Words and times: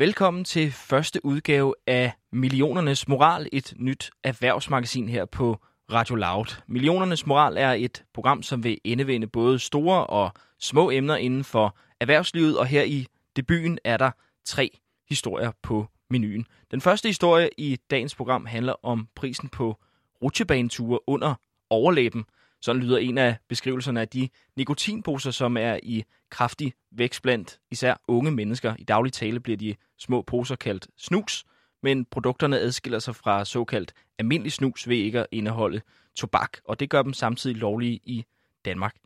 Velkommen 0.00 0.44
til 0.44 0.72
første 0.72 1.24
udgave 1.24 1.74
af 1.86 2.12
Millionernes 2.32 3.08
Moral, 3.08 3.48
et 3.52 3.74
nyt 3.76 4.10
erhvervsmagasin 4.24 5.08
her 5.08 5.24
på 5.24 5.58
Radio 5.92 6.14
Loud. 6.14 6.62
Millionernes 6.66 7.26
Moral 7.26 7.56
er 7.56 7.72
et 7.72 8.04
program, 8.14 8.42
som 8.42 8.64
vil 8.64 8.78
indevende 8.84 9.26
både 9.26 9.58
store 9.58 10.06
og 10.06 10.30
små 10.60 10.90
emner 10.90 11.16
inden 11.16 11.44
for 11.44 11.76
erhvervslivet, 12.00 12.58
og 12.58 12.66
her 12.66 12.82
i 12.82 13.06
debuten 13.36 13.78
er 13.84 13.96
der 13.96 14.10
tre 14.44 14.78
historier 15.08 15.52
på 15.62 15.86
menuen. 16.10 16.46
Den 16.70 16.80
første 16.80 17.08
historie 17.08 17.50
i 17.58 17.76
dagens 17.90 18.14
program 18.14 18.46
handler 18.46 18.74
om 18.82 19.08
prisen 19.16 19.48
på 19.48 19.76
rutsjebaneture 20.22 21.08
under 21.08 21.34
overlæben. 21.70 22.24
Sådan 22.60 22.82
lyder 22.82 22.98
en 22.98 23.18
af 23.18 23.36
beskrivelserne 23.48 24.00
af 24.00 24.08
de 24.08 24.28
nikotinposer, 24.56 25.30
som 25.30 25.56
er 25.56 25.78
i 25.82 26.04
kraftig 26.30 26.72
vækst 26.90 27.22
blandt 27.22 27.60
især 27.70 27.94
unge 28.08 28.30
mennesker. 28.30 28.74
I 28.78 28.84
daglig 28.84 29.12
tale 29.12 29.40
bliver 29.40 29.56
de 29.56 29.74
små 29.98 30.22
poser 30.22 30.56
kaldt 30.56 30.88
snus, 30.96 31.44
men 31.82 32.04
produkterne 32.04 32.58
adskiller 32.58 32.98
sig 32.98 33.16
fra 33.16 33.44
såkaldt 33.44 33.92
almindelig 34.18 34.52
snus 34.52 34.88
ved 34.88 34.96
ikke 34.96 35.20
at 35.20 35.26
indeholde 35.32 35.80
tobak, 36.16 36.58
og 36.64 36.80
det 36.80 36.90
gør 36.90 37.02
dem 37.02 37.12
samtidig 37.12 37.56
lovlige 37.56 38.00
i 38.04 38.24
Danmark. 38.64 38.96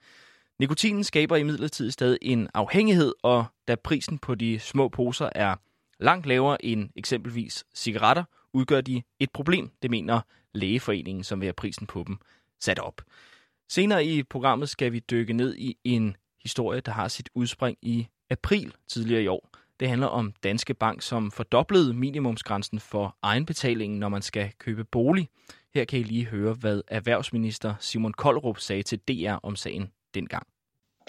Nikotinen 0.58 1.04
skaber 1.04 1.36
imidlertid 1.36 1.90
stadig 1.90 2.18
en 2.22 2.48
afhængighed, 2.54 3.12
og 3.22 3.44
da 3.68 3.74
prisen 3.74 4.18
på 4.18 4.34
de 4.34 4.58
små 4.58 4.88
poser 4.88 5.28
er 5.34 5.56
langt 6.00 6.26
lavere 6.26 6.64
end 6.64 6.90
eksempelvis 6.96 7.64
cigaretter, 7.74 8.24
udgør 8.52 8.80
de 8.80 9.02
et 9.18 9.30
problem, 9.30 9.70
det 9.82 9.90
mener 9.90 10.20
Lægeforeningen, 10.52 11.24
som 11.24 11.40
vil 11.40 11.46
have 11.46 11.52
prisen 11.52 11.86
på 11.86 12.04
dem 12.06 12.18
sat 12.60 12.78
op. 12.78 13.02
Senere 13.74 14.04
i 14.04 14.22
programmet 14.22 14.68
skal 14.68 14.92
vi 14.92 14.98
dykke 14.98 15.32
ned 15.32 15.54
i 15.56 15.76
en 15.84 16.16
historie, 16.42 16.80
der 16.80 16.92
har 16.92 17.08
sit 17.08 17.28
udspring 17.34 17.78
i 17.82 18.06
april 18.30 18.74
tidligere 18.88 19.22
i 19.22 19.26
år. 19.26 19.48
Det 19.80 19.88
handler 19.88 20.06
om 20.06 20.32
Danske 20.42 20.74
Bank, 20.74 21.02
som 21.02 21.30
fordoblede 21.30 21.94
minimumsgrænsen 21.94 22.80
for 22.80 23.16
egenbetalingen, 23.22 24.00
når 24.00 24.08
man 24.08 24.22
skal 24.22 24.50
købe 24.58 24.84
bolig. 24.84 25.28
Her 25.74 25.84
kan 25.84 25.98
I 25.98 26.02
lige 26.02 26.24
høre, 26.24 26.52
hvad 26.54 26.82
erhvervsminister 26.88 27.74
Simon 27.80 28.12
Koldrup 28.12 28.58
sagde 28.58 28.82
til 28.82 28.98
DR 28.98 29.34
om 29.42 29.56
sagen 29.56 29.90
dengang. 30.14 30.46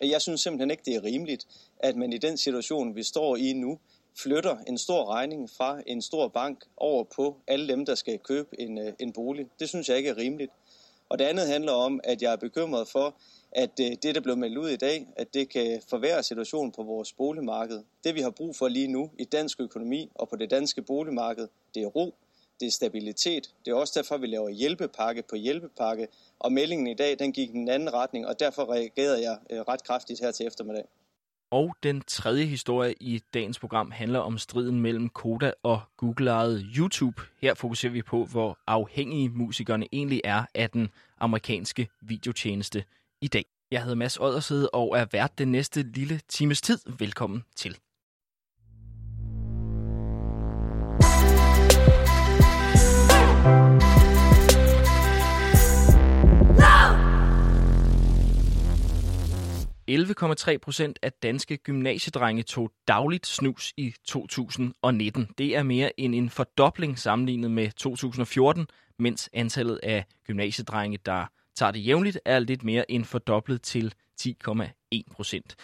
Jeg 0.02 0.22
synes 0.22 0.42
simpelthen 0.42 0.72
ikke, 0.72 0.84
det 0.86 0.96
er 0.96 1.04
rimeligt, 1.04 1.46
at 1.80 1.96
man 1.96 2.14
i 2.14 2.18
den 2.18 2.38
situation, 2.38 2.96
vi 2.96 3.04
står 3.04 3.36
i 3.36 3.54
nu, 3.54 3.80
flytter 4.24 4.58
en 4.68 4.78
stor 4.78 5.14
regning 5.14 5.50
fra 5.58 5.82
en 5.88 6.02
stor 6.02 6.28
bank 6.28 6.64
over 6.78 7.04
på 7.16 7.38
alle 7.48 7.68
dem, 7.68 7.86
der 7.86 7.96
skal 7.96 8.20
købe 8.20 8.62
en, 8.62 8.78
øh, 8.78 8.94
en 9.00 9.14
bolig. 9.14 9.46
Det 9.60 9.70
synes 9.70 9.90
jeg 9.90 9.98
ikke 9.98 10.10
er 10.10 10.18
rimeligt. 10.18 10.52
Og 11.10 11.20
det 11.20 11.26
andet 11.26 11.48
handler 11.48 11.72
om, 11.72 12.00
at 12.04 12.22
jeg 12.22 12.32
er 12.32 12.36
bekymret 12.36 12.88
for, 12.88 13.16
at 13.52 13.80
øh, 13.82 13.92
det, 14.04 14.16
der 14.16 14.22
blev 14.22 14.38
meldt 14.38 14.58
ud 14.58 14.70
i 14.70 14.76
dag, 14.76 15.08
at 15.16 15.34
det 15.34 15.50
kan 15.50 15.82
forværre 15.90 16.24
situationen 16.24 16.72
på 16.72 16.84
vores 16.84 17.14
boligmarked. 17.14 17.84
Det, 18.04 18.16
vi 18.16 18.22
har 18.22 18.30
brug 18.30 18.56
for 18.56 18.68
lige 18.68 18.88
nu 18.88 19.12
i 19.20 19.24
dansk 19.24 19.60
økonomi 19.60 20.12
og 20.16 20.30
på 20.30 20.36
det 20.36 20.50
danske 20.50 20.82
boligmarked, 20.82 21.48
det 21.76 21.84
er 21.84 21.88
ro, 21.88 22.16
det 22.60 22.68
er 22.68 22.72
stabilitet. 22.72 23.54
Det 23.66 23.72
er 23.72 23.76
også 23.76 23.94
derfor, 23.96 24.18
vi 24.18 24.28
laver 24.28 24.50
hjælpepakke 24.50 25.24
på 25.30 25.36
hjælpepakke. 25.36 26.08
Og 26.40 26.52
meldingen 26.52 26.88
i 26.88 26.94
dag, 26.94 27.20
den 27.20 27.34
gik 27.34 27.50
i 27.50 27.52
den 27.52 27.70
anden 27.70 27.94
retning, 27.94 28.28
og 28.28 28.40
derfor 28.40 28.74
reagerede 28.74 29.22
jeg 29.22 29.38
øh, 29.50 29.60
ret 29.60 29.84
kraftigt 29.84 30.20
her 30.20 30.32
til 30.32 30.48
eftermiddag. 30.48 30.86
Og 31.52 31.76
den 31.84 32.02
tredje 32.02 32.46
historie 32.46 32.94
i 33.02 33.22
dagens 33.34 33.60
program 33.60 33.92
handler 33.92 34.20
om 34.20 34.38
striden 34.38 34.80
mellem 34.80 35.10
Koda 35.10 35.52
og 35.64 35.82
Google-ejet 35.98 36.66
YouTube. 36.78 37.22
Her 37.42 37.54
fokuserer 37.54 37.92
vi 37.92 38.02
på, 38.02 38.26
hvor 38.26 38.58
afhængige 38.68 39.30
musikerne 39.30 39.88
egentlig 39.92 40.22
er 40.24 40.46
af 40.56 40.70
den 40.70 40.90
amerikanske 41.20 41.88
videotjeneste 42.02 42.84
i 43.22 43.28
dag. 43.28 43.46
Jeg 43.72 43.82
hedder 43.82 43.96
Mads 43.96 44.18
Oddershed 44.18 44.68
og 44.74 44.98
er 44.98 45.06
vært 45.12 45.38
den 45.38 45.52
næste 45.52 45.84
lille 45.84 46.22
times 46.30 46.62
tid. 46.62 46.80
Velkommen 47.00 47.44
til. 47.56 47.78
11,3 59.92 60.58
procent 60.58 61.00
af 61.02 61.14
danske 61.14 61.58
gymnasiedrenge 61.58 62.44
tog 62.44 62.72
dagligt 62.88 63.28
snus 63.28 63.74
i 63.78 63.94
2019. 64.04 65.30
Det 65.38 65.56
er 65.56 65.64
mere 65.64 66.00
end 66.00 66.16
en 66.16 66.30
fordobling 66.30 67.00
sammenlignet 67.00 67.52
med 67.52 67.72
2014, 67.72 68.68
mens 69.00 69.30
antallet 69.34 69.80
af 69.84 70.06
gymnasiedrenge, 70.28 71.00
der 71.06 71.26
tager 71.56 71.72
det 71.72 71.86
jævnligt, 71.86 72.20
er 72.26 72.40
lidt 72.40 72.64
mere 72.64 72.92
end 72.92 73.06
fordoblet 73.06 73.62
til 73.62 73.94
10,1 74.22 75.02
procent. 75.12 75.56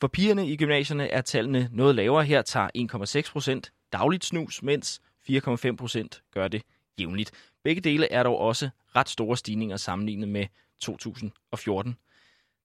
For 0.00 0.08
pigerne 0.08 0.48
i 0.48 0.56
gymnasierne 0.56 1.08
er 1.08 1.20
tallene 1.20 1.68
noget 1.72 1.94
lavere. 1.94 2.24
Her 2.24 2.42
tager 2.42 3.22
1,6 3.24 3.32
procent 3.32 3.72
dagligt 3.92 4.24
snus, 4.24 4.62
mens 4.62 5.00
4,5 5.30 5.76
procent 5.76 6.22
gør 6.34 6.48
det 6.48 6.62
jævnligt. 7.00 7.32
Begge 7.64 7.80
dele 7.80 8.12
er 8.12 8.22
dog 8.22 8.38
også 8.38 8.68
ret 8.96 9.08
store 9.08 9.36
stigninger 9.36 9.76
sammenlignet 9.76 10.28
med 10.28 10.46
2014. 10.80 11.96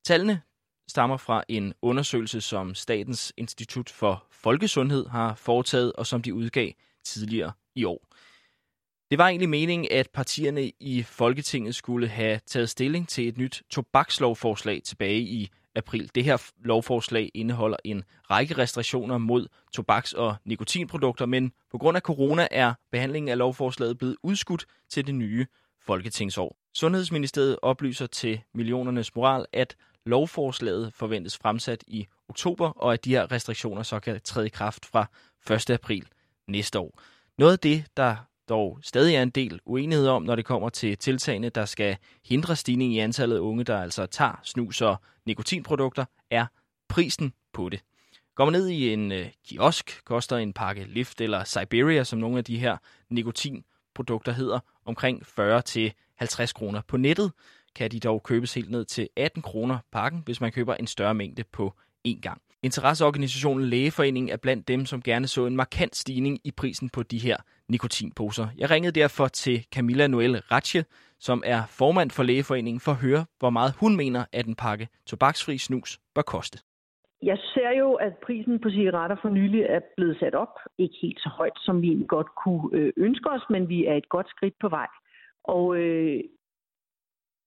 Tallene 0.03 0.41
stammer 0.87 1.17
fra 1.17 1.43
en 1.47 1.73
undersøgelse, 1.81 2.41
som 2.41 2.75
Statens 2.75 3.33
Institut 3.37 3.89
for 3.89 4.25
Folkesundhed 4.31 5.07
har 5.07 5.35
foretaget, 5.35 5.93
og 5.93 6.07
som 6.07 6.21
de 6.21 6.33
udgav 6.33 6.71
tidligere 7.03 7.51
i 7.75 7.83
år. 7.83 8.07
Det 9.11 9.17
var 9.17 9.27
egentlig 9.27 9.49
meningen, 9.49 9.87
at 9.91 10.09
partierne 10.09 10.71
i 10.79 11.03
Folketinget 11.03 11.75
skulle 11.75 12.07
have 12.07 12.39
taget 12.45 12.69
stilling 12.69 13.09
til 13.09 13.27
et 13.27 13.37
nyt 13.37 13.63
tobakslovforslag 13.69 14.81
tilbage 14.83 15.19
i 15.19 15.49
april. 15.75 16.11
Det 16.15 16.23
her 16.23 16.51
lovforslag 16.63 17.31
indeholder 17.33 17.77
en 17.83 18.03
række 18.31 18.57
restriktioner 18.57 19.17
mod 19.17 19.47
tobaks- 19.71 20.13
og 20.13 20.35
nikotinprodukter, 20.45 21.25
men 21.25 21.51
på 21.71 21.77
grund 21.77 21.97
af 21.97 22.01
corona 22.01 22.47
er 22.51 22.73
behandlingen 22.91 23.29
af 23.29 23.37
lovforslaget 23.37 23.97
blevet 23.97 24.15
udskudt 24.23 24.65
til 24.89 25.07
det 25.07 25.15
nye 25.15 25.45
folketingsår. 25.81 26.57
Sundhedsministeriet 26.73 27.57
oplyser 27.61 28.07
til 28.07 28.41
Millionernes 28.53 29.15
Moral, 29.15 29.45
at 29.53 29.75
Lovforslaget 30.05 30.93
forventes 30.93 31.37
fremsat 31.37 31.83
i 31.87 32.07
oktober, 32.29 32.69
og 32.69 32.93
at 32.93 33.05
de 33.05 33.09
her 33.09 33.31
restriktioner 33.31 33.83
så 33.83 33.99
kan 33.99 34.21
træde 34.23 34.45
i 34.45 34.49
kraft 34.49 34.85
fra 34.85 35.05
1. 35.53 35.69
april 35.69 36.07
næste 36.47 36.79
år. 36.79 37.01
Noget 37.37 37.53
af 37.53 37.59
det, 37.59 37.85
der 37.97 38.15
dog 38.49 38.79
stadig 38.81 39.15
er 39.15 39.23
en 39.23 39.29
del 39.29 39.59
uenighed 39.65 40.07
om, 40.07 40.23
når 40.23 40.35
det 40.35 40.45
kommer 40.45 40.69
til 40.69 40.97
tiltagene, 40.97 41.49
der 41.49 41.65
skal 41.65 41.97
hindre 42.25 42.55
stigning 42.55 42.93
i 42.93 42.99
antallet 42.99 43.35
af 43.35 43.39
unge, 43.39 43.63
der 43.63 43.81
altså 43.81 44.05
tager 44.05 44.39
snus 44.43 44.81
og 44.81 44.95
nikotinprodukter, 45.25 46.05
er 46.29 46.45
prisen 46.89 47.33
på 47.53 47.69
det. 47.69 47.79
Går 48.35 48.45
man 48.45 48.51
ned 48.51 48.67
i 48.67 48.93
en 48.93 49.11
øh, 49.11 49.29
kiosk, 49.47 50.01
koster 50.05 50.37
en 50.37 50.53
pakke 50.53 50.83
Lift 50.83 51.21
eller 51.21 51.43
Siberia, 51.43 52.03
som 52.03 52.19
nogle 52.19 52.37
af 52.37 52.43
de 52.43 52.57
her 52.59 52.77
nikotinprodukter 53.09 54.31
hedder, 54.31 54.59
omkring 54.85 55.25
40 55.25 55.61
til 55.61 55.93
50 56.15 56.53
kroner. 56.53 56.81
På 56.87 56.97
nettet 56.97 57.31
kan 57.75 57.91
de 57.91 57.99
dog 57.99 58.23
købes 58.23 58.53
helt 58.53 58.71
ned 58.71 58.85
til 58.85 59.09
18 59.17 59.41
kroner 59.41 59.77
pakken, 59.91 60.21
hvis 60.25 60.41
man 60.41 60.51
køber 60.51 60.73
en 60.73 60.87
større 60.87 61.13
mængde 61.13 61.43
på 61.43 61.73
én 62.07 62.19
gang. 62.21 62.41
Interesseorganisationen 62.63 63.65
Lægeforeningen 63.65 64.33
er 64.33 64.37
blandt 64.37 64.67
dem, 64.67 64.85
som 64.85 65.01
gerne 65.01 65.27
så 65.27 65.45
en 65.45 65.55
markant 65.55 65.95
stigning 65.95 66.39
i 66.43 66.51
prisen 66.51 66.89
på 66.89 67.03
de 67.03 67.17
her 67.17 67.37
nikotinposer. 67.69 68.47
Jeg 68.57 68.69
ringede 68.69 68.99
derfor 68.99 69.27
til 69.27 69.65
Camilla 69.75 70.07
Noel 70.07 70.37
Ratche, 70.37 70.85
som 71.19 71.43
er 71.45 71.61
formand 71.79 72.11
for 72.11 72.23
Lægeforeningen, 72.23 72.79
for 72.79 72.91
at 72.91 72.97
høre, 72.97 73.25
hvor 73.39 73.49
meget 73.49 73.73
hun 73.79 73.95
mener, 73.95 74.25
at 74.33 74.45
en 74.45 74.55
pakke 74.55 74.87
tobaksfri 75.05 75.57
snus 75.57 75.99
bør 76.15 76.21
koste. 76.21 76.59
Jeg 77.23 77.37
ser 77.53 77.71
jo, 77.79 77.93
at 77.93 78.13
prisen 78.25 78.59
på 78.59 78.69
cigaretter 78.69 79.17
for 79.21 79.29
nylig 79.29 79.61
er 79.61 79.79
blevet 79.97 80.17
sat 80.19 80.35
op. 80.35 80.53
Ikke 80.77 80.95
helt 81.01 81.19
så 81.19 81.29
højt, 81.29 81.57
som 81.57 81.81
vi 81.81 82.05
godt 82.07 82.27
kunne 82.43 82.69
øh, 82.73 82.93
ønske 82.97 83.29
os, 83.29 83.45
men 83.49 83.69
vi 83.69 83.85
er 83.85 83.95
et 83.95 84.09
godt 84.09 84.29
skridt 84.29 84.53
på 84.61 84.69
vej. 84.69 84.87
Og 85.43 85.77
øh, 85.77 86.23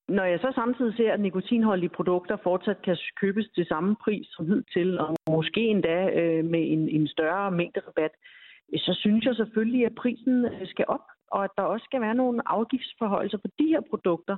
når 0.08 0.24
jeg 0.24 0.40
så 0.40 0.52
samtidig 0.54 0.96
ser, 0.96 1.12
at 1.12 1.20
nikotinholdige 1.20 1.88
produkter 1.88 2.36
fortsat 2.42 2.82
kan 2.82 2.96
købes 3.20 3.48
til 3.54 3.66
samme 3.66 3.96
pris 4.04 4.26
som 4.30 4.46
hidtil, 4.46 5.00
og 5.00 5.16
måske 5.30 5.60
endda 5.60 6.10
øh, 6.20 6.44
med 6.44 6.72
en, 6.72 6.88
en 6.88 7.08
større 7.08 7.50
mængde 7.50 7.80
rabat, 7.86 8.10
så 8.76 8.94
synes 9.00 9.24
jeg 9.24 9.34
selvfølgelig, 9.36 9.86
at 9.86 9.94
prisen 9.94 10.44
øh, 10.44 10.66
skal 10.66 10.84
op, 10.88 11.06
og 11.30 11.44
at 11.44 11.50
der 11.56 11.62
også 11.62 11.84
skal 11.84 12.00
være 12.00 12.14
nogle 12.14 12.42
afgiftsforholdelser 12.46 13.38
på 13.38 13.48
de 13.58 13.66
her 13.66 13.80
produkter, 13.90 14.36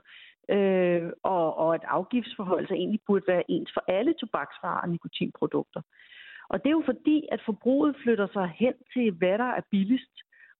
øh, 0.50 1.10
og, 1.22 1.56
og 1.56 1.74
at 1.74 1.84
afgiftsforholdelser 1.84 2.74
egentlig 2.74 3.00
burde 3.06 3.24
være 3.28 3.50
ens 3.50 3.70
for 3.74 3.84
alle 3.88 4.14
tobaksvarer 4.20 4.80
og 4.80 4.88
nikotinprodukter. 4.88 5.82
Og 6.50 6.58
det 6.62 6.66
er 6.66 6.78
jo 6.80 6.82
fordi, 6.86 7.28
at 7.32 7.40
forbruget 7.44 7.96
flytter 8.02 8.28
sig 8.32 8.52
hen 8.56 8.74
til, 8.92 9.10
hvad 9.10 9.38
der 9.38 9.50
er 9.58 9.60
billigst, 9.70 10.14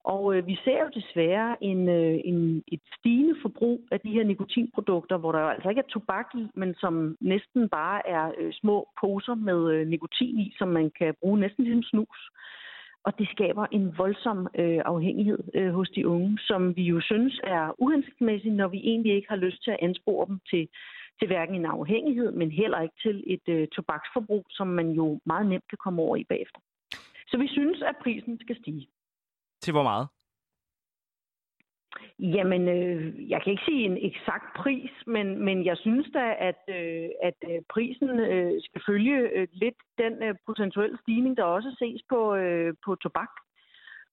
og 0.04 0.36
øh, 0.36 0.46
vi 0.46 0.58
ser 0.64 0.78
jo 0.84 0.90
desværre 0.94 1.64
en, 1.64 1.88
øh, 1.88 2.20
en, 2.24 2.62
et 2.68 2.80
stigende 2.98 3.36
forbrug 3.42 3.80
af 3.92 4.00
de 4.00 4.10
her 4.10 4.24
nikotinprodukter, 4.24 5.16
hvor 5.16 5.32
der 5.32 5.40
jo 5.40 5.48
altså 5.48 5.68
ikke 5.68 5.78
er 5.78 5.92
tobak 5.92 6.26
i, 6.34 6.46
men 6.54 6.74
som 6.74 7.16
næsten 7.20 7.68
bare 7.68 8.08
er 8.08 8.32
øh, 8.38 8.52
små 8.52 8.88
poser 9.00 9.34
med 9.34 9.72
øh, 9.72 9.86
nikotin 9.86 10.38
i, 10.38 10.54
som 10.58 10.68
man 10.68 10.90
kan 10.98 11.14
bruge 11.20 11.40
næsten 11.40 11.64
ligesom 11.64 11.82
snus. 11.82 12.30
Og 13.04 13.18
det 13.18 13.28
skaber 13.28 13.66
en 13.72 13.98
voldsom 13.98 14.48
øh, 14.58 14.80
afhængighed 14.84 15.38
øh, 15.54 15.72
hos 15.74 15.90
de 15.90 16.08
unge, 16.08 16.38
som 16.40 16.76
vi 16.76 16.82
jo 16.82 17.00
synes 17.00 17.40
er 17.44 17.74
uhensigtsmæssigt, 17.78 18.54
når 18.54 18.68
vi 18.68 18.78
egentlig 18.78 19.12
ikke 19.14 19.28
har 19.28 19.36
lyst 19.36 19.64
til 19.64 19.70
at 19.70 19.82
anspore 19.82 20.26
dem 20.26 20.40
til, 20.50 20.68
til 21.18 21.26
hverken 21.26 21.54
en 21.54 21.66
afhængighed, 21.66 22.32
men 22.32 22.50
heller 22.50 22.80
ikke 22.80 22.94
til 23.02 23.24
et 23.26 23.48
øh, 23.48 23.68
tobaksforbrug, 23.68 24.46
som 24.50 24.66
man 24.66 24.90
jo 24.90 25.20
meget 25.26 25.46
nemt 25.46 25.68
kan 25.68 25.78
komme 25.84 26.02
over 26.02 26.16
i 26.16 26.24
bagefter. 26.24 26.60
Så 27.30 27.38
vi 27.38 27.48
synes, 27.48 27.82
at 27.82 27.96
prisen 28.02 28.38
skal 28.40 28.56
stige. 28.56 28.88
Til 29.62 29.72
hvor 29.72 29.82
meget? 29.82 30.08
Jamen, 32.18 32.68
øh, 32.68 33.30
jeg 33.30 33.42
kan 33.42 33.50
ikke 33.50 33.64
sige 33.68 33.84
en 33.84 33.98
eksakt 34.10 34.56
pris, 34.56 34.90
men, 35.06 35.44
men 35.44 35.64
jeg 35.64 35.76
synes 35.76 36.06
da, 36.14 36.34
at, 36.38 36.62
øh, 36.68 37.08
at 37.22 37.38
øh, 37.50 37.60
prisen 37.68 38.08
øh, 38.08 38.52
skal 38.62 38.82
følge 38.86 39.18
øh, 39.18 39.48
lidt 39.52 39.78
den 39.98 40.22
øh, 40.22 40.34
procentuelle 40.46 40.98
stigning, 41.02 41.36
der 41.36 41.44
også 41.44 41.76
ses 41.78 42.00
på, 42.08 42.34
øh, 42.34 42.74
på 42.84 42.94
tobak. 42.94 43.30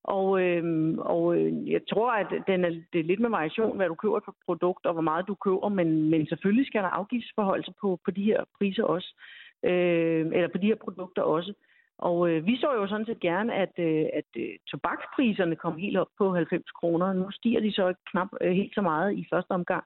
Og, 0.04 0.42
øh, 0.42 0.94
og 0.98 1.38
øh, 1.38 1.72
jeg 1.72 1.82
tror, 1.90 2.12
at 2.12 2.28
den 2.48 2.66
er, 2.66 2.70
det 2.94 3.00
er 3.00 3.04
lidt 3.04 3.20
med 3.20 3.30
variation, 3.30 3.78
hvad 3.78 3.88
du 3.88 3.96
køber 3.96 4.20
for 4.26 4.36
produkt 4.46 4.86
og 4.86 4.94
hvor 4.94 5.02
meget 5.02 5.28
du 5.28 5.36
køber, 5.36 5.70
men, 5.70 6.10
men 6.10 6.28
selvfølgelig 6.28 6.68
skal 6.68 6.84
der 6.84 6.90
afgiftsforhold 6.90 7.64
på, 7.82 8.00
på 8.06 8.12
de 8.12 8.24
her 8.24 8.44
priser 8.58 8.84
også, 8.84 9.16
øh, 9.64 10.26
eller 10.36 10.48
på 10.48 10.58
de 10.58 10.68
her 10.68 10.76
produkter 10.76 11.22
også. 11.22 11.54
Og 11.98 12.30
øh, 12.30 12.46
vi 12.46 12.58
så 12.58 12.74
jo 12.74 12.88
sådan 12.88 13.06
set 13.06 13.20
gerne, 13.20 13.54
at, 13.54 13.74
øh, 13.78 14.06
at 14.14 14.30
øh, 14.38 14.50
tobakspriserne 14.68 15.56
kom 15.56 15.78
helt 15.78 15.98
op 15.98 16.08
på 16.18 16.34
90 16.34 16.72
kroner. 16.72 17.14
Nu 17.14 17.32
stiger 17.32 17.60
de 17.60 17.72
så 17.72 17.94
knap 18.12 18.28
øh, 18.42 18.52
helt 18.52 18.76
så 18.76 18.82
meget 18.82 19.18
i 19.18 19.28
første 19.34 19.52
omgang. 19.52 19.84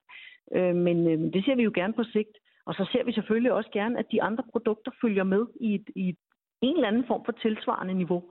Øh, 0.56 0.76
men 0.76 0.98
øh, 1.08 1.34
det 1.34 1.46
ser 1.46 1.56
vi 1.56 1.64
jo 1.64 1.72
gerne 1.76 1.94
på 1.94 2.04
sigt. 2.04 2.38
Og 2.66 2.74
så 2.74 2.90
ser 2.92 3.04
vi 3.04 3.14
selvfølgelig 3.14 3.52
også 3.54 3.70
gerne, 3.74 4.00
at 4.00 4.06
de 4.12 4.22
andre 4.24 4.44
produkter 4.52 4.92
følger 5.02 5.24
med 5.24 5.46
i, 5.62 5.76
et, 5.76 5.90
i 5.96 6.16
en 6.62 6.76
eller 6.76 6.88
anden 6.88 7.08
form 7.08 7.22
for 7.26 7.32
tilsvarende 7.32 7.94
niveau. 7.94 8.24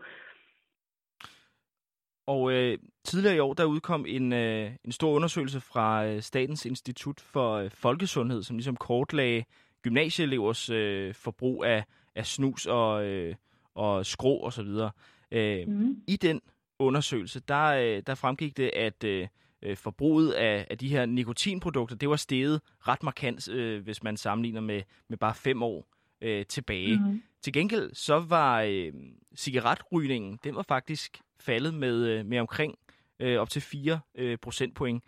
Og 2.27 2.53
øh, 2.53 2.79
tidligere 3.05 3.37
i 3.37 3.39
år, 3.39 3.55
der 3.55 3.65
udkom 3.65 4.05
en, 4.09 4.33
øh, 4.33 4.71
en 4.85 4.93
stor 4.93 5.11
undersøgelse 5.13 5.61
fra 5.61 6.07
øh, 6.07 6.21
Statens 6.21 6.67
Institut 6.67 7.21
for 7.21 7.53
øh, 7.55 7.71
Folkesundhed, 7.71 8.43
som 8.43 8.57
ligesom 8.57 8.77
kortlagde 8.77 9.45
gymnasieelevers 9.83 10.71
øh, 10.71 11.15
forbrug 11.15 11.65
af, 11.65 11.85
af 12.15 12.27
snus 12.27 12.67
og, 12.67 13.05
øh, 13.07 13.35
og 13.79 14.07
skrå 14.07 14.37
og 14.37 14.53
så 14.53 14.63
videre. 14.63 14.91
Øh, 15.31 15.69
mm. 15.69 16.03
I 16.07 16.17
den 16.17 16.41
undersøgelse, 16.79 17.41
der, 17.41 17.65
øh, 17.65 18.03
der 18.07 18.15
fremgik 18.15 18.57
det, 18.57 18.71
at 18.77 19.05
øh, 19.05 19.29
øh, 19.63 19.77
forbruget 19.77 20.33
af, 20.33 20.67
af 20.71 20.79
de 20.79 20.89
her 20.89 21.07
nikotinprodukter, 21.07 21.97
det 21.97 22.09
var 22.09 22.17
steget 22.17 22.61
ret 22.81 23.03
markant, 23.03 23.49
øh, 23.49 23.83
hvis 23.83 24.03
man 24.03 24.17
sammenligner 24.17 24.61
med, 24.61 24.83
med 25.09 25.19
bare 25.19 25.35
fem 25.35 25.63
år 25.63 25.89
øh, 26.21 26.47
tilbage. 26.47 26.99
Mm. 26.99 27.23
Til 27.43 27.53
gengæld 27.53 27.95
så 27.95 28.21
var 28.21 28.63
øh, 28.63 28.93
cigaretrygningen, 29.37 30.39
den 30.45 30.55
var 30.55 30.63
faktisk 30.63 31.21
faldet 31.41 31.75
med, 31.75 32.07
øh, 32.07 32.27
med 32.27 32.39
omkring 32.39 32.75
øh, 33.21 33.39
op 33.39 33.51
til 33.51 33.63
4 33.63 34.01
øh, 34.15 34.39
procentpoint. 34.39 35.05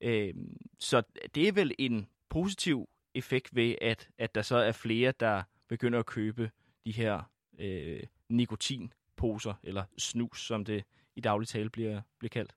Øh, 0.00 0.34
så 0.78 1.02
det 1.34 1.48
er 1.48 1.52
vel 1.52 1.74
en 1.78 2.06
positiv 2.28 2.88
effekt 3.14 3.56
ved, 3.56 3.74
at, 3.80 4.08
at 4.18 4.34
der 4.34 4.42
så 4.42 4.56
er 4.56 4.72
flere, 4.72 5.12
der 5.20 5.42
begynder 5.68 5.98
at 5.98 6.06
købe 6.06 6.50
de 6.86 6.92
her 6.92 7.30
øh, 7.58 8.02
nikotinposer, 8.28 9.54
eller 9.62 9.84
snus, 9.98 10.46
som 10.46 10.64
det 10.64 10.84
i 11.16 11.20
daglig 11.20 11.48
tale 11.48 11.70
bliver, 11.70 12.00
bliver 12.18 12.28
kaldt? 12.28 12.54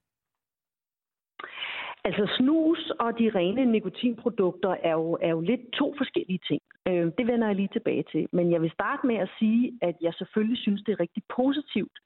Altså 2.04 2.34
snus 2.36 2.90
og 3.00 3.18
de 3.18 3.30
rene 3.34 3.64
nikotinprodukter 3.64 4.76
er 4.82 4.92
jo, 4.92 5.18
er 5.22 5.28
jo 5.28 5.40
lidt 5.40 5.72
to 5.72 5.94
forskellige 5.98 6.40
ting. 6.48 6.62
Øh, 6.88 7.06
det 7.18 7.26
vender 7.26 7.46
jeg 7.46 7.56
lige 7.56 7.68
tilbage 7.72 8.04
til. 8.12 8.28
Men 8.32 8.52
jeg 8.52 8.62
vil 8.62 8.70
starte 8.70 9.06
med 9.06 9.16
at 9.16 9.30
sige, 9.38 9.78
at 9.82 9.96
jeg 10.00 10.14
selvfølgelig 10.14 10.58
synes, 10.58 10.82
det 10.82 10.92
er 10.92 11.00
rigtig 11.00 11.22
positivt, 11.36 11.98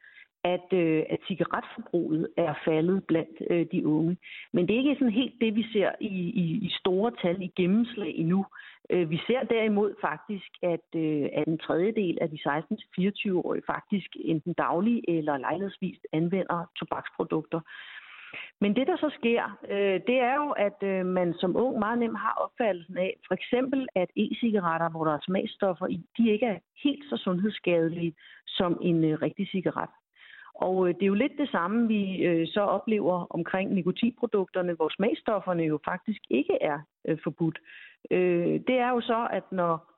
at, 0.44 0.73
øh, 0.73 1.03
at 1.11 1.19
cigaretforbruget 1.27 2.29
er 2.37 2.55
faldet 2.65 3.05
blandt 3.06 3.37
øh, 3.50 3.67
de 3.73 3.87
unge. 3.87 4.17
Men 4.53 4.69
det 4.69 4.75
er 4.75 4.79
ikke 4.79 4.94
sådan 4.94 5.21
helt 5.23 5.41
det, 5.41 5.55
vi 5.55 5.65
ser 5.73 5.91
i, 6.00 6.06
i, 6.44 6.44
i 6.67 6.71
store 6.81 7.12
tal 7.23 7.43
i 7.43 7.53
gennemslag 7.56 8.12
endnu. 8.17 8.47
Øh, 8.91 9.11
vi 9.11 9.21
ser 9.27 9.43
derimod 9.43 9.94
faktisk, 10.00 10.50
at, 10.62 10.89
øh, 10.97 11.29
at 11.33 11.47
en 11.47 11.59
tredjedel 11.59 12.19
af 12.21 12.31
de 12.31 12.39
16-24-årige 12.47 13.62
faktisk 13.67 14.17
enten 14.25 14.53
daglig 14.53 15.03
eller 15.09 15.37
lejlighedsvis 15.37 15.99
anvender 16.12 16.71
tobaksprodukter. 16.79 17.61
Men 18.61 18.77
det, 18.77 18.87
der 18.87 18.97
så 18.97 19.11
sker, 19.19 19.59
øh, 19.71 20.00
det 20.09 20.19
er 20.31 20.35
jo, 20.35 20.50
at 20.50 20.79
øh, 20.83 21.06
man 21.06 21.35
som 21.41 21.56
ung 21.56 21.79
meget 21.79 21.99
nemt 21.99 22.19
har 22.19 22.35
opfattelsen 22.44 22.99
af, 22.99 23.17
for 23.27 23.35
eksempel, 23.35 23.89
at 23.94 24.09
e-cigaretter, 24.17 24.89
hvor 24.91 25.05
der 25.05 25.12
er 25.15 25.25
smagsstoffer 25.27 25.87
i, 25.87 26.00
de 26.19 26.31
ikke 26.31 26.47
er 26.47 26.59
helt 26.85 27.05
så 27.11 27.17
sundhedsskadelige 27.17 28.15
som 28.47 28.79
en 28.83 29.05
øh, 29.05 29.23
rigtig 29.23 29.49
cigaret. 29.49 29.91
Og 30.67 30.88
øh, 30.88 30.94
det 30.94 31.03
er 31.03 31.12
jo 31.14 31.23
lidt 31.23 31.37
det 31.38 31.50
samme, 31.50 31.88
vi 31.88 32.03
øh, 32.29 32.47
så 32.55 32.61
oplever 32.61 33.26
omkring 33.31 33.75
nikotinprodukterne, 33.75 34.73
hvor 34.73 34.88
smagstofferne 34.97 35.62
jo 35.62 35.79
faktisk 35.85 36.23
ikke 36.31 36.56
er 36.61 36.79
øh, 37.09 37.19
forbudt. 37.25 37.59
Øh, 38.11 38.55
det 38.69 38.76
er 38.85 38.91
jo 38.91 39.00
så, 39.00 39.29
at 39.31 39.53
når 39.53 39.93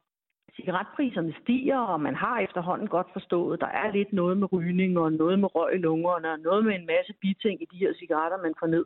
cigaretpriserne 0.57 1.35
stiger, 1.43 1.79
og 1.79 2.01
man 2.01 2.15
har 2.15 2.39
efterhånden 2.41 2.89
godt 2.89 3.07
forstået, 3.13 3.61
der 3.61 3.67
er 3.67 3.93
lidt 3.93 4.13
noget 4.13 4.37
med 4.39 4.53
rygning 4.53 4.99
og 4.99 5.13
noget 5.13 5.39
med 5.39 5.55
røg 5.55 5.75
i 5.75 5.79
lungerne 5.79 6.33
og 6.33 6.39
noget 6.39 6.65
med 6.65 6.75
en 6.75 6.87
masse 6.87 7.13
biting 7.21 7.63
i 7.63 7.67
de 7.73 7.77
her 7.77 7.93
cigaretter, 7.99 8.43
man 8.43 8.55
får 8.61 8.67
ned, 8.67 8.85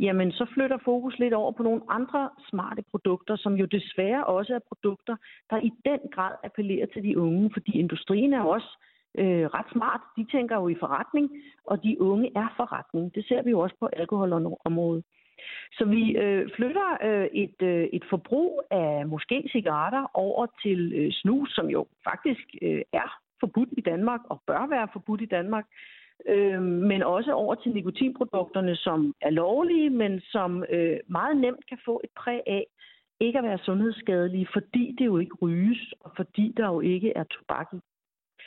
jamen 0.00 0.32
så 0.32 0.46
flytter 0.54 0.78
fokus 0.84 1.18
lidt 1.18 1.34
over 1.34 1.52
på 1.52 1.62
nogle 1.62 1.82
andre 1.88 2.30
smarte 2.50 2.82
produkter, 2.90 3.36
som 3.36 3.54
jo 3.54 3.66
desværre 3.66 4.24
også 4.24 4.54
er 4.54 4.68
produkter, 4.68 5.16
der 5.50 5.58
i 5.60 5.70
den 5.84 6.00
grad 6.14 6.34
appellerer 6.44 6.86
til 6.86 7.02
de 7.02 7.18
unge, 7.18 7.50
fordi 7.52 7.72
industrien 7.78 8.32
er 8.32 8.42
også 8.42 8.70
øh, 9.22 9.46
ret 9.56 9.70
smart. 9.72 10.00
De 10.16 10.26
tænker 10.32 10.56
jo 10.56 10.68
i 10.68 10.76
forretning, 10.80 11.30
og 11.64 11.82
de 11.82 12.00
unge 12.00 12.30
er 12.36 12.48
forretning. 12.56 13.14
Det 13.14 13.24
ser 13.28 13.42
vi 13.42 13.50
jo 13.50 13.60
også 13.60 13.76
på 13.80 13.86
alkoholområdet. 13.86 15.04
Så 15.72 15.84
vi 15.84 16.16
øh, 16.16 16.50
flytter 16.56 16.88
øh, 17.02 17.28
et, 17.32 17.62
øh, 17.62 17.88
et 17.92 18.04
forbrug 18.10 18.62
af 18.70 19.06
måske 19.06 19.48
cigaretter 19.52 20.10
over 20.14 20.46
til 20.62 20.92
øh, 20.94 21.12
snus, 21.12 21.54
som 21.54 21.66
jo 21.66 21.86
faktisk 22.04 22.46
øh, 22.62 22.82
er 22.92 23.18
forbudt 23.40 23.68
i 23.72 23.80
Danmark 23.80 24.20
og 24.30 24.42
bør 24.46 24.66
være 24.66 24.88
forbudt 24.92 25.20
i 25.20 25.26
Danmark, 25.36 25.66
øh, 26.28 26.62
men 26.62 27.02
også 27.02 27.32
over 27.32 27.54
til 27.54 27.72
nikotinprodukterne, 27.72 28.76
som 28.76 29.14
er 29.20 29.30
lovlige, 29.30 29.90
men 29.90 30.20
som 30.20 30.64
øh, 30.70 30.98
meget 31.08 31.36
nemt 31.36 31.66
kan 31.68 31.78
få 31.84 32.00
et 32.04 32.10
præg 32.16 32.40
af 32.46 32.64
ikke 33.20 33.38
at 33.38 33.44
være 33.44 33.58
sundhedsskadelige, 33.58 34.48
fordi 34.52 34.94
det 34.98 35.06
jo 35.06 35.18
ikke 35.18 35.34
ryges, 35.42 35.94
og 36.00 36.10
fordi 36.16 36.54
der 36.56 36.66
jo 36.66 36.80
ikke 36.80 37.12
er 37.16 37.24
tobak 37.24 37.66
i. 37.72 37.80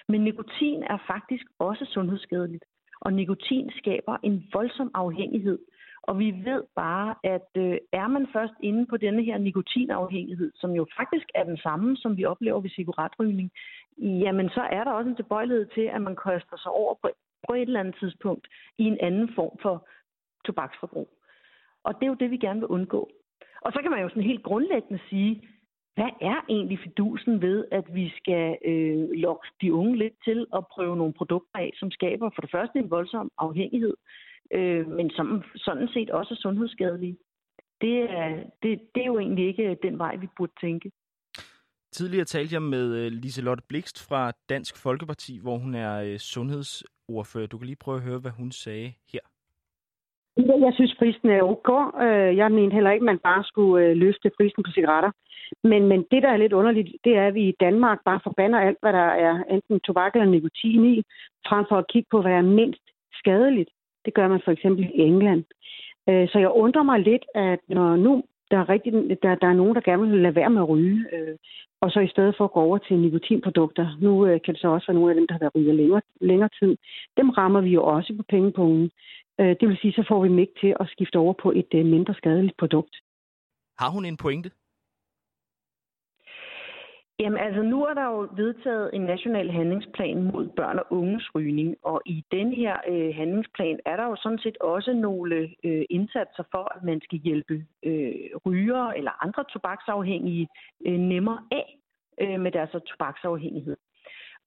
Men 0.07 0.21
nikotin 0.21 0.83
er 0.83 0.97
faktisk 1.07 1.45
også 1.59 1.85
sundhedsskadeligt, 1.85 2.65
og 3.01 3.13
nikotin 3.13 3.71
skaber 3.77 4.17
en 4.23 4.47
voldsom 4.53 4.91
afhængighed. 4.93 5.59
Og 6.03 6.19
vi 6.19 6.31
ved 6.31 6.63
bare, 6.75 7.15
at 7.23 7.49
øh, 7.57 7.77
er 7.91 8.07
man 8.07 8.27
først 8.33 8.53
inde 8.63 8.85
på 8.85 8.97
denne 8.97 9.23
her 9.23 9.37
nikotinafhængighed, 9.37 10.51
som 10.55 10.71
jo 10.71 10.85
faktisk 10.97 11.27
er 11.35 11.43
den 11.43 11.57
samme, 11.57 11.97
som 11.97 12.17
vi 12.17 12.25
oplever 12.25 12.59
ved 12.59 12.69
cigaretrygning, 12.69 13.51
jamen 13.97 14.49
så 14.49 14.61
er 14.61 14.83
der 14.83 14.91
også 14.91 15.09
en 15.09 15.15
tilbøjelighed 15.15 15.65
til, 15.65 15.81
at 15.81 16.01
man 16.01 16.15
koster 16.15 16.57
sig 16.57 16.71
over 16.71 16.93
på, 17.01 17.09
på 17.47 17.53
et 17.53 17.61
eller 17.61 17.79
andet 17.79 17.95
tidspunkt 17.99 18.47
i 18.77 18.83
en 18.83 18.97
anden 19.01 19.29
form 19.35 19.57
for 19.61 19.87
tobaksforbrug. 20.45 21.09
Og 21.83 21.95
det 21.95 22.03
er 22.03 22.07
jo 22.07 22.21
det, 22.21 22.31
vi 22.31 22.37
gerne 22.37 22.59
vil 22.59 22.67
undgå. 22.67 23.09
Og 23.61 23.71
så 23.71 23.79
kan 23.81 23.91
man 23.91 24.01
jo 24.01 24.09
sådan 24.09 24.31
helt 24.31 24.43
grundlæggende 24.43 24.99
sige, 25.09 25.47
hvad 25.95 26.11
er 26.21 26.45
egentlig 26.49 26.79
fidusen 26.79 27.41
ved, 27.41 27.65
at 27.71 27.85
vi 27.93 28.11
skal 28.19 28.57
øh, 28.65 29.09
lokke 29.11 29.47
de 29.61 29.73
unge 29.73 29.97
lidt 29.97 30.13
til 30.23 30.45
at 30.57 30.67
prøve 30.73 30.97
nogle 30.97 31.13
produkter 31.13 31.59
af, 31.59 31.71
som 31.75 31.91
skaber 31.91 32.29
for 32.35 32.41
det 32.41 32.51
første 32.51 32.79
en 32.79 32.91
voldsom 32.91 33.31
afhængighed, 33.37 33.93
øh, 34.53 34.87
men 34.87 35.09
som 35.09 35.43
sådan 35.55 35.87
set 35.93 36.09
også 36.09 36.33
er 36.33 36.41
sundhedsskadelige? 36.41 37.17
Det 37.81 37.97
er, 38.01 38.43
det, 38.63 38.79
det 38.95 39.01
er 39.01 39.11
jo 39.13 39.19
egentlig 39.19 39.47
ikke 39.47 39.77
den 39.83 39.97
vej, 39.97 40.15
vi 40.15 40.27
burde 40.37 40.53
tænke. 40.61 40.91
Tidligere 41.91 42.25
talte 42.25 42.53
jeg 42.53 42.61
med 42.61 42.95
øh, 42.95 43.11
Liselotte 43.11 43.63
Blikst 43.69 44.07
fra 44.07 44.31
Dansk 44.49 44.77
Folkeparti, 44.77 45.39
hvor 45.41 45.57
hun 45.57 45.75
er 45.75 45.93
øh, 46.01 46.17
sundhedsordfører. 46.17 47.47
Du 47.47 47.57
kan 47.57 47.65
lige 47.65 47.83
prøve 47.85 47.97
at 47.97 48.03
høre, 48.03 48.19
hvad 48.19 48.31
hun 48.31 48.51
sagde 48.51 48.93
her. 49.13 49.19
Jeg 50.47 50.73
synes, 50.73 50.95
prisen 50.99 51.29
er 51.29 51.41
ok. 51.41 51.69
Øh, 52.05 52.37
jeg 52.37 52.51
mener 52.51 52.73
heller 52.73 52.91
ikke, 52.91 53.03
at 53.03 53.11
man 53.11 53.19
bare 53.29 53.43
skulle 53.43 53.85
øh, 53.85 53.97
løfte 53.97 54.31
prisen 54.37 54.63
på 54.63 54.71
cigaretter. 54.71 55.11
Men, 55.63 55.87
men 55.87 56.05
det, 56.11 56.23
der 56.23 56.29
er 56.29 56.37
lidt 56.37 56.53
underligt, 56.53 56.89
det 57.03 57.17
er, 57.17 57.27
at 57.27 57.33
vi 57.33 57.43
i 57.49 57.55
Danmark 57.59 57.99
bare 58.05 58.19
forbander 58.23 58.59
alt, 58.59 58.77
hvad 58.81 58.93
der 58.93 59.09
er 59.27 59.43
enten 59.49 59.79
tobak 59.79 60.11
eller 60.15 60.29
nikotin 60.29 60.85
i, 60.93 61.03
frem 61.47 61.65
for 61.69 61.77
at 61.77 61.87
kigge 61.87 62.07
på, 62.11 62.21
hvad 62.21 62.31
er 62.31 62.41
mindst 62.41 62.85
skadeligt. 63.13 63.69
Det 64.05 64.13
gør 64.13 64.27
man 64.27 64.41
for 64.45 64.51
eksempel 64.51 64.83
i 64.85 64.99
England. 64.99 65.43
Øh, 66.09 66.29
så 66.29 66.39
jeg 66.39 66.51
undrer 66.51 66.83
mig 66.83 66.99
lidt, 66.99 67.25
at 67.35 67.59
når 67.69 67.95
nu 67.95 68.23
der 68.51 68.57
er, 68.57 68.69
rigtig, 68.69 68.93
der, 69.23 69.35
der 69.35 69.47
er 69.47 69.53
nogen, 69.53 69.75
der 69.75 69.81
gerne 69.81 70.01
vil 70.01 70.21
lade 70.21 70.35
være 70.35 70.49
med 70.49 70.61
at 70.61 70.69
ryge, 70.69 71.05
øh, 71.13 71.35
og 71.81 71.91
så 71.91 71.99
i 71.99 72.07
stedet 72.07 72.35
for 72.37 72.43
at 72.43 72.51
gå 72.51 72.59
over 72.59 72.77
til 72.77 72.99
nikotinprodukter, 72.99 73.97
nu 74.01 74.25
øh, 74.25 74.41
kan 74.45 74.53
det 74.53 74.61
så 74.61 74.67
også 74.67 74.87
være 74.87 74.95
nogle 74.95 75.11
af 75.11 75.15
dem, 75.15 75.27
der 75.27 75.33
har 75.33 75.39
været 75.39 75.55
ryger 75.55 75.73
længere, 75.73 76.01
længere 76.21 76.49
tid, 76.59 76.77
dem 77.17 77.29
rammer 77.29 77.61
vi 77.61 77.69
jo 77.69 77.83
også 77.83 78.13
på 78.17 78.23
pengepungen 78.29 78.91
det 79.45 79.67
vil 79.69 79.77
sige, 79.81 79.93
så 79.93 80.05
får 80.07 80.21
vi 80.21 80.29
dem 80.29 80.39
ikke 80.39 80.53
til 80.61 80.75
at 80.79 80.89
skifte 80.89 81.17
over 81.17 81.33
på 81.33 81.51
et 81.51 81.85
mindre 81.85 82.13
skadeligt 82.13 82.57
produkt. 82.57 82.95
Har 83.79 83.89
hun 83.89 84.05
en 84.05 84.17
pointe? 84.17 84.51
Jamen 87.21 87.39
altså, 87.39 87.61
nu 87.61 87.85
er 87.85 87.93
der 87.93 88.05
jo 88.05 88.29
vedtaget 88.35 88.89
en 88.93 89.01
national 89.01 89.51
handlingsplan 89.51 90.23
mod 90.23 90.47
børn 90.47 90.79
og 90.79 90.85
unges 90.89 91.35
rygning, 91.35 91.75
og 91.83 92.01
i 92.05 92.25
den 92.31 92.53
her 92.53 92.75
øh, 92.87 93.15
handlingsplan 93.15 93.79
er 93.85 93.95
der 93.95 94.05
jo 94.05 94.15
sådan 94.15 94.39
set 94.39 94.57
også 94.57 94.93
nogle 94.93 95.35
øh, 95.63 95.85
indsatser 95.89 96.43
for, 96.51 96.75
at 96.75 96.83
man 96.83 97.01
skal 97.03 97.19
hjælpe 97.19 97.65
øh, 97.83 98.13
rygere 98.45 98.97
eller 98.97 99.23
andre 99.25 99.43
tobaksafhængige 99.53 100.47
øh, 100.85 100.99
nemmere 100.99 101.39
af 101.51 101.77
øh, 102.21 102.39
med 102.39 102.51
deres 102.51 102.75
tobaksafhængighed. 102.89 103.77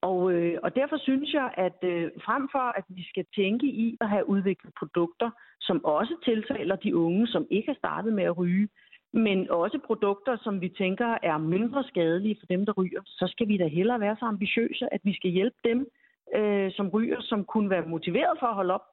Og, 0.08 0.32
øh, 0.32 0.58
og 0.62 0.76
derfor 0.76 0.99
synes 0.99 1.32
jeg, 1.32 1.49
at 1.66 1.78
øh, 1.82 2.11
frem 2.26 2.49
for 2.52 2.66
at 2.78 2.84
vi 2.88 3.04
skal 3.11 3.26
tænke 3.37 3.66
i 3.66 3.96
at 4.00 4.08
have 4.08 4.28
udviklet 4.28 4.73
produkter, 4.78 5.30
som 5.61 5.84
også 5.84 6.14
tiltaler 6.25 6.76
de 6.76 6.96
unge, 6.96 7.26
som 7.26 7.46
ikke 7.50 7.68
har 7.68 7.78
startet 7.84 8.12
med 8.12 8.25
at 8.25 8.38
ryge, 8.38 8.68
men 9.12 9.50
også 9.50 9.78
produkter, 9.87 10.37
som 10.44 10.61
vi 10.61 10.68
tænker 10.68 11.18
er 11.23 11.38
mindre 11.38 11.84
skadelige 11.84 12.37
for 12.40 12.46
dem, 12.46 12.66
der 12.66 12.73
ryger, 12.73 13.02
så 13.06 13.26
skal 13.32 13.49
vi 13.49 13.56
da 13.56 13.66
hellere 13.66 14.00
være 14.00 14.16
så 14.20 14.25
ambitiøse, 14.25 14.94
at 14.94 15.00
vi 15.04 15.14
skal 15.14 15.30
hjælpe 15.30 15.56
dem, 15.64 15.87
øh, 16.34 16.73
som 16.73 16.88
ryger, 16.88 17.20
som 17.20 17.44
kunne 17.44 17.70
være 17.70 17.87
motiveret 17.87 18.37
for 18.40 18.46
at 18.46 18.54
holde 18.54 18.75
op, 18.75 18.87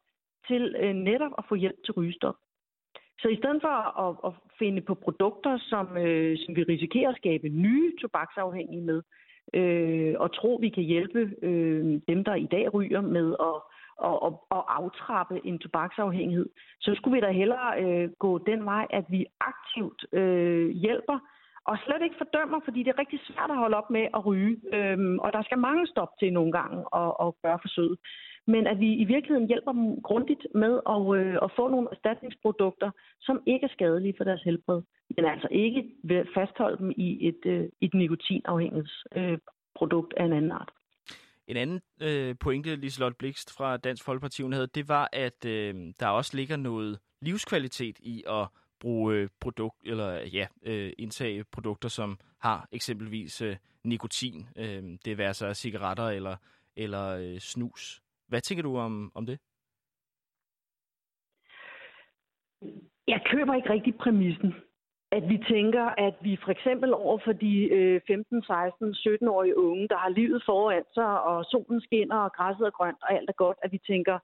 til 0.48 0.76
øh, 0.80 0.94
netop 0.94 1.32
at 1.38 1.44
få 1.50 1.56
hjælp 1.56 1.80
til 1.86 1.94
rygestop. 1.94 2.36
Så 3.22 3.28
i 3.28 3.38
stedet 3.38 3.62
for 3.62 3.76
at, 4.06 4.16
at 4.28 4.34
finde 4.60 4.82
på 4.82 4.94
produkter, 4.94 5.58
som, 5.58 5.98
øh, 5.98 6.38
som 6.38 6.56
vi 6.56 6.64
risikerer 6.64 7.10
at 7.10 7.18
skabe 7.18 7.50
nye 7.50 7.94
tobaksafhængige 8.02 8.82
med, 8.82 9.02
øh, 9.54 10.16
og 10.20 10.34
tro, 10.34 10.58
vi 10.62 10.70
kan 10.70 10.84
hjælpe 10.84 11.32
øh, 11.42 12.02
dem, 12.08 12.24
der 12.24 12.36
i 12.36 12.48
dag 12.52 12.74
ryger 12.74 13.02
med 13.02 13.36
at, 13.40 13.56
og, 13.98 14.24
og, 14.24 14.46
og 14.50 14.78
aftrappe 14.78 15.42
en 15.44 15.60
tobaksafhængighed, 15.60 16.50
så 16.80 16.96
skulle 16.96 17.16
vi 17.16 17.22
da 17.22 17.32
hellere 17.32 17.84
øh, 17.84 18.10
gå 18.20 18.38
den 18.38 18.66
vej, 18.66 18.88
at 18.90 19.06
vi 19.10 19.26
aktivt 19.40 20.06
øh, 20.14 20.70
hjælper 20.70 21.20
og 21.66 21.78
slet 21.86 22.02
ikke 22.04 22.16
fordømmer, 22.18 22.60
fordi 22.66 22.84
det 22.84 22.92
er 22.92 23.00
rigtig 23.00 23.20
svært 23.24 23.52
at 23.52 23.58
holde 23.58 23.78
op 23.78 23.90
med 23.90 24.06
at 24.14 24.26
ryge. 24.26 24.58
Øhm, 24.74 25.20
og 25.20 25.34
der 25.34 25.42
skal 25.44 25.58
mange 25.58 25.88
stop 25.88 26.12
til 26.20 26.34
nogle 26.34 26.52
gange 26.52 26.94
og, 26.94 27.20
og 27.20 27.36
gøre 27.44 27.60
forsøget. 27.62 27.98
Men 28.48 28.68
at 28.68 28.80
vi 28.80 28.94
i 28.94 29.04
virkeligheden 29.04 29.48
hjælper 29.48 29.72
dem 29.72 30.02
grundigt 30.02 30.48
med 30.56 30.80
at, 30.90 31.16
øh, 31.20 31.38
at 31.44 31.52
få 31.56 31.68
nogle 31.68 31.88
erstatningsprodukter, 31.92 32.92
som 33.20 33.44
ikke 33.46 33.66
er 33.66 33.70
skadelige 33.70 34.14
for 34.18 34.24
deres 34.24 34.42
helbred. 34.42 34.82
Men 35.16 35.26
altså 35.26 35.48
ikke 35.52 35.84
ved 36.04 36.16
at 36.16 36.28
fastholde 36.36 36.78
dem 36.78 36.92
i 36.98 37.28
et, 37.28 37.46
øh, 37.46 37.70
et 37.82 37.94
nikotinafhængighedsprodukt 37.94 40.14
øh, 40.18 40.24
af 40.24 40.26
en 40.26 40.34
anden 40.34 40.52
art. 40.52 40.72
En 41.48 41.58
anden 41.58 41.82
øh, 42.02 42.36
pointe, 42.40 42.76
Liselotte 42.76 43.16
Blikst 43.20 43.58
fra 43.58 43.78
Dansk 43.78 44.06
Folkeparti 44.06 44.44
havde, 44.44 44.68
det 44.68 44.90
var, 44.90 45.10
at 45.14 45.46
øh, 45.46 45.76
der 46.00 46.08
også 46.08 46.38
ligger 46.38 46.58
noget 46.58 47.00
livskvalitet 47.22 48.00
i 48.00 48.24
at 48.28 48.48
bruge 48.80 49.16
øh, 49.16 49.30
produkt 49.40 49.78
eller 49.86 50.30
ja, 50.34 50.48
øh, 50.66 50.94
indtage 50.98 51.44
produkter, 51.44 51.90
som 51.90 52.20
har 52.40 52.68
eksempelvis 52.72 53.42
øh, 53.42 53.56
nikotin, 53.84 54.48
øh, 54.58 54.84
det 55.06 55.18
være 55.18 55.34
så 55.34 55.54
cigaretter 55.54 56.10
eller, 56.10 56.36
eller 56.76 57.08
øh, 57.08 57.40
snus. 57.40 58.02
Hvad 58.32 58.42
tænker 58.42 58.64
du 58.64 58.78
om, 58.78 59.12
om 59.16 59.26
det? 59.26 59.38
Jeg 63.08 63.22
køber 63.32 63.54
ikke 63.56 63.70
rigtig 63.70 63.96
præmissen. 63.96 64.54
At 65.12 65.24
vi 65.30 65.38
tænker, 65.54 65.86
at 66.08 66.16
vi 66.22 66.38
for 66.44 66.52
eksempel 66.52 66.94
over 66.94 67.18
for 67.26 67.34
de 67.34 67.54
øh, 67.78 68.02
15, 68.08 68.44
16, 68.44 68.94
17-årige 68.94 69.58
unge, 69.58 69.88
der 69.88 69.98
har 69.98 70.10
livet 70.10 70.44
foran 70.46 70.84
sig, 70.94 71.22
og 71.22 71.46
solen 71.46 71.82
skinner, 71.82 72.16
og 72.16 72.32
græsset 72.32 72.66
er 72.66 72.78
grønt, 72.78 72.98
og 73.02 73.14
alt 73.14 73.30
er 73.30 73.42
godt, 73.44 73.58
at 73.64 73.72
vi 73.72 73.80
tænker, 73.88 74.20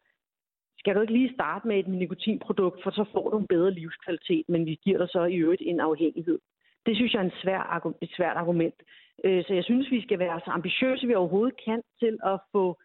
skal 0.80 0.96
du 0.96 1.02
ikke 1.02 1.14
lige 1.14 1.34
starte 1.34 1.68
med 1.68 1.80
et 1.80 1.88
nikotinprodukt, 1.88 2.84
for 2.84 2.92
så 2.92 3.06
får 3.14 3.30
du 3.30 3.38
en 3.38 3.48
bedre 3.48 3.72
livskvalitet, 3.72 4.46
men 4.50 4.66
vi 4.66 4.80
giver 4.84 4.98
dig 4.98 5.10
så 5.10 5.24
i 5.24 5.36
øvrigt 5.36 5.62
en 5.66 5.80
afhængighed. 5.80 6.40
Det 6.86 6.96
synes 6.96 7.14
jeg 7.14 7.20
er 7.20 7.26
en 7.26 7.42
svær, 7.44 7.94
et 8.02 8.12
svært 8.18 8.38
argument. 8.38 8.78
Øh, 9.26 9.44
så 9.46 9.54
jeg 9.54 9.64
synes, 9.64 9.92
vi 9.92 10.02
skal 10.02 10.20
være 10.20 10.40
så 10.46 10.52
ambitiøse, 10.52 11.08
vi 11.08 11.16
overhovedet 11.16 11.64
kan 11.66 11.82
til 12.00 12.20
at 12.24 12.40
få 12.52 12.78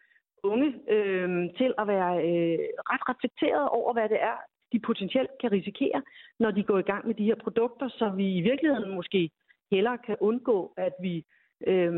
unge 0.43 0.69
øh, 0.89 1.49
til 1.57 1.73
at 1.77 1.87
være 1.87 2.11
øh, 2.27 2.59
ret 2.91 3.03
reflekteret 3.09 3.69
over, 3.69 3.93
hvad 3.93 4.09
det 4.09 4.21
er, 4.21 4.37
de 4.71 4.79
potentielt 4.79 5.31
kan 5.41 5.51
risikere, 5.51 6.01
når 6.39 6.51
de 6.51 6.63
går 6.63 6.79
i 6.79 6.89
gang 6.91 7.07
med 7.07 7.15
de 7.15 7.23
her 7.23 7.35
produkter, 7.35 7.89
så 7.89 8.09
vi 8.09 8.37
i 8.37 8.41
virkeligheden 8.41 8.95
måske 8.95 9.29
hellere 9.71 9.97
kan 9.97 10.17
undgå, 10.19 10.73
at 10.77 10.93
vi 11.01 11.25
øh, 11.67 11.93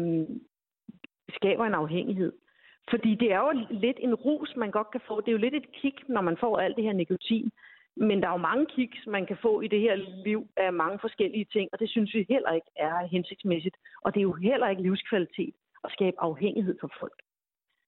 skaber 1.38 1.66
en 1.66 1.74
afhængighed. 1.74 2.34
Fordi 2.90 3.16
det 3.16 3.32
er 3.32 3.40
jo 3.40 3.52
lidt 3.70 3.98
en 4.00 4.16
rus, 4.16 4.56
man 4.56 4.72
godt 4.72 4.92
kan 4.92 5.02
få. 5.08 5.22
Det 5.22 5.28
er 5.28 5.38
jo 5.38 5.46
lidt 5.46 5.56
et 5.56 5.72
kick, 5.72 6.10
når 6.10 6.22
man 6.22 6.38
får 6.38 6.58
alt 6.58 6.76
det 6.76 6.84
her 6.84 6.94
nikotin. 6.94 7.52
Men 7.96 8.22
der 8.22 8.28
er 8.28 8.32
jo 8.32 8.48
mange 8.52 8.66
kicks, 8.66 9.08
man 9.08 9.26
kan 9.26 9.38
få 9.42 9.62
i 9.62 9.68
det 9.68 9.80
her 9.80 9.96
liv 10.26 10.48
af 10.58 10.74
mange 10.74 11.00
forskellige 11.00 11.46
ting, 11.46 11.70
og 11.74 11.80
det 11.80 11.90
synes 11.90 12.14
vi 12.14 12.26
heller 12.30 12.52
ikke 12.52 12.72
er 12.76 13.08
hensigtsmæssigt. 13.08 13.76
Og 14.02 14.14
det 14.14 14.20
er 14.20 14.30
jo 14.30 14.34
heller 14.34 14.68
ikke 14.68 14.82
livskvalitet 14.82 15.56
at 15.84 15.92
skabe 15.92 16.18
afhængighed 16.20 16.78
for 16.82 16.92
folk. 17.00 17.25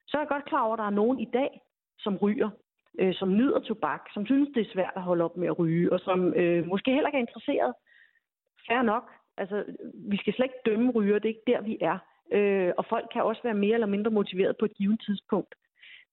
Så 0.07 0.17
er 0.17 0.21
jeg 0.21 0.27
godt 0.27 0.45
klar 0.45 0.63
over, 0.63 0.73
at 0.73 0.79
der 0.79 0.85
er 0.85 0.99
nogen 1.01 1.19
i 1.19 1.29
dag, 1.33 1.61
som 1.99 2.17
ryger, 2.17 2.49
øh, 2.99 3.13
som 3.13 3.33
nyder 3.33 3.59
tobak, 3.59 4.01
som 4.13 4.25
synes, 4.25 4.49
det 4.55 4.61
er 4.61 4.73
svært 4.73 4.93
at 4.95 5.01
holde 5.01 5.23
op 5.23 5.37
med 5.37 5.47
at 5.47 5.59
ryge, 5.59 5.93
og 5.93 5.99
som 5.99 6.33
øh, 6.33 6.67
måske 6.67 6.91
heller 6.91 7.07
ikke 7.07 7.17
er 7.17 7.27
interesseret. 7.27 7.73
Færre 8.67 8.83
nok. 8.83 9.11
Altså, 9.37 9.63
vi 9.93 10.17
skal 10.17 10.33
slet 10.33 10.45
ikke 10.45 10.65
dømme 10.65 10.91
ryger, 10.91 11.19
det 11.19 11.25
er 11.25 11.35
ikke 11.35 11.51
der, 11.51 11.61
vi 11.61 11.77
er. 11.81 11.97
Øh, 12.31 12.73
og 12.77 12.85
folk 12.89 13.07
kan 13.13 13.23
også 13.23 13.41
være 13.43 13.53
mere 13.53 13.73
eller 13.73 13.87
mindre 13.87 14.11
motiveret 14.11 14.57
på 14.57 14.65
et 14.65 14.77
givet 14.77 15.01
tidspunkt. 15.05 15.55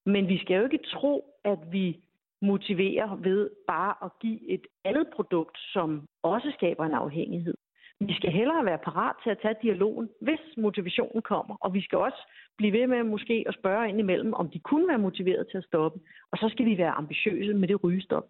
Men 0.06 0.28
vi 0.28 0.38
skal 0.38 0.56
jo 0.56 0.64
ikke 0.64 0.86
tro, 0.92 1.24
at 1.44 1.58
vi 1.72 2.00
motiverer 2.42 3.16
ved 3.16 3.50
bare 3.68 3.94
at 4.04 4.10
give 4.20 4.50
et 4.50 4.66
andet 4.84 5.06
produkt, 5.16 5.58
som 5.72 6.08
også 6.22 6.52
skaber 6.54 6.84
en 6.84 6.94
afhængighed. 6.94 7.54
Vi 8.00 8.14
skal 8.14 8.32
hellere 8.32 8.64
være 8.64 8.78
parat 8.78 9.16
til 9.22 9.30
at 9.30 9.38
tage 9.42 9.56
dialogen, 9.62 10.08
hvis 10.20 10.40
motivationen 10.56 11.22
kommer, 11.22 11.56
og 11.60 11.74
vi 11.74 11.82
skal 11.82 11.98
også 11.98 12.22
blive 12.56 12.73
ved 12.73 12.87
med 12.87 13.02
måske 13.02 13.44
at 13.49 13.54
spørge 13.54 13.88
ind 13.88 13.99
imellem, 13.99 14.34
om 14.34 14.50
de 14.50 14.58
kunne 14.58 14.88
være 14.88 14.99
motiveret 14.99 15.49
til 15.50 15.58
at 15.58 15.64
stoppe, 15.64 16.00
og 16.32 16.38
så 16.38 16.49
skal 16.49 16.66
vi 16.66 16.78
være 16.78 16.90
ambitiøse 16.90 17.54
med 17.54 17.68
det 17.68 17.84
rygestop. 17.84 18.26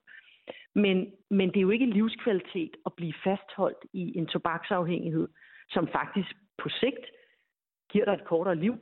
Men, 0.75 1.13
men 1.31 1.49
det 1.49 1.57
er 1.57 1.61
jo 1.69 1.71
ikke 1.71 1.87
livskvalitet 1.87 2.77
at 2.87 2.93
blive 2.97 3.15
fastholdt 3.25 3.85
i 3.93 4.19
en 4.19 4.27
tobaksafhængighed, 4.27 5.29
som 5.71 5.89
faktisk 5.89 6.33
på 6.59 6.69
sigt 6.69 7.05
giver 7.93 8.05
dig 8.05 8.13
et 8.13 8.25
kortere 8.25 8.57
liv, 8.57 8.75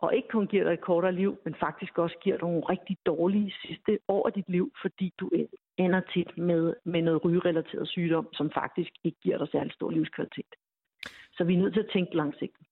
og 0.00 0.14
ikke 0.16 0.28
kun 0.28 0.46
giver 0.46 0.64
dig 0.64 0.72
et 0.72 0.80
kortere 0.80 1.12
liv, 1.12 1.38
men 1.44 1.54
faktisk 1.54 1.98
også 1.98 2.16
giver 2.22 2.36
dig 2.36 2.48
nogle 2.48 2.64
rigtig 2.68 2.96
dårlige 3.06 3.54
sidste 3.62 3.98
år 4.08 4.26
af 4.26 4.32
dit 4.32 4.48
liv, 4.48 4.72
fordi 4.82 5.12
du 5.20 5.30
ender 5.76 6.00
tit 6.14 6.38
med, 6.38 6.74
med 6.84 7.02
noget 7.02 7.24
rygerelateret 7.24 7.88
sygdom, 7.88 8.28
som 8.32 8.50
faktisk 8.50 8.90
ikke 9.04 9.18
giver 9.22 9.38
dig 9.38 9.48
særlig 9.48 9.72
stor 9.72 9.90
livskvalitet. 9.90 10.52
Så 11.32 11.44
vi 11.44 11.54
er 11.54 11.58
nødt 11.58 11.74
til 11.74 11.80
at 11.80 11.90
tænke 11.92 12.16
langsigtet. 12.16 12.66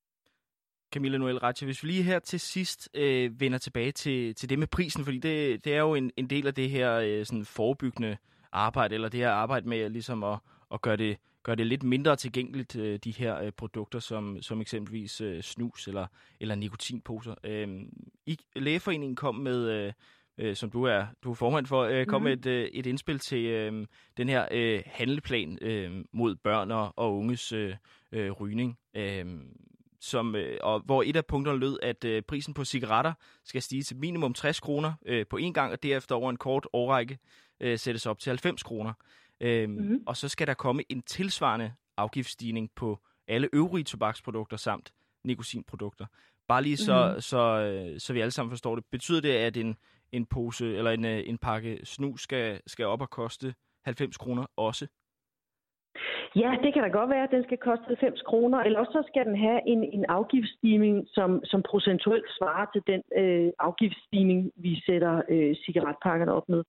Camilla 0.97 1.19
Noel 1.19 1.39
Ratche, 1.39 1.65
hvis 1.65 1.83
vi 1.83 1.89
lige 1.89 2.03
her 2.03 2.19
til 2.19 2.41
sidst 2.41 2.91
øh, 2.95 3.41
vender 3.41 3.59
tilbage 3.59 3.93
til, 3.93 4.35
til 4.35 4.49
det 4.49 4.59
med 4.59 4.67
prisen, 4.67 5.05
fordi 5.05 5.19
det, 5.19 5.65
det 5.65 5.75
er 5.75 5.81
jo 5.81 5.95
en, 5.95 6.11
en 6.17 6.31
del 6.31 6.47
af 6.47 6.55
det 6.55 6.71
her 6.71 6.95
øh, 6.95 7.27
sådan 7.27 7.45
forebyggende 7.45 8.17
arbejde, 8.53 8.95
eller 8.95 9.09
det 9.09 9.21
her 9.21 9.31
arbejde 9.31 9.69
med 9.69 9.91
ligesom 9.91 10.25
at, 10.25 10.39
at 10.73 10.83
gøre 10.83 10.97
det 10.97 11.17
gør 11.43 11.55
det 11.55 11.67
lidt 11.67 11.83
mindre 11.83 12.17
tilgængeligt, 12.17 12.77
øh, 12.77 12.99
de 13.05 13.11
her 13.11 13.41
øh, 13.41 13.53
produkter, 13.53 13.99
som, 13.99 14.43
som 14.43 14.61
eksempelvis 14.61 15.21
øh, 15.21 15.43
snus 15.43 15.89
eller, 15.89 16.07
eller 16.41 16.55
nikotinposer. 16.55 17.35
Øh, 17.45 17.69
I, 18.27 18.39
Lægeforeningen 18.57 19.17
kom 19.17 19.35
med, 19.35 19.71
øh, 19.71 19.93
øh, 20.39 20.57
som 20.57 20.71
du 20.71 20.85
er, 20.85 21.07
du 21.25 21.31
er 21.31 21.35
formand 21.35 21.67
for, 21.67 21.83
øh, 21.83 22.07
kom 22.07 22.21
mm. 22.21 22.25
med 22.25 22.33
et, 22.33 22.47
øh, 22.47 22.69
et 22.73 22.87
indspil 22.87 23.19
til 23.19 23.45
øh, 23.45 23.87
den 24.17 24.29
her 24.29 24.49
øh, 24.51 24.83
handleplan 24.87 25.59
øh, 25.63 26.05
mod 26.13 26.37
børn 26.37 26.71
og, 26.71 26.93
og 26.97 27.17
unges 27.19 27.53
øh, 27.53 27.75
øh, 28.13 28.31
rygning. 28.31 28.79
Øh, 28.95 29.27
som, 30.01 30.37
øh, 30.37 30.59
og 30.63 30.81
hvor 30.81 31.03
et 31.03 31.17
af 31.17 31.27
punkterne 31.27 31.59
lød, 31.59 31.79
at 31.83 32.05
øh, 32.05 32.23
prisen 32.23 32.55
på 32.55 32.65
cigaretter 32.65 33.13
skal 33.45 33.63
stige 33.63 33.83
til 33.83 33.97
minimum 33.97 34.35
60 34.35 34.61
kroner 34.61 34.93
øh, 35.07 35.27
på 35.31 35.37
en 35.37 35.55
gang, 35.55 35.73
og 35.73 35.83
derefter 35.83 36.15
over 36.15 36.31
en 36.31 36.37
kort 36.37 36.67
årrække 36.73 37.19
øh, 37.61 37.79
sættes 37.79 38.07
op 38.07 38.19
til 38.19 38.31
90 38.31 38.63
kroner. 38.63 38.93
Øhm, 39.41 39.73
mm-hmm. 39.73 40.03
Og 40.07 40.17
så 40.17 40.29
skal 40.29 40.47
der 40.47 40.55
komme 40.55 40.83
en 40.89 41.03
tilsvarende 41.03 41.73
afgiftsstigning 41.97 42.71
på 42.77 42.99
alle 43.29 43.49
øvrige 43.53 43.85
tobaksprodukter 43.85 44.57
samt 44.57 44.93
nikotinprodukter. 45.25 46.07
Bare 46.49 46.63
lige 46.63 46.77
så, 46.77 47.07
mm-hmm. 47.07 47.21
så, 47.21 47.39
øh, 47.39 48.01
så 48.01 48.13
vi 48.13 48.21
alle 48.21 48.31
sammen 48.31 48.51
forstår 48.51 48.75
det. 48.75 48.85
Betyder 48.91 49.21
det, 49.21 49.33
at 49.33 49.57
en, 49.57 49.77
en 50.13 50.27
pose 50.27 50.77
eller 50.77 50.91
en, 50.91 51.05
øh, 51.05 51.23
en 51.27 51.39
pakke 51.39 51.81
snus 51.85 52.23
skal, 52.23 52.61
skal 52.67 52.87
op 52.87 53.01
og 53.01 53.11
koste 53.11 53.55
90 53.85 54.17
kroner 54.17 54.47
også? 54.57 54.87
Ja, 56.37 56.51
det 56.63 56.75
kan 56.75 56.83
da 56.83 56.89
godt 56.89 57.11
være, 57.11 57.23
at 57.23 57.31
den 57.31 57.45
skal 57.45 57.59
koste 57.59 57.85
90 57.87 58.23
kroner, 58.23 58.59
eller 58.59 58.79
også 58.79 58.93
så 58.93 59.05
skal 59.07 59.25
den 59.27 59.39
have 59.39 59.61
en, 59.67 59.85
en 59.85 60.05
afgiftsstigning, 60.05 61.07
som, 61.09 61.45
som 61.45 61.63
procentuelt 61.63 62.29
svarer 62.39 62.67
til 62.73 62.83
den 62.87 63.03
øh, 63.23 63.53
afgiftsstigning, 63.59 64.53
vi 64.57 64.83
sætter 64.87 65.23
øh, 65.29 65.57
cigaretpakkerne 65.65 66.33
op 66.33 66.49
med. 66.49 66.63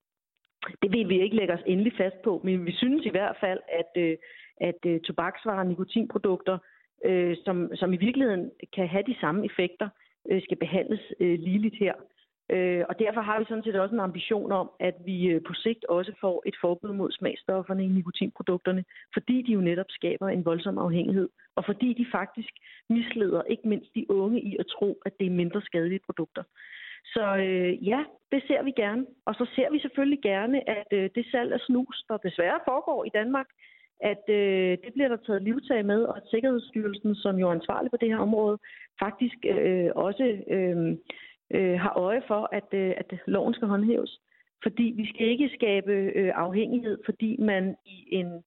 Det 0.81 0.91
vil 0.91 1.09
vi 1.09 1.21
ikke 1.21 1.35
lægge 1.35 1.53
os 1.53 1.63
endelig 1.65 1.93
fast 1.97 2.15
på, 2.23 2.41
men 2.43 2.65
vi 2.65 2.71
synes 2.71 3.05
i 3.05 3.09
hvert 3.09 3.37
fald, 3.39 3.59
at, 3.79 4.01
øh, 4.03 4.17
at 4.61 4.79
øh, 4.85 4.99
tobaksvarer 4.99 5.59
og 5.59 5.67
nikotinprodukter, 5.67 6.57
øh, 7.05 7.35
som, 7.45 7.75
som 7.75 7.93
i 7.93 7.97
virkeligheden 7.97 8.51
kan 8.75 8.87
have 8.87 9.03
de 9.07 9.19
samme 9.21 9.45
effekter, 9.45 9.89
øh, 10.29 10.41
skal 10.41 10.57
behandles 10.57 11.01
øh, 11.19 11.39
ligeligt 11.39 11.75
her. 11.79 11.93
Øh, 12.49 12.83
og 12.89 12.99
derfor 12.99 13.21
har 13.21 13.39
vi 13.39 13.45
sådan 13.45 13.63
set 13.63 13.75
også 13.75 13.95
en 13.95 14.07
ambition 14.09 14.51
om, 14.51 14.71
at 14.79 14.95
vi 15.05 15.27
øh, 15.27 15.41
på 15.47 15.53
sigt 15.53 15.85
også 15.85 16.13
får 16.21 16.43
et 16.45 16.55
forbud 16.61 16.93
mod 16.93 17.11
smagstofferne 17.11 17.83
i 17.85 17.87
nikotinprodukterne, 17.87 18.83
fordi 19.13 19.41
de 19.41 19.51
jo 19.51 19.61
netop 19.61 19.85
skaber 19.89 20.27
en 20.27 20.45
voldsom 20.45 20.77
afhængighed, 20.77 21.29
og 21.55 21.65
fordi 21.65 21.93
de 21.93 22.05
faktisk 22.11 22.53
misleder 22.89 23.41
ikke 23.43 23.67
mindst 23.67 23.95
de 23.95 24.11
unge 24.11 24.41
i 24.41 24.57
at 24.59 24.67
tro, 24.67 25.01
at 25.05 25.13
det 25.19 25.27
er 25.27 25.31
mindre 25.41 25.61
skadelige 25.61 26.05
produkter. 26.05 26.43
Så 27.05 27.35
øh, 27.37 27.87
ja, 27.87 28.03
det 28.31 28.43
ser 28.47 28.63
vi 28.63 28.71
gerne. 28.71 29.05
Og 29.25 29.33
så 29.35 29.45
ser 29.55 29.71
vi 29.71 29.79
selvfølgelig 29.79 30.21
gerne, 30.21 30.69
at 30.69 30.87
øh, 30.91 31.09
det 31.15 31.25
salg 31.31 31.53
af 31.53 31.59
snus, 31.59 32.03
der 32.07 32.17
desværre 32.17 32.59
foregår 32.65 33.05
i 33.05 33.09
Danmark, 33.13 33.47
at 33.99 34.23
øh, 34.29 34.77
det 34.83 34.93
bliver 34.93 35.07
der 35.07 35.17
taget 35.17 35.43
livtag 35.43 35.85
med, 35.85 36.03
og 36.03 36.17
at 36.17 36.23
Sikkerhedsstyrelsen, 36.31 37.15
som 37.15 37.35
jo 37.39 37.47
er 37.47 37.51
ansvarlig 37.51 37.91
på 37.91 37.97
det 37.97 38.09
her 38.09 38.17
område, 38.17 38.57
faktisk 39.03 39.37
øh, 39.45 39.89
også 39.95 40.23
øh, 40.47 40.97
øh, 41.51 41.79
har 41.79 41.93
øje 41.97 42.21
for, 42.27 42.49
at, 42.51 42.69
øh, 42.73 42.93
at 42.97 43.13
loven 43.27 43.53
skal 43.53 43.67
håndhæves. 43.67 44.19
Fordi 44.63 44.93
vi 44.95 45.09
skal 45.09 45.27
ikke 45.27 45.49
skabe 45.55 45.91
øh, 45.91 46.31
afhængighed, 46.35 46.97
fordi 47.05 47.37
man 47.39 47.75
i 47.85 48.07
en 48.11 48.43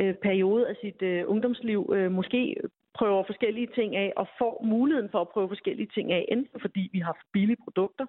øh, 0.00 0.14
periode 0.14 0.68
af 0.68 0.76
sit 0.80 1.02
øh, 1.02 1.24
ungdomsliv 1.26 1.92
øh, 1.94 2.12
måske 2.12 2.56
prøver 2.94 3.24
forskellige 3.26 3.68
ting 3.74 3.96
af 3.96 4.12
og 4.16 4.28
får 4.38 4.62
muligheden 4.64 5.10
for 5.10 5.20
at 5.20 5.28
prøve 5.28 5.48
forskellige 5.48 5.90
ting 5.94 6.12
af, 6.12 6.24
enten 6.28 6.60
fordi 6.60 6.90
vi 6.92 6.98
har 6.98 7.24
billige 7.32 7.62
produkter, 7.64 8.06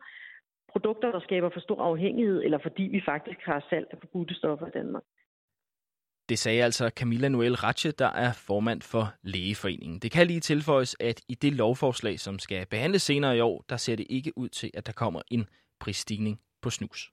produkter, 0.71 1.11
der 1.11 1.19
skaber 1.19 1.49
for 1.49 1.59
stor 1.59 1.81
afhængighed, 1.81 2.43
eller 2.43 2.57
fordi 2.57 2.83
vi 2.83 3.01
faktisk 3.05 3.39
har 3.45 3.65
salg 3.69 3.87
af 3.91 3.97
forbudte 3.99 4.35
stoffer 4.35 4.67
i 4.67 4.77
Danmark. 4.79 5.03
Det 6.29 6.39
sagde 6.39 6.63
altså 6.63 6.89
Camilla 6.95 7.27
Noel 7.27 7.55
Ratche, 7.55 7.91
der 7.91 8.07
er 8.07 8.33
formand 8.33 8.81
for 8.81 9.13
Lægeforeningen. 9.23 9.99
Det 9.99 10.11
kan 10.11 10.27
lige 10.27 10.39
tilføjes, 10.39 10.95
at 10.99 11.21
i 11.27 11.35
det 11.35 11.53
lovforslag, 11.53 12.19
som 12.19 12.39
skal 12.39 12.65
behandles 12.65 13.01
senere 13.01 13.37
i 13.37 13.39
år, 13.39 13.65
der 13.69 13.77
ser 13.77 13.95
det 13.95 14.05
ikke 14.09 14.37
ud 14.37 14.49
til, 14.49 14.71
at 14.73 14.85
der 14.85 14.91
kommer 14.91 15.21
en 15.31 15.45
prisstigning 15.79 16.39
på 16.61 16.69
snus. 16.69 17.11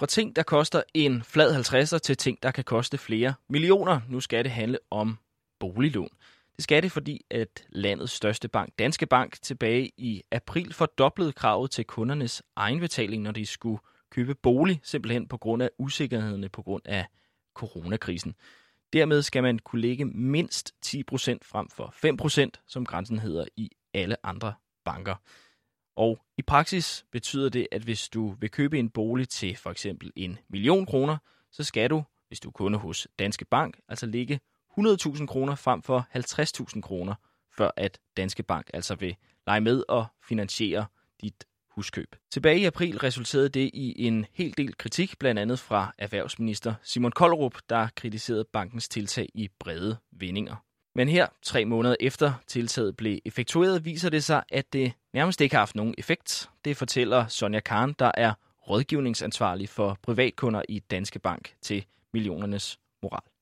Fra 0.00 0.06
ting, 0.06 0.36
der 0.36 0.42
koster 0.42 0.82
en 0.94 1.22
flad 1.22 1.54
50'er, 1.54 1.98
til 1.98 2.16
ting, 2.16 2.42
der 2.42 2.50
kan 2.50 2.64
koste 2.64 2.98
flere 2.98 3.34
millioner. 3.48 4.00
Nu 4.08 4.20
skal 4.20 4.44
det 4.44 4.52
handle 4.52 4.78
om 4.90 5.18
boliglån. 5.60 6.10
Det 6.58 6.62
skal 6.62 6.82
det, 6.82 6.92
fordi 6.92 7.24
at 7.30 7.66
landets 7.68 8.12
største 8.12 8.48
bank, 8.48 8.72
Danske 8.78 9.06
Bank, 9.06 9.42
tilbage 9.42 9.90
i 9.96 10.22
april 10.32 10.72
fordoblede 10.72 11.32
kravet 11.32 11.70
til 11.70 11.84
kundernes 11.84 12.42
egenbetaling, 12.56 13.22
når 13.22 13.32
de 13.32 13.46
skulle 13.46 13.78
købe 14.10 14.34
bolig, 14.34 14.80
simpelthen 14.82 15.28
på 15.28 15.36
grund 15.36 15.62
af 15.62 15.70
usikkerhederne 15.78 16.48
på 16.48 16.62
grund 16.62 16.82
af 16.84 17.06
coronakrisen. 17.54 18.34
Dermed 18.92 19.22
skal 19.22 19.42
man 19.42 19.58
kunne 19.58 19.82
lægge 19.82 20.04
mindst 20.04 20.74
10% 20.86 20.92
frem 21.42 21.68
for 21.68 21.94
5%, 22.56 22.64
som 22.66 22.86
grænsen 22.86 23.18
hedder 23.18 23.44
i 23.56 23.70
alle 23.94 24.26
andre 24.26 24.54
banker. 24.84 25.14
Og 25.96 26.18
i 26.38 26.42
praksis 26.42 27.04
betyder 27.12 27.48
det, 27.48 27.68
at 27.72 27.82
hvis 27.82 28.08
du 28.08 28.28
vil 28.40 28.50
købe 28.50 28.78
en 28.78 28.90
bolig 28.90 29.28
til 29.28 29.56
for 29.56 29.70
eksempel 29.70 30.12
en 30.16 30.38
million 30.48 30.86
kroner, 30.86 31.16
så 31.52 31.64
skal 31.64 31.90
du, 31.90 32.04
hvis 32.28 32.40
du 32.40 32.48
er 32.48 32.52
kunde 32.52 32.78
hos 32.78 33.08
Danske 33.18 33.44
Bank, 33.44 33.80
altså 33.88 34.06
lægge 34.06 34.40
100.000 34.78 35.26
kroner 35.26 35.54
frem 35.54 35.82
for 35.82 36.08
50.000 36.74 36.80
kroner, 36.80 37.14
før 37.56 37.70
at 37.76 37.98
Danske 38.16 38.42
Bank 38.42 38.70
altså 38.74 38.94
vil 38.94 39.16
lege 39.46 39.60
med 39.60 39.82
og 39.88 40.06
finansiere 40.28 40.86
dit 41.20 41.44
huskøb. 41.70 42.16
Tilbage 42.30 42.58
i 42.58 42.64
april 42.64 42.98
resulterede 42.98 43.48
det 43.48 43.70
i 43.74 44.06
en 44.06 44.26
hel 44.32 44.54
del 44.56 44.76
kritik, 44.76 45.18
blandt 45.18 45.40
andet 45.40 45.58
fra 45.58 45.92
erhvervsminister 45.98 46.74
Simon 46.82 47.12
Kollerup, 47.12 47.58
der 47.68 47.88
kritiserede 47.96 48.44
bankens 48.52 48.88
tiltag 48.88 49.28
i 49.34 49.48
brede 49.58 49.96
vendinger. 50.12 50.56
Men 50.94 51.08
her, 51.08 51.26
tre 51.42 51.64
måneder 51.64 51.96
efter 52.00 52.32
tiltaget 52.46 52.96
blev 52.96 53.18
effektueret, 53.24 53.84
viser 53.84 54.10
det 54.10 54.24
sig, 54.24 54.42
at 54.48 54.72
det 54.72 54.92
nærmest 55.14 55.40
ikke 55.40 55.54
har 55.54 55.60
haft 55.60 55.76
nogen 55.76 55.94
effekt. 55.98 56.50
Det 56.64 56.76
fortæller 56.76 57.26
Sonja 57.26 57.60
Kahn, 57.60 57.94
der 57.98 58.10
er 58.14 58.32
rådgivningsansvarlig 58.70 59.68
for 59.68 59.98
privatkunder 60.02 60.62
i 60.68 60.78
Danske 60.78 61.18
Bank 61.18 61.54
til 61.62 61.84
millionernes 62.12 62.78
moral. 63.02 63.37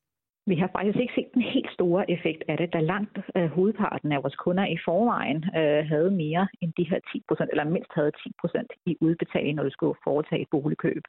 Vi 0.49 0.55
har 0.55 0.71
faktisk 0.77 0.99
ikke 0.99 1.15
set 1.15 1.35
den 1.35 1.43
helt 1.43 1.71
store 1.73 2.11
effekt 2.11 2.45
af 2.49 2.57
det, 2.57 2.73
da 2.73 2.81
langt 2.81 3.19
øh, 3.37 3.47
hovedparten 3.47 4.13
af 4.13 4.23
vores 4.23 4.37
kunder 4.37 4.67
i 4.67 4.79
forvejen 4.85 5.45
øh, 5.59 5.87
havde 5.93 6.11
mere 6.11 6.49
end 6.61 6.73
de 6.77 6.89
her 6.91 7.01
10 7.13 7.23
procent, 7.29 7.51
eller 7.51 7.65
mindst 7.65 7.91
havde 7.95 8.11
10 8.11 8.33
procent 8.41 8.73
i 8.87 8.97
udbetaling, 9.01 9.57
når 9.57 9.63
du 9.63 9.71
skulle 9.71 9.99
foretage 10.05 10.43
et 10.43 10.49
boligkøb. 10.51 11.03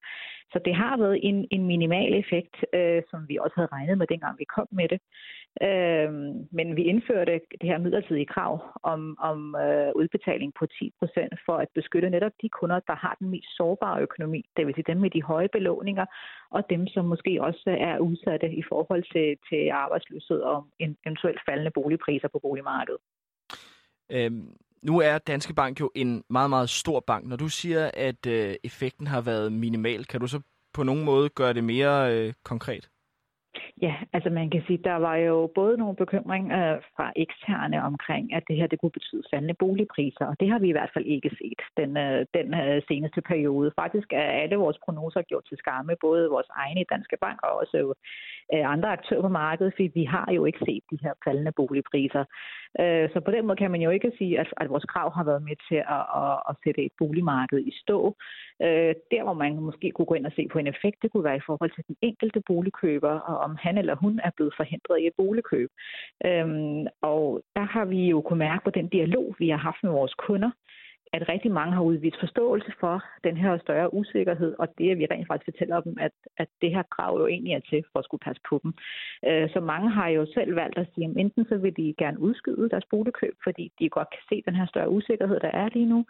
Så 0.52 0.60
det 0.66 0.76
har 0.76 0.98
været 0.98 1.20
en, 1.24 1.48
en 1.52 1.68
minimal 1.68 2.14
effekt, 2.14 2.56
øh, 2.74 3.02
som 3.10 3.20
vi 3.30 3.38
også 3.42 3.56
havde 3.56 3.74
regnet 3.78 3.98
med, 3.98 4.08
dengang 4.08 4.40
vi 4.40 4.46
kom 4.56 4.68
med 4.72 4.88
det. 4.94 5.00
Øh, 5.68 6.12
men 6.58 6.76
vi 6.76 6.84
indførte 6.84 7.42
det 7.62 7.70
her 7.70 7.78
midlertidige 7.78 8.32
krav 8.36 8.54
om, 8.84 9.18
om 9.20 9.56
øh, 9.56 9.92
udbetaling 9.96 10.54
på 10.60 10.66
10 10.66 10.92
procent 11.00 11.34
for 11.46 11.56
at 11.58 11.70
beskytte 11.76 12.10
netop 12.10 12.32
de 12.42 12.50
kunder, 12.50 12.80
der 12.80 12.96
har 12.96 13.16
den 13.20 13.30
mest 13.30 13.58
sårbare 13.58 14.02
økonomi, 14.02 14.42
det 14.58 14.68
vil 14.68 14.76
sige 14.76 14.92
dem 14.92 14.98
med 14.98 15.10
de 15.10 15.24
høje 15.24 15.50
belåninger, 15.50 16.06
og 16.50 16.70
dem, 16.70 16.88
som 16.88 17.06
måske 17.06 17.42
også 17.42 17.70
er 17.80 18.00
udsatte 18.00 18.50
i 18.54 18.64
forhold 18.70 19.04
til, 19.14 19.27
til 19.50 19.70
arbejdsløshed 19.70 20.40
og 20.40 20.68
en 20.80 20.98
eventuelt 21.06 21.40
faldende 21.46 21.72
boligpriser 21.72 22.28
på 22.28 22.40
boligmarkedet. 22.40 23.02
Øhm, 24.12 24.56
nu 24.84 25.00
er 25.00 25.18
Danske 25.18 25.54
Bank 25.54 25.80
jo 25.80 25.92
en 25.96 26.24
meget, 26.30 26.50
meget 26.50 26.70
stor 26.70 27.00
bank. 27.00 27.28
Når 27.28 27.36
du 27.36 27.48
siger, 27.50 27.92
at 27.94 28.26
øh, 28.28 28.56
effekten 28.64 29.08
har 29.08 29.22
været 29.22 29.52
minimal, 29.52 30.06
kan 30.06 30.20
du 30.20 30.28
så 30.28 30.42
på 30.74 30.84
nogen 30.84 31.06
måde 31.06 31.30
gøre 31.30 31.54
det 31.54 31.64
mere 31.64 32.16
øh, 32.16 32.34
konkret? 32.44 32.90
Ja, 33.82 33.96
altså 34.14 34.30
man 34.30 34.50
kan 34.50 34.64
sige, 34.68 34.78
der 34.84 34.96
var 34.96 35.16
jo 35.16 35.52
både 35.56 35.78
nogle 35.78 35.96
bekymringer 35.96 36.80
fra 36.96 37.12
eksterne 37.16 37.84
omkring, 37.84 38.34
at 38.34 38.44
det 38.48 38.56
her 38.56 38.68
det 38.68 38.80
kunne 38.80 38.98
betyde 39.00 39.24
faldende 39.32 39.54
boligpriser, 39.54 40.26
og 40.26 40.36
det 40.40 40.50
har 40.50 40.60
vi 40.60 40.68
i 40.70 40.72
hvert 40.72 40.90
fald 40.94 41.06
ikke 41.06 41.30
set 41.40 41.62
den, 41.78 41.98
øh, 41.98 42.26
den 42.34 42.54
øh, 42.54 42.82
seneste 42.88 43.22
periode. 43.22 43.72
Faktisk 43.76 44.14
er 44.14 44.30
alle 44.42 44.56
vores 44.56 44.78
prognoser 44.86 45.22
gjort 45.22 45.46
til 45.50 45.58
skamme, 45.58 45.96
både 46.02 46.30
vores 46.30 46.48
egne 46.56 46.82
i 46.82 46.90
Danske 46.94 47.18
Bank 47.22 47.40
og 47.44 47.52
også 47.62 47.94
øh, 48.54 48.72
andre 48.74 48.90
aktører 48.90 49.22
på 49.22 49.28
markedet, 49.28 49.74
fordi 49.74 49.92
vi 49.94 50.04
har 50.04 50.32
jo 50.32 50.46
ikke 50.46 50.60
set 50.68 50.84
de 50.92 51.00
her 51.02 51.14
faldende 51.24 51.52
boligpriser. 51.52 52.24
Så 53.14 53.22
på 53.26 53.32
den 53.32 53.46
måde 53.46 53.58
kan 53.58 53.72
man 53.72 53.82
jo 53.82 53.90
ikke 53.90 54.12
sige, 54.18 54.40
at, 54.40 54.48
at 54.58 54.70
vores 54.70 54.84
krav 54.84 55.14
har 55.14 55.24
været 55.24 55.42
med 55.42 55.56
til 55.70 55.76
at, 55.76 56.04
at, 56.22 56.38
at 56.50 56.56
sætte 56.64 56.86
et 56.86 56.92
boligmarked 56.98 57.60
i 57.60 57.74
stå. 57.82 58.16
Der, 59.12 59.24
hvor 59.24 59.34
man 59.34 59.60
måske 59.60 59.92
kunne 59.92 60.06
gå 60.06 60.14
ind 60.14 60.26
og 60.26 60.32
se 60.36 60.48
på 60.52 60.60
en 60.60 60.68
effekt, 60.68 61.02
det 61.02 61.12
kunne 61.12 61.24
være 61.24 61.38
i 61.38 61.46
forhold 61.46 61.72
til 61.72 61.84
den 61.88 61.96
enkelte 62.02 62.42
boligkøber, 62.48 63.20
og 63.20 63.47
om 63.50 63.56
han 63.66 63.78
eller 63.78 63.96
hun 63.96 64.20
er 64.28 64.32
blevet 64.36 64.54
forhindret 64.60 65.00
i 65.00 65.08
et 65.08 65.18
boligkøb. 65.18 65.70
Øhm, 66.26 66.86
og 67.02 67.42
der 67.56 67.66
har 67.74 67.86
vi 67.86 68.00
jo 68.14 68.22
kunnet 68.22 68.46
mærke 68.48 68.64
på 68.64 68.72
den 68.78 68.88
dialog, 68.88 69.36
vi 69.40 69.50
har 69.50 69.62
haft 69.68 69.82
med 69.84 69.92
vores 69.92 70.14
kunder, 70.28 70.52
at 71.14 71.30
rigtig 71.30 71.52
mange 71.52 71.74
har 71.74 71.82
udvist 71.82 72.20
forståelse 72.20 72.72
for 72.80 73.04
den 73.24 73.38
her 73.38 73.58
større 73.58 73.94
usikkerhed, 73.94 74.56
og 74.60 74.68
det, 74.78 74.92
at 74.92 74.98
vi 74.98 75.06
rent 75.12 75.28
faktisk 75.28 75.52
fortæller 75.52 75.80
dem, 75.82 75.98
at, 76.00 76.12
at 76.38 76.48
det 76.62 76.72
her 76.76 76.84
krav 76.96 77.20
jo 77.20 77.28
egentlig 77.28 77.54
er 77.54 77.60
til 77.70 77.84
for 77.92 78.00
at 78.00 78.06
skulle 78.06 78.26
passe 78.28 78.42
på 78.50 78.60
dem. 78.64 78.74
Øh, 79.28 79.50
så 79.50 79.60
mange 79.60 79.90
har 79.90 80.08
jo 80.08 80.26
selv 80.34 80.56
valgt 80.56 80.78
at 80.78 80.88
sige, 80.94 81.06
at 81.06 81.18
enten 81.18 81.46
så 81.46 81.58
vil 81.58 81.78
de 81.78 81.96
gerne 81.98 82.20
udskyde 82.20 82.70
deres 82.70 82.86
boligkøb, 82.90 83.36
fordi 83.44 83.72
de 83.80 83.90
godt 83.90 84.10
kan 84.10 84.24
se 84.30 84.44
den 84.46 84.56
her 84.56 84.66
større 84.66 84.90
usikkerhed, 84.90 85.40
der 85.40 85.52
er 85.52 85.70
lige 85.74 85.90
nu, 85.94 86.06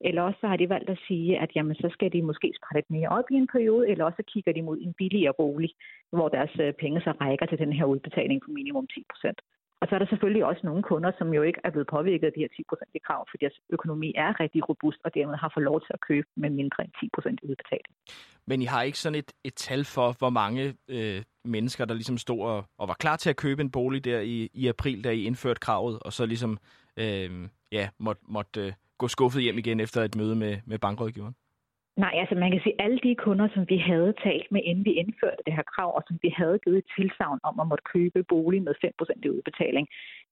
eller 0.00 0.22
også 0.22 0.38
så 0.40 0.46
har 0.46 0.56
de 0.56 0.68
valgt 0.68 0.90
at 0.90 1.02
sige, 1.08 1.38
at 1.38 1.50
jamen, 1.56 1.74
så 1.74 1.88
skal 1.92 2.12
de 2.12 2.22
måske 2.22 2.52
spare 2.56 2.76
lidt 2.76 2.90
mere 2.90 3.08
op 3.08 3.24
i 3.30 3.34
en 3.34 3.48
periode, 3.54 3.88
eller 3.88 4.04
også 4.04 4.22
kigger 4.32 4.52
de 4.52 4.62
mod 4.62 4.78
en 4.80 4.94
billigere 4.98 5.34
bolig, 5.38 5.70
hvor 6.12 6.28
deres 6.28 6.54
øh, 6.60 6.72
penge 6.72 7.00
så 7.00 7.12
rækker 7.20 7.46
til 7.46 7.58
den 7.58 7.72
her 7.72 7.84
udbetaling 7.84 8.42
på 8.42 8.50
minimum 8.50 8.86
10 8.86 9.04
procent. 9.10 9.40
Og 9.80 9.86
så 9.88 9.94
er 9.94 9.98
der 9.98 10.06
selvfølgelig 10.06 10.44
også 10.44 10.60
nogle 10.64 10.82
kunder, 10.82 11.12
som 11.18 11.34
jo 11.34 11.42
ikke 11.42 11.60
er 11.64 11.70
blevet 11.70 11.88
påvirket 11.96 12.26
af 12.26 12.32
de 12.32 12.40
her 12.40 12.48
10 12.56 12.62
procent 12.68 12.90
i 12.94 12.98
krav, 13.06 13.26
fordi 13.30 13.44
deres 13.44 13.60
økonomi 13.70 14.12
er 14.16 14.40
rigtig 14.40 14.68
robust, 14.68 14.98
og 15.04 15.14
dermed 15.14 15.36
har 15.36 15.50
fået 15.54 15.64
lov 15.64 15.80
til 15.80 15.92
at 15.94 16.00
købe 16.00 16.28
med 16.36 16.50
mindre 16.50 16.84
end 16.84 16.92
10 17.00 17.08
procent 17.14 17.40
udbetaling. 17.42 17.92
Men 18.46 18.62
I 18.62 18.64
har 18.64 18.82
ikke 18.82 18.98
sådan 18.98 19.18
et, 19.18 19.32
et 19.44 19.54
tal 19.54 19.84
for, 19.84 20.08
hvor 20.18 20.30
mange 20.30 20.74
øh, 20.88 21.22
mennesker, 21.44 21.84
der 21.84 21.94
ligesom 21.94 22.18
stod 22.18 22.40
og, 22.40 22.64
og 22.78 22.88
var 22.88 22.94
klar 22.94 23.16
til 23.16 23.30
at 23.30 23.36
købe 23.36 23.62
en 23.62 23.70
bolig 23.70 24.04
der 24.04 24.20
i, 24.20 24.50
i 24.54 24.68
april, 24.68 25.04
da 25.04 25.10
I 25.10 25.22
indførte 25.24 25.60
kravet, 25.60 25.98
og 26.02 26.12
så 26.12 26.26
ligesom 26.26 26.58
øh, 26.96 27.30
ja, 27.72 27.88
måtte, 27.98 28.22
måtte 28.28 28.60
øh, 28.60 28.72
gå 29.02 29.08
skuffet 29.08 29.42
hjem 29.42 29.58
igen 29.58 29.80
efter 29.80 30.00
et 30.02 30.14
møde 30.20 30.36
med, 30.42 30.54
med 30.70 30.78
bankrådgiveren? 30.78 31.34
Nej, 32.04 32.14
altså 32.22 32.34
man 32.34 32.50
kan 32.52 32.60
sige, 32.62 32.76
at 32.78 32.84
alle 32.84 33.00
de 33.06 33.14
kunder, 33.26 33.48
som 33.54 33.62
vi 33.72 33.78
havde 33.90 34.12
talt 34.26 34.48
med, 34.54 34.60
inden 34.64 34.84
vi 34.84 34.92
indførte 35.02 35.42
det 35.46 35.54
her 35.58 35.66
krav, 35.74 35.90
og 35.98 36.02
som 36.08 36.16
vi 36.22 36.30
havde 36.40 36.58
givet 36.64 36.84
tilsavn 36.96 37.38
om 37.48 37.60
at 37.60 37.68
måtte 37.70 37.90
købe 37.94 38.20
bolig 38.32 38.62
med 38.62 38.74
5% 38.84 39.26
i 39.26 39.30
udbetaling, 39.36 39.84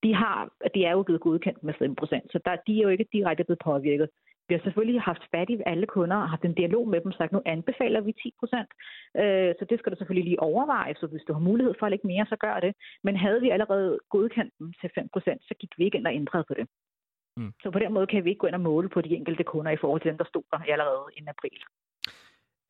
de, 0.04 0.11
har, 0.14 0.37
de 0.74 0.81
er 0.85 0.92
jo 0.96 1.02
blevet 1.02 1.22
godkendt 1.26 1.61
med 1.62 1.74
5%, 1.74 2.33
så 2.33 2.38
der, 2.44 2.57
de 2.66 2.72
er 2.78 2.83
jo 2.83 2.88
ikke 2.88 3.12
direkte 3.12 3.44
blevet 3.44 3.64
påvirket. 3.70 4.09
Vi 4.48 4.54
har 4.54 4.62
selvfølgelig 4.64 5.00
haft 5.11 5.24
fat 5.35 5.50
i 5.50 5.57
alle 5.66 5.87
kunder 5.87 6.16
og 6.16 6.31
haft 6.35 6.44
en 6.44 6.59
dialog 6.61 6.88
med 6.88 7.00
dem, 7.00 7.12
sagt, 7.12 7.33
nu 7.33 7.42
anbefaler 7.46 8.00
vi 8.00 8.12
10 8.12 8.35
procent. 8.40 8.70
Øh, 9.20 9.50
så 9.59 9.62
det 9.70 9.78
skal 9.78 9.92
du 9.92 9.96
selvfølgelig 9.98 10.28
lige 10.28 10.42
overveje, 10.50 10.94
så 11.00 11.07
hvis 11.07 11.26
du 11.28 11.33
har 11.33 11.40
mulighed 11.50 11.74
for 11.78 11.87
at 11.87 11.92
lægge 11.92 12.07
mere, 12.07 12.26
så 12.28 12.37
gør 12.37 12.61
det. 12.61 12.72
Men 13.04 13.16
havde 13.16 13.40
vi 13.40 13.50
allerede 13.50 13.98
godkendt 14.14 14.52
dem 14.59 14.72
til 14.81 14.90
5 14.94 15.09
procent, 15.12 15.40
så 15.48 15.54
gik 15.61 15.72
vi 15.78 15.85
ikke 15.85 15.98
ind 15.98 16.07
og 16.07 16.14
ændrede 16.14 16.44
på 16.48 16.54
det. 16.59 16.66
Mm. 17.38 17.53
Så 17.62 17.70
på 17.70 17.79
den 17.79 17.92
måde 17.92 18.07
kan 18.07 18.24
vi 18.24 18.31
ikke 18.31 18.38
gå 18.38 18.46
ind 18.46 18.55
og 18.55 18.61
måle 18.61 18.88
på 18.88 19.01
de 19.01 19.09
enkelte 19.09 19.44
kunder 19.44 19.72
i 19.72 19.77
forhold 19.77 20.01
til 20.01 20.09
dem, 20.09 20.18
der 20.18 20.24
stod 20.24 20.42
der 20.51 20.59
allerede 20.59 21.05
i 21.16 21.20
april. 21.29 21.59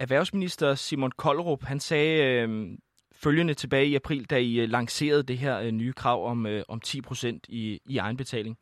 Erhvervsminister 0.01 0.75
Simon 0.75 1.11
Koldrup, 1.11 1.63
han 1.63 1.81
sagde 1.81 2.43
øh, 2.43 2.79
følgende 3.13 3.55
tilbage 3.55 3.87
i 3.87 3.95
april, 3.95 4.25
da 4.31 4.39
I 4.39 4.61
øh, 4.61 4.69
lancerede 4.69 5.23
det 5.23 5.39
her 5.39 5.61
øh, 5.61 5.71
nye 5.71 5.93
krav 5.93 6.27
om, 6.31 6.47
øh, 6.47 6.63
om 6.69 6.81
10% 6.87 7.39
i, 7.49 7.81
i 7.87 7.99
egenbetaling. 7.99 8.59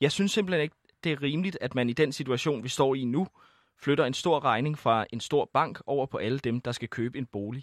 Jeg 0.00 0.12
synes 0.12 0.32
simpelthen 0.32 0.62
ikke, 0.62 0.76
det 1.04 1.12
er 1.12 1.22
rimeligt, 1.22 1.58
at 1.60 1.74
man 1.74 1.88
i 1.88 1.92
den 1.92 2.12
situation, 2.12 2.64
vi 2.64 2.68
står 2.68 2.94
i 2.94 3.04
nu, 3.04 3.26
flytter 3.82 4.04
en 4.04 4.14
stor 4.14 4.44
regning 4.44 4.78
fra 4.78 5.06
en 5.12 5.20
stor 5.20 5.50
bank 5.52 5.80
over 5.86 6.06
på 6.06 6.16
alle 6.16 6.38
dem, 6.38 6.60
der 6.60 6.72
skal 6.72 6.88
købe 6.88 7.18
en 7.18 7.26
bolig. 7.26 7.62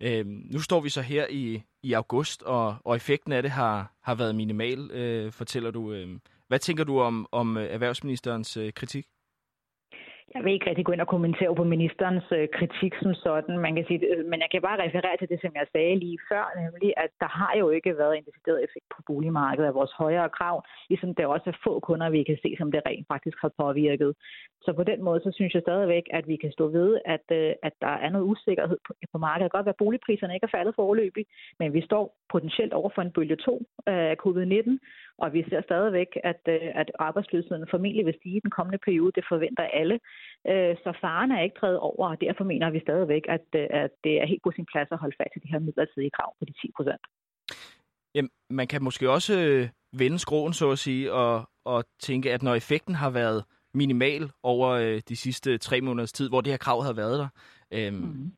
Øh, 0.00 0.26
nu 0.26 0.60
står 0.60 0.80
vi 0.80 0.88
så 0.88 1.02
her 1.02 1.26
i, 1.30 1.62
i 1.82 1.92
august, 1.92 2.42
og, 2.42 2.76
og 2.84 2.96
effekten 2.96 3.32
af 3.32 3.42
det 3.42 3.50
har, 3.50 3.92
har 4.02 4.14
været 4.14 4.34
minimal, 4.34 4.90
øh, 4.90 5.32
fortæller 5.32 5.70
du. 5.70 5.92
Øh. 5.92 6.08
Hvad 6.48 6.58
tænker 6.58 6.84
du 6.84 7.00
om, 7.00 7.26
om 7.32 7.56
øh, 7.56 7.64
erhvervsministerens 7.74 8.56
øh, 8.56 8.72
kritik? 8.72 9.06
Jeg 10.34 10.44
vil 10.44 10.52
ikke 10.52 10.68
rigtig 10.70 10.86
gå 10.86 10.92
ind 10.92 11.00
og 11.06 11.12
kommentere 11.14 11.54
på 11.60 11.64
ministerens 11.64 12.28
øh, 12.38 12.48
kritik 12.58 12.92
som 13.02 13.14
sådan, 13.14 13.58
man 13.66 13.74
kan 13.76 13.84
sige, 13.88 14.00
øh, 14.12 14.24
men 14.30 14.38
jeg 14.40 14.50
kan 14.50 14.62
bare 14.68 14.82
referere 14.86 15.16
til 15.18 15.28
det, 15.28 15.38
som 15.40 15.52
jeg 15.60 15.66
sagde 15.72 15.96
lige 16.04 16.18
før, 16.30 16.44
nemlig 16.62 16.90
at 17.04 17.10
der 17.22 17.30
har 17.38 17.52
jo 17.62 17.66
ikke 17.70 17.98
været 17.98 18.14
en 18.16 18.24
decideret 18.28 18.64
effekt 18.66 18.86
på 18.94 19.00
boligmarkedet 19.06 19.68
af 19.68 19.74
vores 19.74 19.92
højere 20.02 20.28
krav, 20.38 20.56
ligesom 20.88 21.14
der 21.14 21.26
også 21.26 21.50
er 21.50 21.62
få 21.64 21.80
kunder, 21.80 22.10
vi 22.10 22.22
kan 22.22 22.38
se, 22.42 22.50
som 22.58 22.72
det 22.72 22.82
rent 22.86 23.06
faktisk 23.12 23.38
har 23.44 23.52
påvirket. 23.62 24.10
Så 24.64 24.72
på 24.72 24.84
den 24.90 25.02
måde, 25.02 25.20
så 25.20 25.30
synes 25.34 25.54
jeg 25.54 25.62
stadigvæk, 25.62 26.06
at 26.18 26.24
vi 26.28 26.36
kan 26.36 26.52
stå 26.52 26.64
ved, 26.68 26.90
at, 27.04 27.26
øh, 27.38 27.52
at 27.62 27.74
der 27.80 27.94
er 28.04 28.10
noget 28.10 28.26
usikkerhed 28.32 28.78
på, 28.86 28.92
på 29.12 29.18
markedet. 29.18 29.44
Det 29.44 29.50
kan 29.50 29.58
godt 29.58 29.66
være, 29.68 29.78
at 29.78 29.84
boligpriserne 29.84 30.34
ikke 30.34 30.48
er 30.50 30.56
faldet 30.56 30.74
foreløbig, 30.74 31.24
men 31.60 31.68
vi 31.76 31.82
står 31.88 32.04
potentielt 32.34 32.72
over 32.72 32.90
for 32.94 33.02
en 33.02 33.14
bølge 33.16 33.36
2 33.36 33.62
øh, 33.88 34.06
af 34.12 34.16
covid-19, 34.24 34.70
og 35.18 35.32
vi 35.32 35.44
ser 35.48 35.62
stadigvæk, 35.62 36.10
at, 36.24 36.40
øh, 36.48 36.68
at 36.74 36.90
arbejdsløsheden 36.98 37.66
formentlig 37.70 38.06
vil 38.06 38.18
stige 38.20 38.36
i 38.36 38.44
den 38.44 38.50
kommende 38.50 38.78
periode. 38.86 39.12
Det 39.14 39.24
forventer 39.28 39.62
alle. 39.80 39.96
Øh, 40.50 40.76
så 40.84 40.90
faren 41.00 41.30
er 41.30 41.42
ikke 41.42 41.58
drevet 41.60 41.78
over, 41.78 42.08
og 42.08 42.20
derfor 42.20 42.44
mener 42.44 42.70
vi 42.70 42.80
stadigvæk, 42.80 43.24
at, 43.28 43.46
øh, 43.54 43.66
at 43.70 43.90
det 44.04 44.14
er 44.20 44.26
helt 44.26 44.42
på 44.42 44.52
sin 44.56 44.66
plads 44.72 44.88
at 44.92 44.98
holde 44.98 45.16
fast 45.20 45.36
i 45.36 45.38
de 45.38 45.52
her 45.52 45.58
midlertidige 45.58 46.10
krav 46.10 46.30
på 46.38 46.44
de 46.44 46.52
10 46.52 46.70
procent. 46.76 47.02
Jamen, 48.14 48.30
man 48.50 48.66
kan 48.66 48.82
måske 48.82 49.10
også 49.10 49.34
vende 49.92 50.18
skroen, 50.18 50.52
så 50.52 50.70
at 50.70 50.78
sige, 50.78 51.12
og, 51.12 51.50
og 51.64 51.84
tænke, 52.00 52.32
at 52.32 52.42
når 52.42 52.54
effekten 52.54 52.94
har 52.94 53.10
været 53.10 53.44
minimal 53.74 54.30
over 54.42 55.00
de 55.08 55.16
sidste 55.16 55.58
tre 55.58 55.80
måneders 55.80 56.12
tid, 56.12 56.28
hvor 56.28 56.40
det 56.40 56.52
her 56.52 56.58
krav 56.58 56.82
havde 56.82 56.96
været 56.96 57.18
der, 57.18 57.28
øhm, 57.70 57.96
mm. 57.96 58.32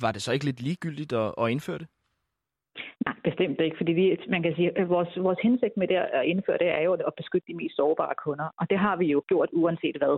var 0.00 0.12
det 0.12 0.22
så 0.22 0.32
ikke 0.32 0.44
lidt 0.44 0.60
ligegyldigt 0.60 1.12
at, 1.12 1.34
at 1.38 1.50
indføre 1.50 1.78
det? 1.78 1.86
Nej, 3.06 3.14
bestemt 3.24 3.60
ikke, 3.60 3.76
fordi 3.76 3.92
vi, 3.92 4.16
man 4.28 4.42
kan 4.42 4.54
sige, 4.54 4.78
at 4.78 4.88
vores, 4.88 5.08
vores 5.16 5.38
hensigt 5.42 5.76
med 5.76 5.88
det 5.88 5.96
at 5.96 6.24
indføre 6.24 6.58
det 6.58 6.68
er 6.68 6.80
jo 6.80 6.92
at 6.92 7.14
beskytte 7.16 7.48
de 7.48 7.56
mest 7.60 7.76
sårbare 7.76 8.14
kunder, 8.24 8.48
og 8.60 8.70
det 8.70 8.78
har 8.78 8.96
vi 8.96 9.06
jo 9.06 9.22
gjort 9.28 9.48
uanset 9.52 9.96
hvad. 9.96 10.16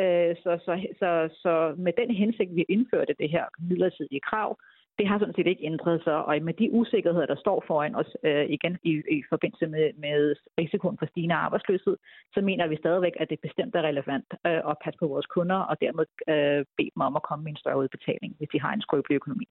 Øh, 0.00 0.36
så, 0.42 0.50
så, 0.64 0.72
så, 1.00 1.10
så 1.42 1.74
med 1.78 1.92
den 2.00 2.10
hensigt, 2.10 2.56
vi 2.56 2.64
indførte 2.68 3.14
det 3.18 3.30
her 3.30 3.44
midlertidige 3.68 4.26
krav, 4.30 4.58
det 4.98 5.08
har 5.08 5.18
sådan 5.18 5.34
set 5.34 5.46
ikke 5.46 5.64
ændret 5.64 6.02
sig, 6.04 6.24
og 6.24 6.42
med 6.42 6.54
de 6.54 6.72
usikkerheder, 6.72 7.26
der 7.26 7.36
står 7.36 7.64
foran 7.66 7.94
os 7.94 8.16
øh, 8.22 8.46
igen 8.56 8.78
i, 8.82 8.92
i 9.16 9.22
forbindelse 9.28 9.66
med, 9.66 9.92
med 9.98 10.36
risikoen 10.58 10.98
for 10.98 11.06
stigende 11.06 11.34
arbejdsløshed, 11.34 11.96
så 12.34 12.40
mener 12.40 12.66
vi 12.66 12.76
stadigvæk, 12.76 13.12
at 13.20 13.30
det 13.30 13.40
bestemt 13.40 13.74
er 13.74 13.82
relevant 13.82 14.28
øh, 14.46 14.60
at 14.70 14.76
passe 14.84 14.98
på 14.98 15.06
vores 15.06 15.26
kunder, 15.26 15.56
og 15.56 15.76
dermed 15.80 16.06
øh, 16.28 16.64
bede 16.76 16.90
dem 16.94 17.02
om 17.08 17.16
at 17.16 17.22
komme 17.22 17.42
med 17.44 17.52
en 17.52 17.62
større 17.62 17.78
udbetaling, 17.78 18.34
hvis 18.38 18.48
de 18.52 18.60
har 18.60 18.72
en 18.72 18.80
skrøbelig 18.86 19.16
økonomi. 19.16 19.46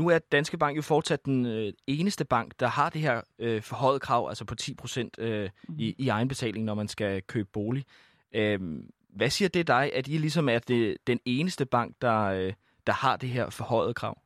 Nu 0.00 0.08
er 0.08 0.18
Danske 0.32 0.58
Bank 0.58 0.76
jo 0.76 0.82
fortsat 0.82 1.24
den 1.24 1.46
øh, 1.46 1.72
eneste 1.86 2.24
bank, 2.24 2.48
der 2.60 2.66
har 2.66 2.88
det 2.90 3.00
her 3.00 3.16
øh, 3.38 3.62
forhøjet 3.62 4.00
krav, 4.06 4.28
altså 4.28 4.44
på 4.44 4.54
10 4.54 4.74
procent 4.74 5.12
øh, 5.18 5.48
i, 5.78 5.94
i 5.98 6.08
egenbetaling, 6.08 6.64
når 6.64 6.74
man 6.74 6.88
skal 6.88 7.22
købe 7.22 7.48
bolig. 7.52 7.84
Øh, 8.34 8.58
hvad 9.18 9.30
siger 9.30 9.48
det 9.48 9.66
dig, 9.68 9.84
at 9.98 10.08
I 10.08 10.10
ligesom 10.10 10.48
er 10.48 10.58
det, 10.58 10.96
den 11.06 11.20
eneste 11.24 11.66
bank, 11.66 11.90
der, 12.02 12.20
øh, 12.38 12.52
der 12.86 12.92
har 12.92 13.16
det 13.16 13.28
her 13.28 13.46
forhøjet 13.58 13.96
krav? 13.96 14.16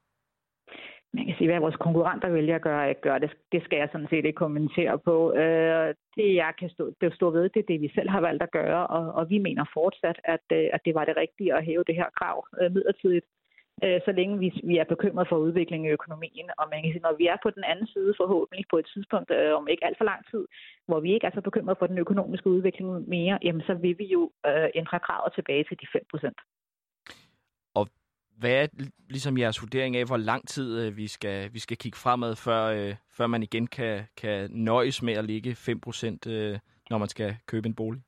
Man 1.16 1.26
kan 1.26 1.34
sige, 1.38 1.50
hvad 1.50 1.60
vores 1.60 1.76
konkurrenter 1.86 2.28
vælger 2.28 2.54
at 2.54 2.62
gøre, 2.62 2.94
gøre 2.94 3.20
det, 3.20 3.30
det 3.52 3.64
skal 3.64 3.78
jeg 3.78 3.88
sådan 3.92 4.10
set 4.10 4.24
ikke 4.24 4.42
kommentere 4.44 4.98
på. 4.98 5.32
Øh, 5.32 5.94
det, 6.16 6.34
jeg 6.34 6.52
kan 6.58 6.70
stå, 6.70 6.92
det 7.00 7.14
stå 7.14 7.30
ved, 7.30 7.48
det 7.48 7.60
er 7.60 7.70
det, 7.72 7.80
vi 7.80 7.90
selv 7.94 8.10
har 8.10 8.20
valgt 8.20 8.42
at 8.42 8.50
gøre, 8.50 8.86
og, 8.86 9.12
og 9.14 9.30
vi 9.30 9.38
mener 9.38 9.64
fortsat, 9.74 10.18
at, 10.24 10.46
øh, 10.52 10.66
at 10.72 10.80
det 10.84 10.94
var 10.94 11.04
det 11.04 11.16
rigtige 11.16 11.54
at 11.54 11.64
hæve 11.64 11.84
det 11.86 11.94
her 11.94 12.10
krav 12.18 12.46
øh, 12.60 12.72
midlertidigt 12.72 13.26
øh, 13.82 14.00
så 14.04 14.12
længe 14.12 14.38
vi, 14.38 14.48
vi 14.64 14.76
er 14.78 14.84
bekymret 14.84 15.28
for 15.28 15.36
udviklingen 15.36 15.88
i 15.88 15.92
økonomien. 15.98 16.46
Og 16.58 16.64
man 16.70 16.82
kan 16.82 16.92
sige, 16.92 17.06
når 17.08 17.16
vi 17.16 17.26
er 17.26 17.36
på 17.42 17.50
den 17.50 17.64
anden 17.64 17.86
side 17.86 18.14
forhåbentlig 18.16 18.64
på 18.70 18.76
et 18.78 18.86
tidspunkt, 18.94 19.30
øh, 19.30 19.56
om 19.58 19.68
ikke 19.68 19.84
alt 19.86 19.98
for 19.98 20.04
lang 20.04 20.20
tid, 20.30 20.44
hvor 20.86 21.00
vi 21.00 21.14
ikke 21.14 21.26
er 21.26 21.34
så 21.34 21.40
bekymret 21.40 21.78
for 21.78 21.86
den 21.86 21.98
økonomiske 21.98 22.48
udvikling 22.50 23.08
mere, 23.08 23.38
jamen 23.42 23.62
så 23.68 23.74
vil 23.74 23.98
vi 23.98 24.06
jo 24.16 24.30
øh, 24.46 24.68
ændre 24.74 25.00
kravet 25.06 25.32
tilbage 25.34 25.64
til 25.64 25.76
de 25.80 25.86
5 25.92 26.02
procent. 26.10 26.38
Og 27.74 27.88
hvad 28.38 28.54
er 28.62 28.66
ligesom 29.08 29.38
jeres 29.38 29.62
vurdering 29.62 29.96
af, 29.96 30.06
hvor 30.06 30.16
lang 30.16 30.48
tid 30.48 30.68
øh, 30.80 30.96
vi, 30.96 31.06
skal, 31.06 31.54
vi 31.54 31.58
skal 31.58 31.76
kigge 31.76 31.98
fremad, 31.98 32.36
før, 32.36 32.64
øh, 32.64 32.94
før 33.16 33.26
man 33.26 33.42
igen 33.42 33.66
kan, 33.66 34.04
kan 34.16 34.50
nøjes 34.50 35.02
med 35.02 35.14
at 35.14 35.24
ligge 35.24 35.54
5 35.54 35.80
procent, 35.80 36.26
øh, 36.26 36.58
når 36.90 36.98
man 36.98 37.08
skal 37.08 37.36
købe 37.46 37.68
en 37.68 37.74
bolig? 37.74 38.02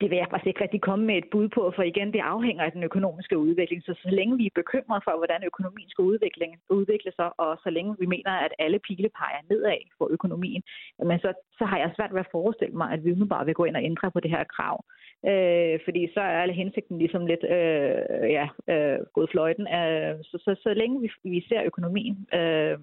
Det 0.00 0.10
vil 0.10 0.18
jeg 0.18 0.26
faktisk 0.30 0.46
ikke 0.46 0.64
rigtig 0.64 0.80
komme 0.80 1.04
med 1.04 1.16
et 1.18 1.28
bud 1.32 1.48
på, 1.48 1.72
for 1.76 1.82
igen, 1.82 2.12
det 2.12 2.30
afhænger 2.34 2.64
af 2.64 2.72
den 2.72 2.82
økonomiske 2.82 3.38
udvikling. 3.38 3.82
Så 3.82 3.94
så 4.02 4.08
længe 4.18 4.36
vi 4.36 4.46
er 4.46 4.60
bekymret 4.60 5.00
for, 5.04 5.14
hvordan 5.16 5.44
økonomien 5.44 5.90
skal 5.90 6.02
udvikle, 6.02 6.46
udvikle 6.70 7.12
sig, 7.18 7.40
og 7.40 7.58
så 7.64 7.70
længe 7.70 7.96
vi 7.98 8.06
mener, 8.06 8.30
at 8.30 8.52
alle 8.58 8.78
pile 8.78 9.08
peger 9.18 9.42
nedad 9.50 9.82
for 9.98 10.06
økonomien, 10.10 10.62
men 11.08 11.18
så, 11.18 11.32
så 11.58 11.64
har 11.64 11.78
jeg 11.78 11.92
svært 11.96 12.12
ved 12.12 12.20
at 12.20 12.32
forestille 12.32 12.76
mig, 12.76 12.88
at 12.92 13.04
vi 13.04 13.14
nu 13.14 13.26
bare 13.26 13.44
vil 13.46 13.54
gå 13.54 13.64
ind 13.64 13.76
og 13.76 13.84
ændre 13.84 14.10
på 14.10 14.20
det 14.20 14.30
her 14.30 14.44
krav. 14.44 14.84
Øh, 15.30 15.80
fordi 15.84 16.02
så 16.14 16.20
er 16.20 16.40
alle 16.42 16.54
hensigten 16.54 16.98
ligesom 16.98 17.26
lidt 17.26 17.44
øh, 17.44 18.30
ja, 18.38 18.46
øh, 18.72 18.98
gået 19.14 19.30
fløjten. 19.30 19.66
Øh, 19.78 20.14
så, 20.28 20.36
så, 20.44 20.60
så 20.62 20.74
længe 20.74 21.00
vi, 21.00 21.08
vi 21.24 21.44
ser 21.48 21.62
økonomien 21.64 22.26
øh, 22.34 22.78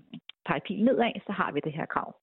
pege 0.46 0.62
pil 0.68 0.84
nedad, 0.84 1.14
så 1.28 1.32
har 1.32 1.52
vi 1.52 1.60
det 1.60 1.74
her 1.74 1.86
krav. 1.86 2.16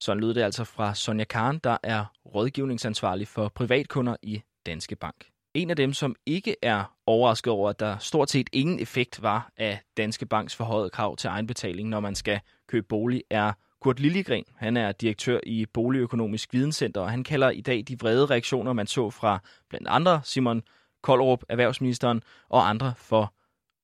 Sådan 0.00 0.20
lyder 0.20 0.32
det 0.34 0.42
altså 0.42 0.64
fra 0.64 0.94
Sonja 0.94 1.24
Karen, 1.24 1.60
der 1.64 1.76
er 1.82 2.04
rådgivningsansvarlig 2.34 3.28
for 3.28 3.48
privatkunder 3.48 4.16
i 4.22 4.42
Danske 4.66 4.96
Bank. 4.96 5.26
En 5.54 5.70
af 5.70 5.76
dem, 5.76 5.92
som 5.92 6.16
ikke 6.26 6.56
er 6.62 6.96
overrasket 7.06 7.52
over, 7.52 7.70
at 7.70 7.80
der 7.80 7.98
stort 7.98 8.30
set 8.30 8.50
ingen 8.52 8.80
effekt 8.80 9.22
var 9.22 9.52
af 9.56 9.80
Danske 9.96 10.26
Banks 10.26 10.56
forhøjet 10.56 10.92
krav 10.92 11.16
til 11.16 11.28
egenbetaling, 11.28 11.88
når 11.88 12.00
man 12.00 12.14
skal 12.14 12.40
købe 12.68 12.86
bolig, 12.88 13.22
er 13.30 13.52
Kurt 13.80 14.00
Lilligren. 14.00 14.44
Han 14.56 14.76
er 14.76 14.92
direktør 14.92 15.40
i 15.46 15.66
Boligøkonomisk 15.66 16.52
Videnscenter, 16.52 17.00
og 17.00 17.10
han 17.10 17.24
kalder 17.24 17.50
i 17.50 17.60
dag 17.60 17.84
de 17.88 17.98
vrede 17.98 18.26
reaktioner, 18.26 18.72
man 18.72 18.86
så 18.86 19.10
fra 19.10 19.38
blandt 19.68 19.88
andre 19.88 20.20
Simon 20.24 20.62
Koldrup, 21.02 21.42
erhvervsministeren, 21.48 22.22
og 22.48 22.68
andre 22.68 22.94
for 22.96 23.34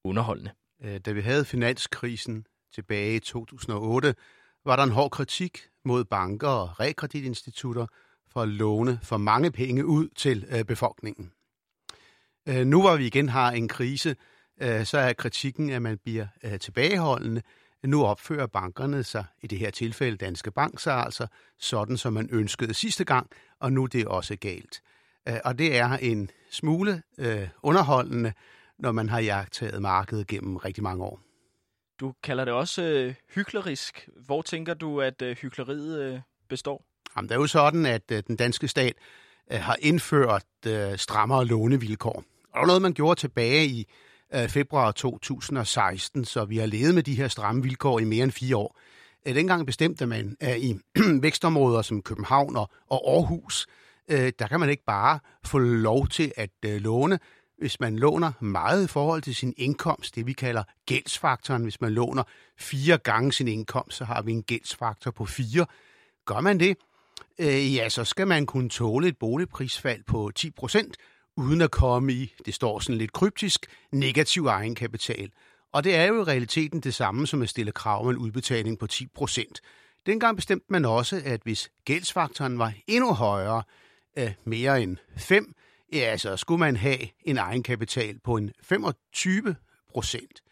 underholdende. 0.05 0.51
Øh, 0.83 1.01
da 1.01 1.13
vi 1.13 1.21
havde 1.21 1.45
finanskrisen 1.45 2.47
tilbage 2.75 3.15
i 3.15 3.19
2008, 3.19 4.15
var 4.65 4.77
der 4.77 4.83
en 4.83 4.91
hård 4.91 5.11
kritik 5.11 5.59
mod 5.85 6.05
banker 6.05 6.49
og 6.49 6.81
rekreditinstitutter 6.81 7.87
for 8.33 8.43
at 8.43 8.49
låne 8.49 9.01
for 9.03 9.17
mange 9.17 9.51
penge 9.51 9.87
ud 9.87 10.09
til 10.09 10.47
øh, 10.51 10.65
befolkningen. 10.65 11.33
Øh, 12.49 12.67
nu 12.67 12.81
hvor 12.81 12.97
vi 12.97 13.07
igen 13.07 13.29
har 13.29 13.51
en 13.51 13.69
krise, 13.69 14.17
øh, 14.61 14.85
så 14.85 14.99
er 14.99 15.13
kritikken, 15.13 15.71
at 15.71 15.83
man 15.83 15.99
bliver 15.99 16.27
øh, 16.45 16.59
tilbageholdende. 16.59 17.43
Nu 17.87 18.05
opfører 18.05 18.47
bankerne 18.47 19.03
sig, 19.03 19.25
i 19.43 19.47
det 19.47 19.59
her 19.59 19.71
tilfælde 19.71 20.17
Danske 20.17 20.51
Bank, 20.51 20.81
sig 20.81 20.95
altså 20.95 21.27
sådan, 21.59 21.97
som 21.97 22.13
man 22.13 22.29
ønskede 22.33 22.75
sidste 22.75 23.05
gang, 23.05 23.31
og 23.61 23.73
nu 23.73 23.87
det 23.87 24.01
er 24.01 24.09
også 24.09 24.37
galt. 24.37 24.83
Øh, 25.29 25.37
og 25.45 25.59
det 25.59 25.79
er 25.79 25.97
en 25.97 26.31
smule 26.51 27.03
øh, 27.19 27.49
underholdende, 27.63 28.33
når 28.79 28.93
man 28.93 29.09
har 29.09 29.21
jagtet 29.21 29.83
markedet 29.83 30.27
gennem 30.27 30.57
rigtig 30.57 30.83
mange 30.83 31.05
år. 31.05 31.21
Du 32.01 32.15
kalder 32.23 32.45
det 32.45 32.55
også 32.55 32.83
øh, 32.83 33.15
hyklerisk. 33.35 34.09
Hvor 34.27 34.43
tænker 34.43 34.75
du, 34.75 35.01
at 35.01 35.23
øh, 35.23 35.37
hykleriet 35.37 36.01
øh, 36.01 36.21
består? 36.49 36.85
Jamen, 37.17 37.29
det 37.29 37.35
er 37.35 37.39
jo 37.39 37.47
sådan, 37.47 37.87
at 37.87 38.03
øh, 38.13 38.23
den 38.27 38.37
danske 38.37 38.69
stat 38.69 38.95
øh, 39.53 39.61
har 39.61 39.77
indført 39.81 40.45
øh, 40.67 40.99
strammere 40.99 41.45
lånevilkår. 41.45 42.17
Og 42.17 42.55
det 42.55 42.61
var 42.61 42.67
noget, 42.67 42.83
man 42.83 42.93
gjorde 42.93 43.21
tilbage 43.21 43.67
i 43.67 43.87
øh, 44.35 44.49
februar 44.49 44.93
2016, 44.93 46.25
så 46.25 46.45
vi 46.45 46.57
har 46.57 46.67
levet 46.67 46.95
med 46.95 47.03
de 47.03 47.15
her 47.15 47.29
stramme 47.29 47.63
vilkår 47.63 47.99
i 47.99 48.05
mere 48.05 48.25
end 48.25 48.33
fire 48.33 48.57
år. 48.57 48.79
Øh, 49.27 49.35
dengang 49.35 49.67
bestemte 49.67 50.07
man 50.07 50.37
at 50.41 50.61
i 50.61 50.75
vækstområder 51.23 51.83
som 51.83 52.03
København 52.03 52.57
og, 52.57 52.71
og 52.91 53.15
Aarhus, 53.15 53.67
øh, 54.11 54.33
der 54.39 54.47
kan 54.47 54.61
man 54.61 54.71
ikke 54.71 54.85
bare 54.85 55.19
få 55.45 55.59
lov 55.59 56.09
til 56.09 56.33
at 56.37 56.51
øh, 56.65 56.81
låne 56.81 57.19
hvis 57.61 57.81
man 57.81 57.97
låner 57.97 58.33
meget 58.41 58.85
i 58.85 58.87
forhold 58.87 59.23
til 59.23 59.35
sin 59.35 59.55
indkomst, 59.57 60.15
det 60.15 60.27
vi 60.27 60.33
kalder 60.33 60.63
gældsfaktoren. 60.87 61.63
Hvis 61.63 61.81
man 61.81 61.93
låner 61.93 62.23
fire 62.59 62.99
gange 62.99 63.33
sin 63.33 63.49
indkomst, 63.49 63.97
så 63.97 64.05
har 64.05 64.23
vi 64.23 64.33
en 64.33 64.43
gældsfaktor 64.43 65.11
på 65.11 65.27
fire. 65.27 65.67
Gør 66.25 66.41
man 66.41 66.61
det, 66.61 66.77
øh, 67.39 67.75
ja, 67.75 67.89
så 67.89 68.05
skal 68.05 68.27
man 68.27 68.47
kunne 68.47 68.69
tåle 68.69 69.09
et 69.09 69.19
boligprisfald 69.19 70.03
på 70.07 70.31
10 70.35 70.51
procent, 70.51 70.97
uden 71.37 71.61
at 71.61 71.71
komme 71.71 72.13
i, 72.13 72.35
det 72.47 72.55
står 72.55 72.79
sådan 72.79 72.99
lidt 72.99 73.13
kryptisk, 73.13 73.67
negativ 73.93 74.47
egenkapital. 74.47 75.31
Og 75.73 75.85
det 75.85 75.95
er 75.95 76.05
jo 76.05 76.21
i 76.21 76.25
realiteten 76.25 76.81
det 76.81 76.95
samme 76.95 77.27
som 77.27 77.43
at 77.43 77.49
stille 77.49 77.73
krav 77.73 78.01
om 78.01 78.11
en 78.11 78.17
udbetaling 78.17 78.79
på 78.79 78.87
10 78.87 79.07
procent. 79.07 79.61
Dengang 80.07 80.37
bestemte 80.37 80.67
man 80.69 80.85
også, 80.85 81.23
at 81.25 81.41
hvis 81.43 81.71
gældsfaktoren 81.85 82.59
var 82.59 82.73
endnu 82.87 83.13
højere, 83.13 83.63
øh, 84.19 84.33
mere 84.45 84.83
end 84.83 84.97
5, 85.17 85.55
ja, 85.93 86.17
så 86.17 86.37
skulle 86.37 86.59
man 86.59 86.77
have 86.77 86.99
en 87.23 87.39
egenkapital 87.39 88.19
på 88.25 88.37
en 88.37 88.53
25 88.63 89.57
procent. 89.93 90.43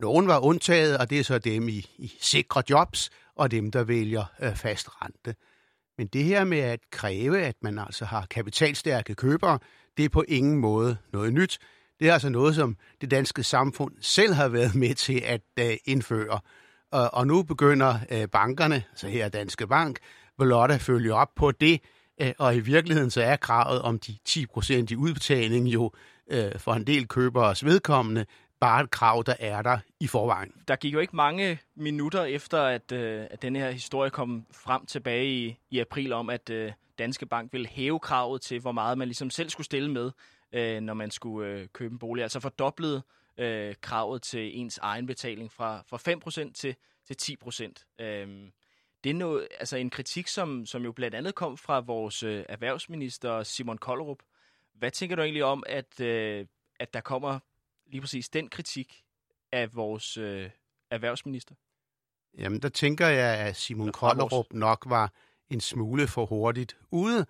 Nogen 0.00 0.28
var 0.28 0.38
undtaget, 0.38 0.98
og 0.98 1.10
det 1.10 1.20
er 1.20 1.24
så 1.24 1.38
dem 1.38 1.68
i, 1.68 1.86
i 1.98 2.16
sikre 2.20 2.62
jobs, 2.70 3.10
og 3.36 3.50
dem, 3.50 3.70
der 3.70 3.84
vælger 3.84 4.24
øh, 4.42 4.56
fast 4.56 4.88
rente. 5.02 5.34
Men 5.98 6.06
det 6.06 6.24
her 6.24 6.44
med 6.44 6.58
at 6.58 6.80
kræve, 6.90 7.42
at 7.42 7.56
man 7.62 7.78
altså 7.78 8.04
har 8.04 8.26
kapitalstærke 8.30 9.14
købere, 9.14 9.58
det 9.96 10.04
er 10.04 10.08
på 10.08 10.24
ingen 10.28 10.58
måde 10.58 10.96
noget 11.12 11.32
nyt. 11.32 11.58
Det 12.00 12.08
er 12.08 12.12
altså 12.12 12.28
noget, 12.28 12.54
som 12.54 12.76
det 13.00 13.10
danske 13.10 13.42
samfund 13.42 13.94
selv 14.00 14.34
har 14.34 14.48
været 14.48 14.74
med 14.74 14.94
til 14.94 15.22
at 15.24 15.42
øh, 15.58 15.76
indføre. 15.84 16.40
Og, 16.90 17.14
og 17.14 17.26
nu 17.26 17.42
begynder 17.42 17.98
øh, 18.10 18.28
bankerne, 18.28 18.82
så 18.94 19.08
her 19.08 19.28
Danske 19.28 19.66
Bank, 19.66 19.98
blot 20.38 20.70
at 20.70 20.80
følge 20.80 21.14
op 21.14 21.34
på 21.36 21.52
det, 21.52 21.80
Øh, 22.22 22.32
og 22.38 22.56
i 22.56 22.60
virkeligheden 22.60 23.10
så 23.10 23.22
er 23.22 23.36
kravet 23.36 23.82
om 23.82 23.98
de 23.98 24.16
10% 24.28 24.72
i 24.90 24.96
udbetaling 24.96 25.68
jo 25.68 25.92
øh, 26.30 26.58
for 26.58 26.74
en 26.74 26.86
del 26.86 27.08
køberes 27.08 27.64
vedkommende 27.64 28.26
bare 28.60 28.84
et 28.84 28.90
krav, 28.90 29.22
der 29.26 29.34
er 29.38 29.62
der 29.62 29.78
i 30.00 30.06
forvejen. 30.06 30.52
Der 30.68 30.76
gik 30.76 30.92
jo 30.92 30.98
ikke 30.98 31.16
mange 31.16 31.58
minutter 31.74 32.24
efter, 32.24 32.62
at, 32.62 32.92
øh, 32.92 33.26
at 33.30 33.42
denne 33.42 33.58
her 33.58 33.70
historie 33.70 34.10
kom 34.10 34.46
frem 34.52 34.86
tilbage 34.86 35.26
i, 35.26 35.58
i 35.70 35.78
april 35.78 36.12
om, 36.12 36.30
at 36.30 36.50
øh, 36.50 36.72
Danske 36.98 37.26
Bank 37.26 37.52
ville 37.52 37.66
hæve 37.66 38.00
kravet 38.00 38.42
til, 38.42 38.60
hvor 38.60 38.72
meget 38.72 38.98
man 38.98 39.08
ligesom 39.08 39.30
selv 39.30 39.50
skulle 39.50 39.64
stille 39.64 39.90
med, 39.90 40.10
øh, 40.52 40.80
når 40.80 40.94
man 40.94 41.10
skulle 41.10 41.48
øh, 41.48 41.68
købe 41.72 41.92
en 41.92 41.98
bolig. 41.98 42.22
Altså 42.22 42.40
fordoblede 42.40 43.02
øh, 43.38 43.74
kravet 43.80 44.22
til 44.22 44.60
ens 44.60 44.78
egenbetaling 44.82 45.52
fra, 45.52 45.82
fra 45.86 45.96
5% 46.46 46.52
til, 46.52 46.74
til 47.06 47.36
10%. 47.98 48.04
Øh, 48.04 48.28
det 49.04 49.10
er 49.10 49.14
noget, 49.14 49.48
altså 49.60 49.76
en 49.76 49.90
kritik, 49.90 50.28
som, 50.28 50.66
som 50.66 50.82
jo 50.84 50.92
blandt 50.92 51.16
andet 51.16 51.34
kom 51.34 51.56
fra 51.56 51.80
vores 51.80 52.22
øh, 52.22 52.44
erhvervsminister 52.48 53.42
Simon 53.42 53.78
Kollerup. 53.78 54.18
Hvad 54.74 54.90
tænker 54.90 55.16
du 55.16 55.22
egentlig 55.22 55.44
om, 55.44 55.62
at, 55.66 56.00
øh, 56.00 56.46
at 56.80 56.94
der 56.94 57.00
kommer 57.00 57.38
lige 57.86 58.00
præcis 58.00 58.28
den 58.28 58.48
kritik 58.48 59.04
af 59.52 59.74
vores 59.74 60.16
øh, 60.16 60.50
erhvervsminister? 60.90 61.54
Jamen, 62.38 62.62
der 62.62 62.68
tænker 62.68 63.06
jeg, 63.06 63.38
at 63.38 63.56
Simon 63.56 63.92
Kollerup 63.92 64.46
nok 64.52 64.84
var 64.86 65.12
en 65.50 65.60
smule 65.60 66.08
for 66.08 66.26
hurtigt 66.26 66.76
ude, 66.90 67.26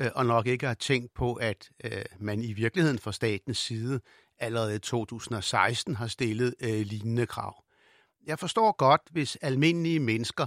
øh, 0.00 0.10
og 0.14 0.26
nok 0.26 0.46
ikke 0.46 0.66
har 0.66 0.74
tænkt 0.74 1.14
på, 1.14 1.34
at 1.34 1.70
øh, 1.84 2.04
man 2.18 2.42
i 2.42 2.52
virkeligheden 2.52 2.98
fra 2.98 3.12
statens 3.12 3.58
side 3.58 4.00
allerede 4.38 4.74
i 4.76 4.78
2016 4.78 5.96
har 5.96 6.06
stillet 6.06 6.54
øh, 6.60 6.80
lignende 6.80 7.26
krav. 7.26 7.64
Jeg 8.26 8.38
forstår 8.38 8.76
godt, 8.76 9.00
hvis 9.10 9.36
almindelige 9.36 10.00
mennesker 10.00 10.46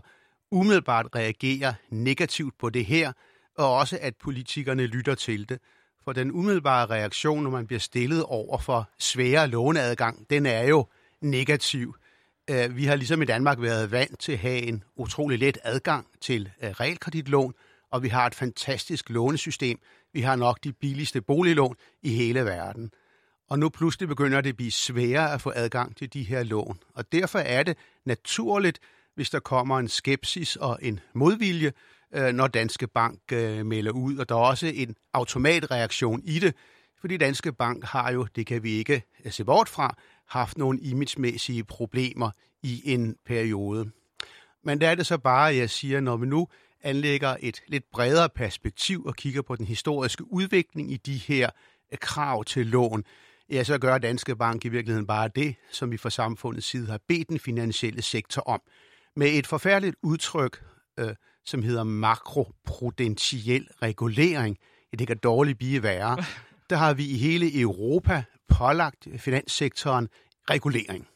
umiddelbart 0.51 1.08
reagerer 1.15 1.73
negativt 1.89 2.58
på 2.60 2.69
det 2.69 2.86
her, 2.86 3.12
og 3.58 3.73
også 3.73 3.97
at 4.01 4.15
politikerne 4.15 4.86
lytter 4.86 5.15
til 5.15 5.49
det. 5.49 5.60
For 6.03 6.13
den 6.13 6.31
umiddelbare 6.31 6.86
reaktion, 6.86 7.43
når 7.43 7.49
man 7.49 7.67
bliver 7.67 7.79
stillet 7.79 8.23
over 8.23 8.58
for 8.58 8.89
sværere 8.99 9.47
låneadgang, 9.47 10.29
den 10.29 10.45
er 10.45 10.63
jo 10.63 10.86
negativ. 11.21 11.95
Øh, 12.49 12.75
vi 12.75 12.86
har 12.86 12.95
ligesom 12.95 13.21
i 13.21 13.25
Danmark 13.25 13.62
været 13.62 13.91
vant 13.91 14.19
til 14.19 14.31
at 14.31 14.39
have 14.39 14.62
en 14.62 14.84
utrolig 14.95 15.39
let 15.39 15.58
adgang 15.63 16.08
til 16.21 16.49
øh, 16.63 16.69
realkreditlån, 16.69 17.53
og 17.91 18.03
vi 18.03 18.08
har 18.08 18.27
et 18.27 18.36
fantastisk 18.36 19.10
lånesystem. 19.10 19.79
Vi 20.13 20.21
har 20.21 20.36
nok 20.36 20.63
de 20.63 20.73
billigste 20.73 21.21
boliglån 21.21 21.75
i 22.03 22.10
hele 22.10 22.45
verden. 22.45 22.91
Og 23.49 23.60
nu 23.60 23.69
pludselig 23.69 24.10
begynder 24.10 24.41
det 24.41 24.49
at 24.49 24.55
blive 24.55 24.71
sværere 24.71 25.34
at 25.34 25.41
få 25.41 25.51
adgang 25.55 25.95
til 25.95 26.13
de 26.13 26.23
her 26.23 26.43
lån. 26.43 26.79
Og 26.93 27.12
derfor 27.12 27.39
er 27.39 27.63
det 27.63 27.77
naturligt, 28.05 28.79
hvis 29.15 29.30
der 29.30 29.39
kommer 29.39 29.80
en 29.80 29.88
skepsis 29.88 30.56
og 30.56 30.80
en 30.82 30.99
modvilje, 31.13 31.71
øh, 32.15 32.34
når 32.34 32.47
Danske 32.47 32.88
Bank 32.88 33.19
øh, 33.32 33.65
melder 33.65 33.91
ud. 33.91 34.17
Og 34.17 34.30
der 34.30 34.36
er 34.36 34.39
også 34.39 34.67
en 34.75 34.95
automatreaktion 35.13 36.21
i 36.23 36.39
det, 36.39 36.56
fordi 36.99 37.17
Danske 37.17 37.54
Bank 37.54 37.84
har 37.84 38.12
jo, 38.12 38.28
det 38.36 38.45
kan 38.45 38.63
vi 38.63 38.71
ikke 38.71 39.04
øh, 39.25 39.32
se 39.32 39.45
bort 39.45 39.69
fra, 39.69 39.97
haft 40.28 40.58
nogle 40.58 40.80
imagemæssige 40.82 41.63
problemer 41.63 42.32
i 42.63 42.82
en 42.93 43.15
periode. 43.25 43.91
Men 44.63 44.82
der 44.82 44.89
er 44.89 44.95
det 44.95 45.06
så 45.06 45.17
bare, 45.17 45.56
jeg 45.56 45.69
siger, 45.69 45.99
når 45.99 46.17
vi 46.17 46.25
nu 46.25 46.47
anlægger 46.84 47.38
et 47.39 47.62
lidt 47.67 47.91
bredere 47.91 48.30
perspektiv 48.30 49.06
og 49.06 49.15
kigger 49.15 49.41
på 49.41 49.56
den 49.56 49.65
historiske 49.65 50.34
udvikling 50.34 50.91
i 50.91 50.97
de 50.97 51.17
her 51.17 51.49
krav 51.95 52.43
til 52.43 52.67
lån, 52.67 53.04
ja, 53.49 53.63
så 53.63 53.78
gør 53.78 53.97
Danske 53.97 54.36
Bank 54.36 54.65
i 54.65 54.69
virkeligheden 54.69 55.08
bare 55.08 55.30
det, 55.36 55.56
som 55.71 55.91
vi 55.91 55.97
fra 55.97 56.10
samfundets 56.10 56.67
side 56.67 56.88
har 56.88 56.99
bedt 57.08 57.30
den 57.30 57.39
finansielle 57.39 58.01
sektor 58.01 58.41
om. 58.41 58.62
Med 59.15 59.28
et 59.28 59.47
forfærdeligt 59.47 59.95
udtryk, 60.04 60.63
øh, 60.99 61.15
som 61.45 61.63
hedder 61.63 61.84
makroprudentiel 61.84 63.67
regulering, 63.82 64.58
ja, 64.91 64.95
det 64.95 65.08
kan 65.08 65.17
dårligt 65.17 65.58
blive 65.58 65.84
værre, 65.84 66.17
der 66.69 66.75
har 66.75 66.93
vi 66.93 67.06
i 67.06 67.17
hele 67.17 67.60
Europa 67.60 68.23
pålagt 68.47 69.08
finanssektoren 69.17 70.10
regulering. 70.49 71.08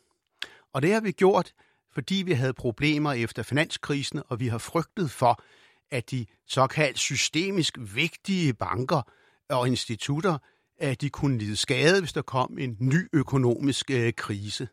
Og 0.73 0.81
det 0.81 0.93
har 0.93 1.01
vi 1.01 1.11
gjort, 1.11 1.51
fordi 1.93 2.15
vi 2.15 2.33
havde 2.33 2.53
problemer 2.53 3.13
efter 3.13 3.43
finanskrisen, 3.43 4.21
og 4.27 4.39
vi 4.39 4.47
har 4.47 4.57
frygtet 4.57 5.11
for, 5.11 5.43
at 5.91 6.11
de 6.11 6.25
såkaldt 6.47 6.99
systemisk 6.99 7.77
vigtige 7.79 8.53
banker 8.53 9.01
og 9.49 9.67
institutter, 9.67 10.37
at 10.77 11.01
de 11.01 11.09
kunne 11.09 11.37
lide 11.37 11.55
skade, 11.55 11.99
hvis 11.99 12.13
der 12.13 12.21
kom 12.21 12.57
en 12.57 12.77
ny 12.79 13.09
økonomisk 13.13 13.91
øh, 13.91 14.13
krise. 14.13 14.67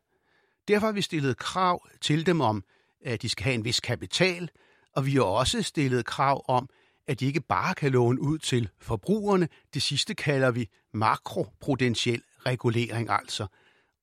Derfor 0.69 0.87
har 0.87 0.93
vi 0.93 1.03
stillet 1.03 1.37
krav 1.37 1.89
til 2.01 2.27
dem 2.27 2.41
om, 2.41 2.65
at 3.13 3.23
de 3.23 3.29
skal 3.29 3.45
have 3.45 3.55
en 3.55 3.65
vis 3.65 3.81
kapital, 3.81 4.51
og 4.97 5.07
vi 5.07 5.15
har 5.15 5.23
også 5.23 5.63
stillet 5.63 6.07
krav 6.07 6.45
om, 6.49 6.69
at 7.07 7.21
de 7.21 7.27
ikke 7.27 7.41
bare 7.41 7.75
kan 7.75 7.93
låne 7.93 8.21
ud 8.21 8.39
til 8.39 8.69
forbrugerne. 8.81 9.49
Det 9.75 9.83
sidste 9.83 10.15
kalder 10.15 10.51
vi 10.51 10.69
makroprudentiel 10.95 12.23
regulering 12.47 13.11
altså. 13.11 13.47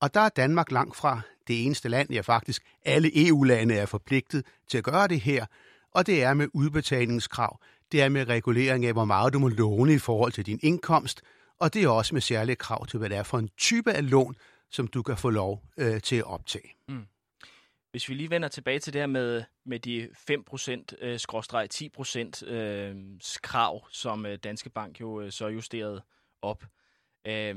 Og 0.02 0.14
der 0.14 0.20
er 0.20 0.30
Danmark 0.30 0.72
langt 0.72 0.96
fra 0.96 1.22
det 1.48 1.66
eneste 1.66 1.90
land, 1.90 2.12
ja 2.12 2.22
faktisk 2.22 2.64
alle 2.86 3.28
EU-lande 3.28 3.76
er 3.76 3.86
forpligtet 3.86 4.46
til 4.68 4.78
at 4.78 4.84
gøre 4.84 5.08
det 5.08 5.20
her, 5.20 5.46
og 5.92 6.08
det 6.08 6.24
er 6.24 6.34
med 6.34 6.48
udbetalingskrav, 6.54 7.60
det 7.92 8.02
er 8.02 8.10
med 8.10 8.28
regulering 8.28 8.86
af, 8.86 8.94
hvor 8.94 9.06
meget 9.06 9.34
du 9.34 9.40
må 9.40 9.48
låne 9.48 9.94
i 9.94 10.00
forhold 10.00 10.32
til 10.32 10.46
din 10.46 10.60
indkomst, 10.64 11.22
og 11.60 11.74
det 11.74 11.84
er 11.84 11.90
også 11.90 12.16
med 12.16 12.22
særlige 12.22 12.56
krav 12.56 12.86
til, 12.86 13.00
hvad 13.00 13.10
det 13.10 13.18
er 13.18 13.24
for 13.24 13.38
en 13.38 13.50
type 13.58 13.92
af 13.92 14.10
lån, 14.10 14.36
som 14.70 14.88
du 14.88 15.02
kan 15.02 15.18
få 15.18 15.30
lov 15.30 15.64
øh, 15.78 16.02
til 16.02 16.16
at 16.16 16.24
optage. 16.24 16.70
Mm. 16.90 17.06
Hvis 17.94 18.10
vi 18.10 18.14
lige 18.14 18.30
vender 18.30 18.48
tilbage 18.48 18.80
til 18.80 18.94
det 18.94 19.02
her 19.02 19.08
med, 19.08 19.44
med 19.66 19.80
de 19.80 20.10
5% 20.32 21.06
øh, 21.06 21.20
skråstreg 21.20 21.70
10% 21.74 22.46
øh, 22.52 22.96
krav, 23.42 23.88
som 23.90 24.26
øh, 24.26 24.38
Danske 24.38 24.70
Bank 24.70 25.02
jo 25.02 25.22
øh, 25.22 25.32
så 25.32 25.48
justerede 25.48 26.04
op. 26.42 26.64
Øh, 27.28 27.56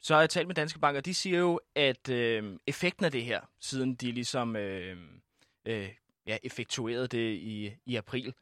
så 0.00 0.14
har 0.14 0.20
jeg 0.20 0.30
talt 0.30 0.46
med 0.46 0.54
Danske 0.54 0.78
Bank, 0.78 0.96
og 0.96 1.04
de 1.04 1.14
siger 1.14 1.38
jo, 1.38 1.60
at 1.74 2.08
øh, 2.08 2.58
effekten 2.66 3.04
af 3.04 3.12
det 3.12 3.24
her, 3.24 3.40
siden 3.60 3.94
de 3.94 4.12
ligesom 4.12 4.56
øh, 4.56 4.96
øh, 5.64 5.88
ja, 6.26 6.38
effektuerede 6.42 7.08
det 7.08 7.32
i, 7.34 7.72
i 7.86 7.96
april, 7.96 8.34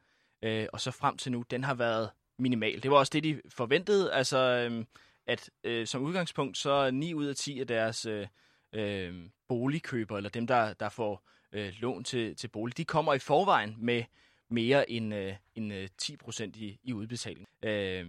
øh, 0.43 0.67
og 0.73 0.81
så 0.81 0.91
frem 0.91 1.17
til 1.17 1.33
nu, 1.33 1.45
den 1.51 1.65
har 1.65 1.75
været 1.75 2.11
minimal. 2.39 2.83
Det 2.83 2.91
var 2.91 2.97
også 2.97 3.11
det, 3.11 3.25
de 3.25 3.41
forventede, 3.49 4.13
altså 4.13 4.39
øh, 4.39 4.85
at 5.27 5.51
øh, 5.65 5.87
som 5.87 6.03
udgangspunkt, 6.03 6.59
så 6.59 6.91
9 6.91 7.15
ud 7.15 7.27
af 7.27 7.37
10 7.37 7.61
af 7.61 7.67
deres 7.67 8.07
øh, 8.07 8.27
øh, 8.73 9.31
boligkøbere, 9.49 10.19
eller 10.19 10.31
dem, 10.31 10.47
der, 10.47 10.73
der 10.73 10.89
får 10.89 11.29
øh, 11.53 11.73
lån 11.79 12.05
til, 12.05 12.37
til 12.37 12.49
bolig, 12.49 12.77
de 12.77 12.85
kommer 12.85 13.15
i 13.15 13.19
forvejen 13.19 13.77
med 13.79 14.05
mere 14.49 14.91
end, 14.91 15.15
øh, 15.15 15.35
end 15.55 15.73
øh, 15.73 15.89
10 15.99 16.17
procent 16.17 16.57
i, 16.57 16.81
i 16.83 16.93
udbetaling. 16.93 17.49
Øh, 17.63 18.09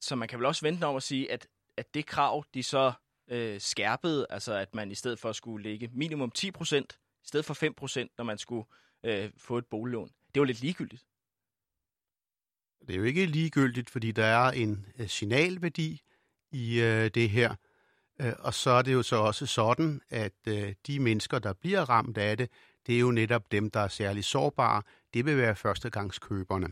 så 0.00 0.16
man 0.16 0.28
kan 0.28 0.38
vel 0.38 0.46
også 0.46 0.66
vente 0.66 0.84
om 0.84 0.96
at 0.96 1.02
sige, 1.02 1.32
at, 1.32 1.48
at 1.76 1.94
det 1.94 2.06
krav, 2.06 2.44
de 2.54 2.62
så 2.62 2.92
øh, 3.28 3.60
skærpede, 3.60 4.26
altså 4.30 4.54
at 4.54 4.74
man 4.74 4.90
i 4.90 4.94
stedet 4.94 5.18
for 5.18 5.32
skulle 5.32 5.62
lægge 5.62 5.90
minimum 5.92 6.30
10 6.30 6.50
procent, 6.50 6.98
i 7.24 7.26
stedet 7.26 7.46
for 7.46 7.54
5 7.54 7.74
procent, 7.74 8.12
når 8.18 8.24
man 8.24 8.38
skulle 8.38 8.64
øh, 9.04 9.30
få 9.36 9.58
et 9.58 9.66
boliglån, 9.66 10.10
det 10.34 10.40
var 10.40 10.46
lidt 10.46 10.60
ligegyldigt. 10.60 11.06
Det 12.80 12.94
er 12.94 12.98
jo 12.98 13.04
ikke 13.04 13.26
ligegyldigt, 13.26 13.90
fordi 13.90 14.12
der 14.12 14.24
er 14.24 14.50
en 14.50 14.86
øh, 14.98 15.08
signalværdi 15.08 16.02
i 16.52 16.80
øh, 16.80 17.10
det 17.14 17.30
her. 17.30 17.54
Øh, 18.20 18.32
og 18.38 18.54
så 18.54 18.70
er 18.70 18.82
det 18.82 18.92
jo 18.92 19.02
så 19.02 19.16
også 19.16 19.46
sådan, 19.46 20.00
at 20.10 20.32
øh, 20.48 20.72
de 20.86 21.00
mennesker, 21.00 21.38
der 21.38 21.52
bliver 21.52 21.90
ramt 21.90 22.18
af 22.18 22.36
det, 22.36 22.50
det 22.86 22.94
er 22.94 22.98
jo 22.98 23.10
netop 23.10 23.52
dem, 23.52 23.70
der 23.70 23.80
er 23.80 23.88
særlig 23.88 24.24
sårbare. 24.24 24.82
Det 25.14 25.26
vil 25.26 25.36
være 25.36 25.56
førstegangskøberne. 25.56 26.66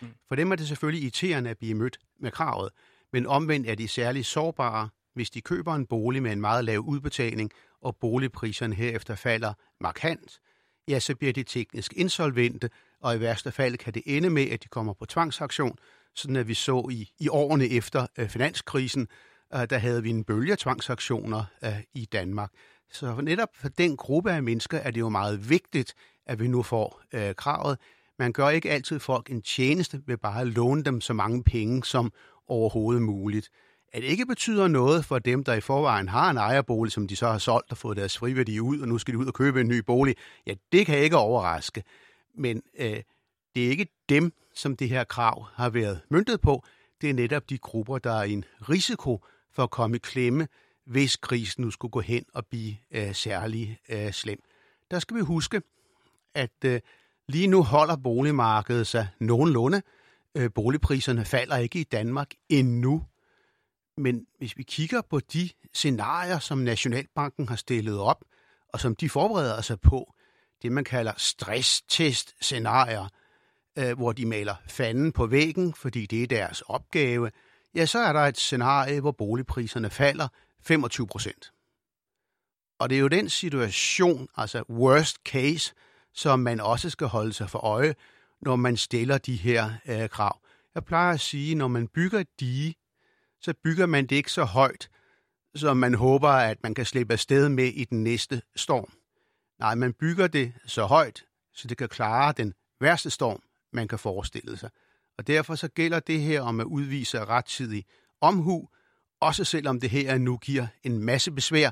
Mm. 0.00 0.08
For 0.28 0.34
dem 0.34 0.52
er 0.52 0.56
det 0.56 0.68
selvfølgelig 0.68 1.02
irriterende 1.02 1.50
at 1.50 1.58
blive 1.58 1.74
mødt 1.74 1.98
med 2.20 2.30
kravet, 2.30 2.70
men 3.12 3.26
omvendt 3.26 3.68
er 3.68 3.74
de 3.74 3.88
særlig 3.88 4.26
sårbare, 4.26 4.88
hvis 5.14 5.30
de 5.30 5.40
køber 5.40 5.74
en 5.74 5.86
bolig 5.86 6.22
med 6.22 6.32
en 6.32 6.40
meget 6.40 6.64
lav 6.64 6.78
udbetaling, 6.78 7.50
og 7.80 7.96
boligpriserne 7.96 8.74
herefter 8.74 9.14
falder 9.14 9.54
markant, 9.80 10.40
ja, 10.88 10.98
så 10.98 11.14
bliver 11.16 11.32
de 11.32 11.42
teknisk 11.42 11.92
insolvente, 11.96 12.70
og 13.00 13.16
i 13.16 13.20
værste 13.20 13.52
fald 13.52 13.76
kan 13.76 13.94
det 13.94 14.02
ende 14.06 14.30
med, 14.30 14.50
at 14.50 14.62
de 14.62 14.68
kommer 14.68 14.92
på 14.92 15.06
tvangsaktion, 15.06 15.78
sådan 16.14 16.36
at 16.36 16.48
vi 16.48 16.54
så 16.54 16.88
i, 16.90 17.10
i 17.18 17.28
årene 17.28 17.68
efter 17.68 18.06
øh, 18.18 18.28
finanskrisen, 18.28 19.08
Øh, 19.54 19.66
der 19.70 19.78
havde 19.78 20.02
vi 20.02 20.10
en 20.10 20.24
bølge 20.24 20.52
af 20.52 20.58
tvangsaktioner 20.58 21.44
øh, 21.64 21.82
i 21.94 22.04
Danmark. 22.04 22.50
Så 22.92 23.20
netop 23.22 23.48
for 23.54 23.68
den 23.68 23.96
gruppe 23.96 24.32
af 24.32 24.42
mennesker 24.42 24.78
er 24.78 24.90
det 24.90 25.00
jo 25.00 25.08
meget 25.08 25.50
vigtigt, 25.50 25.94
at 26.26 26.40
vi 26.40 26.48
nu 26.48 26.62
får 26.62 27.00
øh, 27.14 27.34
kravet. 27.34 27.78
Man 28.18 28.32
gør 28.32 28.48
ikke 28.48 28.70
altid 28.70 28.98
folk 28.98 29.30
en 29.30 29.42
tjeneste 29.42 30.02
ved 30.06 30.16
bare 30.16 30.40
at 30.40 30.46
låne 30.46 30.82
dem 30.82 31.00
så 31.00 31.12
mange 31.12 31.44
penge 31.44 31.84
som 31.84 32.12
overhovedet 32.48 33.02
muligt. 33.02 33.48
At 33.92 34.02
det 34.02 34.08
ikke 34.08 34.26
betyder 34.26 34.68
noget 34.68 35.04
for 35.04 35.18
dem, 35.18 35.44
der 35.44 35.54
i 35.54 35.60
forvejen 35.60 36.08
har 36.08 36.30
en 36.30 36.36
ejerbolig, 36.36 36.92
som 36.92 37.08
de 37.08 37.16
så 37.16 37.26
har 37.26 37.38
solgt 37.38 37.70
og 37.70 37.78
fået 37.78 37.96
deres 37.96 38.18
friværdi 38.18 38.60
ud, 38.60 38.80
og 38.80 38.88
nu 38.88 38.98
skal 38.98 39.14
de 39.14 39.18
ud 39.18 39.26
og 39.26 39.34
købe 39.34 39.60
en 39.60 39.68
ny 39.68 39.78
bolig, 39.78 40.16
ja, 40.46 40.54
det 40.72 40.86
kan 40.86 40.98
ikke 40.98 41.16
overraske. 41.16 41.82
Men 42.38 42.62
øh, 42.78 42.96
det 43.54 43.66
er 43.66 43.70
ikke 43.70 43.86
dem, 44.08 44.32
som 44.54 44.76
det 44.76 44.88
her 44.88 45.04
krav 45.04 45.46
har 45.54 45.70
været 45.70 46.00
myntet 46.10 46.40
på. 46.40 46.64
Det 47.00 47.10
er 47.10 47.14
netop 47.14 47.50
de 47.50 47.58
grupper, 47.58 47.98
der 47.98 48.12
er 48.12 48.22
en 48.22 48.44
risiko 48.68 49.24
for 49.54 49.62
at 49.62 49.70
komme 49.70 49.96
i 49.96 49.98
klemme, 49.98 50.48
hvis 50.86 51.16
krisen 51.16 51.64
nu 51.64 51.70
skulle 51.70 51.92
gå 51.92 52.00
hen 52.00 52.24
og 52.34 52.46
blive 52.46 52.76
øh, 52.90 53.14
særlig 53.14 53.78
øh, 53.88 54.12
slem. 54.12 54.42
Der 54.90 54.98
skal 54.98 55.16
vi 55.16 55.20
huske, 55.20 55.62
at 56.34 56.64
øh, 56.64 56.80
lige 57.28 57.46
nu 57.46 57.62
holder 57.62 57.96
boligmarkedet 57.96 58.86
sig 58.86 59.08
nogenlunde. 59.18 59.82
Øh, 60.34 60.50
boligpriserne 60.54 61.24
falder 61.24 61.56
ikke 61.56 61.80
i 61.80 61.84
Danmark 61.84 62.30
endnu. 62.48 63.04
Men 63.96 64.26
hvis 64.38 64.56
vi 64.56 64.62
kigger 64.62 65.02
på 65.10 65.20
de 65.20 65.50
scenarier, 65.72 66.38
som 66.38 66.58
Nationalbanken 66.58 67.48
har 67.48 67.56
stillet 67.56 67.98
op, 67.98 68.24
og 68.68 68.80
som 68.80 68.96
de 68.96 69.08
forbereder 69.08 69.60
sig 69.60 69.80
på, 69.80 70.14
det 70.62 70.72
man 70.72 70.84
kalder 70.84 71.12
stresstest-scenarier, 71.16 73.08
øh, 73.78 73.96
hvor 73.96 74.12
de 74.12 74.26
maler 74.26 74.54
fanden 74.68 75.12
på 75.12 75.26
væggen, 75.26 75.74
fordi 75.74 76.06
det 76.06 76.22
er 76.22 76.26
deres 76.26 76.60
opgave, 76.60 77.30
ja, 77.74 77.86
så 77.86 77.98
er 77.98 78.12
der 78.12 78.20
et 78.20 78.36
scenarie, 78.36 79.00
hvor 79.00 79.12
boligpriserne 79.12 79.90
falder 79.90 80.28
25 80.62 81.06
procent. 81.06 81.52
Og 82.78 82.90
det 82.90 82.96
er 82.96 83.00
jo 83.00 83.08
den 83.08 83.28
situation, 83.28 84.28
altså 84.36 84.64
worst 84.70 85.16
case, 85.24 85.74
som 86.12 86.40
man 86.40 86.60
også 86.60 86.90
skal 86.90 87.06
holde 87.06 87.32
sig 87.32 87.50
for 87.50 87.58
øje, 87.58 87.94
når 88.40 88.56
man 88.56 88.76
stiller 88.76 89.18
de 89.18 89.36
her 89.36 89.70
øh, 89.86 90.08
krav. 90.08 90.40
Jeg 90.74 90.84
plejer 90.84 91.14
at 91.14 91.20
sige, 91.20 91.54
når 91.54 91.68
man 91.68 91.88
bygger 91.88 92.18
et 92.20 92.40
dige, 92.40 92.74
så 93.40 93.54
bygger 93.64 93.86
man 93.86 94.06
det 94.06 94.16
ikke 94.16 94.32
så 94.32 94.44
højt, 94.44 94.88
som 95.54 95.76
man 95.76 95.94
håber, 95.94 96.28
at 96.28 96.62
man 96.62 96.74
kan 96.74 96.86
slippe 96.86 97.12
afsted 97.12 97.48
med 97.48 97.66
i 97.66 97.84
den 97.84 98.02
næste 98.02 98.42
storm. 98.56 98.92
Nej, 99.58 99.74
man 99.74 99.92
bygger 99.92 100.26
det 100.26 100.52
så 100.66 100.84
højt, 100.84 101.24
så 101.52 101.68
det 101.68 101.78
kan 101.78 101.88
klare 101.88 102.32
den 102.36 102.54
værste 102.80 103.10
storm, 103.10 103.42
man 103.72 103.88
kan 103.88 103.98
forestille 103.98 104.56
sig. 104.56 104.70
Og 105.18 105.26
derfor 105.26 105.54
så 105.54 105.68
gælder 105.68 106.00
det 106.00 106.20
her 106.20 106.40
om 106.40 106.60
at 106.60 106.64
udvise 106.64 107.24
rettidig 107.24 107.84
omhu, 108.20 108.68
også 109.20 109.44
selvom 109.44 109.80
det 109.80 109.90
her 109.90 110.18
nu 110.18 110.38
giver 110.38 110.66
en 110.82 111.04
masse 111.04 111.32
besvær 111.32 111.70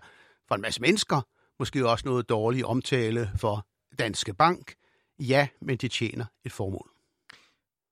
for 0.49 0.55
en 0.55 0.61
masse 0.61 0.81
mennesker, 0.81 1.23
måske 1.59 1.89
også 1.89 2.09
noget 2.09 2.29
dårlig 2.29 2.67
omtale 2.67 3.31
for 3.37 3.67
Danske 3.99 4.35
Bank. 4.35 4.75
Ja, 5.19 5.49
men 5.61 5.77
det 5.77 5.91
tjener 5.91 6.27
et 6.45 6.53
formål. 6.53 6.91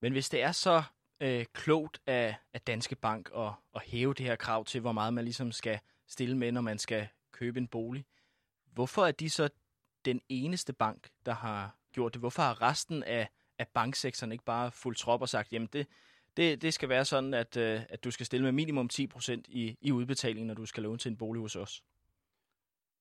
Men 0.02 0.12
hvis 0.12 0.28
det 0.28 0.42
er 0.42 0.52
så 0.52 0.82
øh, 1.20 1.44
klogt 1.52 2.00
af, 2.06 2.36
af 2.54 2.60
Danske 2.60 2.96
Bank 2.96 3.30
at, 3.36 3.52
at 3.74 3.82
hæve 3.86 4.14
det 4.14 4.26
her 4.26 4.36
krav 4.36 4.64
til, 4.64 4.80
hvor 4.80 4.92
meget 4.92 5.14
man 5.14 5.24
ligesom 5.24 5.52
skal 5.52 5.80
stille 6.08 6.36
med, 6.36 6.52
når 6.52 6.60
man 6.60 6.78
skal 6.78 7.08
købe 7.32 7.58
en 7.58 7.68
bolig, 7.68 8.04
hvorfor 8.72 9.06
er 9.06 9.12
de 9.12 9.30
så 9.30 9.48
den 10.04 10.20
eneste 10.28 10.72
bank, 10.72 11.10
der 11.26 11.34
har 11.34 11.76
gjort 11.92 12.14
det? 12.14 12.20
Hvorfor 12.20 12.42
har 12.42 12.62
resten 12.62 13.02
af, 13.02 13.28
at 13.60 13.68
banksektoren 13.68 14.32
ikke 14.32 14.44
bare 14.44 14.70
fuldt 14.70 14.98
trop 14.98 15.22
og 15.22 15.28
sagt, 15.28 15.52
jamen 15.52 15.68
det, 15.72 15.86
det, 16.36 16.62
det 16.62 16.74
skal 16.74 16.88
være 16.88 17.04
sådan, 17.04 17.34
at, 17.34 17.56
øh, 17.56 17.80
at 17.88 18.04
du 18.04 18.10
skal 18.10 18.26
stille 18.26 18.44
med 18.44 18.52
minimum 18.52 18.90
10% 18.92 19.42
i, 19.48 19.76
i 19.80 19.92
udbetaling, 19.92 20.46
når 20.46 20.54
du 20.54 20.66
skal 20.66 20.82
låne 20.82 20.98
til 20.98 21.10
en 21.10 21.16
bolig 21.16 21.42
hos 21.42 21.56
os? 21.56 21.82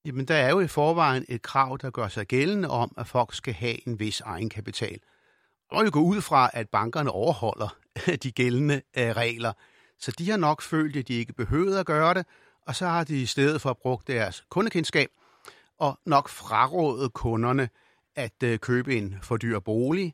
Jamen, 0.06 0.26
der 0.26 0.36
er 0.36 0.50
jo 0.50 0.60
i 0.60 0.68
forvejen 0.68 1.26
et 1.30 1.42
krav, 1.42 1.78
der 1.82 1.90
gør 1.90 2.08
sig 2.08 2.28
gældende 2.28 2.70
om, 2.70 2.94
at 2.98 3.08
folk 3.08 3.34
skal 3.34 3.54
have 3.54 3.88
en 3.88 4.00
vis 4.00 4.22
egenkapital. 4.22 5.00
Og 5.72 5.86
jo 5.86 5.90
gå 5.94 6.00
ud 6.00 6.22
fra, 6.22 6.50
at 6.54 6.70
bankerne 6.70 7.12
overholder 7.12 7.78
de 8.24 8.32
gældende 8.32 8.82
øh, 8.98 9.12
regler. 9.12 9.54
Så 10.00 10.12
de 10.20 10.30
har 10.30 10.38
nok 10.38 10.62
følt, 10.62 10.96
at 10.96 11.08
de 11.08 11.14
ikke 11.14 11.34
behøvede 11.34 11.80
at 11.80 11.86
gøre 11.86 12.14
det, 12.14 12.26
og 12.62 12.76
så 12.76 12.86
har 12.86 13.04
de 13.04 13.22
i 13.22 13.26
stedet 13.26 13.62
for 13.62 13.74
brugt 13.74 14.08
deres 14.08 14.46
kundekendskab 14.50 15.10
og 15.78 16.00
nok 16.06 16.30
frarådet 16.30 17.14
kunderne 17.14 17.70
at 18.16 18.44
øh, 18.44 18.60
købe 18.60 18.96
en 18.96 19.18
for 19.22 19.38
dyr 19.38 19.60
bolig, 19.60 20.14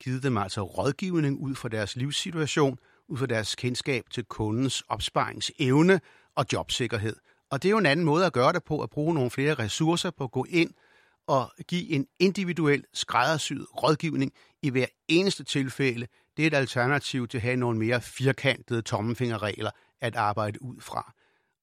givet 0.00 0.22
dem 0.22 0.36
altså 0.36 0.62
rådgivning 0.62 1.38
ud 1.38 1.54
fra 1.54 1.68
deres 1.68 1.96
livssituation, 1.96 2.78
ud 3.08 3.18
fra 3.18 3.26
deres 3.26 3.54
kendskab 3.54 4.04
til 4.10 4.24
kundens 4.24 4.82
opsparingsevne 4.88 6.00
og 6.34 6.46
jobsikkerhed. 6.52 7.16
Og 7.50 7.62
det 7.62 7.68
er 7.68 7.70
jo 7.70 7.78
en 7.78 7.86
anden 7.86 8.06
måde 8.06 8.26
at 8.26 8.32
gøre 8.32 8.52
det 8.52 8.64
på, 8.64 8.82
at 8.82 8.90
bruge 8.90 9.14
nogle 9.14 9.30
flere 9.30 9.54
ressourcer 9.54 10.10
på 10.10 10.24
at 10.24 10.30
gå 10.30 10.46
ind 10.48 10.70
og 11.26 11.52
give 11.68 11.90
en 11.90 12.06
individuel 12.18 12.84
skræddersyet 12.92 13.66
rådgivning 13.82 14.32
i 14.62 14.70
hver 14.70 14.86
eneste 15.08 15.44
tilfælde. 15.44 16.06
Det 16.36 16.42
er 16.42 16.46
et 16.46 16.54
alternativ 16.54 17.28
til 17.28 17.38
at 17.38 17.42
have 17.42 17.56
nogle 17.56 17.78
mere 17.78 18.00
firkantede 18.00 18.82
tommefingerregler 18.82 19.70
at 20.00 20.16
arbejde 20.16 20.62
ud 20.62 20.80
fra. 20.80 21.12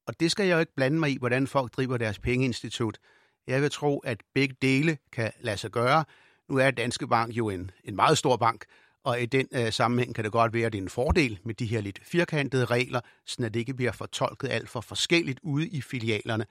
Og 0.06 0.20
det 0.20 0.30
skal 0.30 0.46
jeg 0.46 0.54
jo 0.54 0.60
ikke 0.60 0.74
blande 0.74 0.98
mig 0.98 1.10
i, 1.10 1.18
hvordan 1.18 1.46
folk 1.46 1.72
driver 1.72 1.96
deres 1.96 2.18
pengeinstitut. 2.18 2.98
Jeg 3.46 3.62
vil 3.62 3.70
tro, 3.70 3.98
at 3.98 4.22
begge 4.34 4.56
dele 4.62 4.98
kan 5.12 5.32
lade 5.40 5.56
sig 5.56 5.70
gøre. 5.70 6.04
Nu 6.48 6.56
er 6.56 6.70
Danske 6.70 7.08
Bank 7.08 7.36
jo 7.36 7.48
en, 7.48 7.70
en 7.84 7.96
meget 7.96 8.18
stor 8.18 8.36
bank, 8.36 8.64
og 9.04 9.20
i 9.20 9.26
den 9.26 9.48
øh, 9.52 9.72
sammenhæng 9.72 10.14
kan 10.14 10.24
det 10.24 10.32
godt 10.32 10.52
være, 10.52 10.66
at 10.66 10.72
det 10.72 10.78
er 10.78 10.82
en 10.82 10.88
fordel 10.88 11.38
med 11.44 11.54
de 11.54 11.66
her 11.66 11.80
lidt 11.80 12.00
firkantede 12.02 12.64
regler, 12.64 13.00
så 13.26 13.42
det 13.42 13.56
ikke 13.56 13.74
bliver 13.74 13.92
fortolket 13.92 14.48
alt 14.48 14.68
for 14.68 14.80
forskelligt 14.80 15.40
ude 15.42 15.68
i 15.68 15.80
filialerne. 15.80 16.46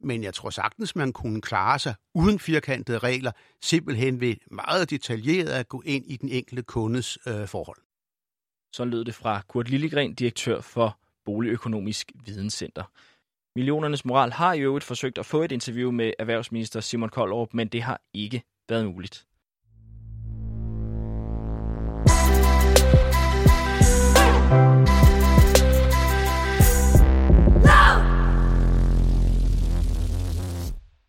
Men 0.00 0.22
jeg 0.22 0.34
tror 0.34 0.50
sagtens, 0.50 0.96
man 0.96 1.12
kunne 1.12 1.40
klare 1.40 1.78
sig 1.78 1.94
uden 2.14 2.38
firkantede 2.38 2.98
regler, 2.98 3.32
simpelthen 3.62 4.20
ved 4.20 4.34
meget 4.50 4.90
detaljeret 4.90 5.48
at 5.48 5.68
gå 5.68 5.82
ind 5.86 6.04
i 6.06 6.16
den 6.16 6.28
enkelte 6.28 6.62
kundes 6.62 7.18
øh, 7.26 7.48
forhold. 7.48 7.78
Så 8.72 8.84
lød 8.84 9.04
det 9.04 9.14
fra 9.14 9.42
Kurt 9.48 9.68
Lillegren, 9.68 10.14
direktør 10.14 10.60
for 10.60 10.98
Boligøkonomisk 11.24 12.12
Videnscenter. 12.24 12.84
Millionernes 13.56 14.04
Moral 14.04 14.32
har 14.32 14.52
i 14.52 14.60
øvrigt 14.60 14.84
forsøgt 14.84 15.18
at 15.18 15.26
få 15.26 15.42
et 15.42 15.52
interview 15.52 15.90
med 15.90 16.12
erhvervsminister 16.18 16.80
Simon 16.80 17.08
Koldrup, 17.08 17.54
men 17.54 17.68
det 17.68 17.82
har 17.82 18.00
ikke 18.14 18.42
været 18.68 18.86
muligt. 18.86 19.26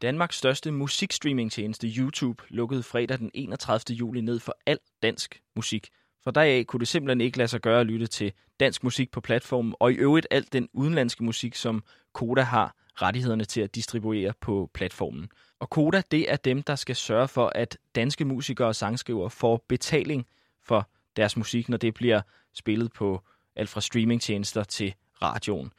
Danmarks 0.04 0.36
største 0.36 0.72
musikstreamingtjeneste 0.72 1.88
YouTube 1.88 2.44
lukkede 2.50 2.84
fredag 2.84 3.20
den 3.20 3.32
31. 3.34 3.96
juli 3.96 4.22
ned 4.22 4.40
for 4.40 4.58
al 4.66 4.80
dansk 5.04 5.42
musik. 5.56 5.88
For 6.24 6.32
deraf 6.32 6.66
kunne 6.68 6.80
det 6.80 6.88
simpelthen 6.88 7.22
ikke 7.22 7.38
lade 7.38 7.48
sig 7.48 7.62
gøre 7.62 7.80
at 7.80 7.86
lytte 7.86 8.08
til 8.08 8.34
dansk 8.60 8.84
musik 8.84 9.12
på 9.12 9.22
platformen, 9.22 9.76
og 9.80 9.92
i 9.92 9.96
øvrigt 9.96 10.28
alt 10.32 10.54
den 10.54 10.70
udenlandske 10.74 11.24
musik, 11.24 11.56
som 11.56 11.84
Koda 12.14 12.42
har 12.42 12.76
rettighederne 13.02 13.46
til 13.46 13.62
at 13.62 13.76
distribuere 13.76 14.34
på 14.42 14.70
platformen. 14.74 15.30
Og 15.60 15.70
Koda, 15.70 16.02
det 16.12 16.32
er 16.32 16.36
dem, 16.36 16.64
der 16.64 16.76
skal 16.76 16.96
sørge 16.96 17.28
for, 17.28 17.52
at 17.56 17.78
danske 17.96 18.26
musikere 18.26 18.68
og 18.68 18.76
sangskrivere 18.76 19.30
får 19.30 19.66
betaling 19.70 20.26
for 20.64 20.90
deres 21.16 21.38
musik, 21.38 21.70
når 21.70 21.78
det 21.78 21.94
bliver 21.94 22.22
spillet 22.54 22.94
på 22.94 23.22
alt 23.56 23.70
fra 23.70 23.82
streamingtjenester 23.82 24.64
til 24.64 24.96
radioen. 25.22 25.74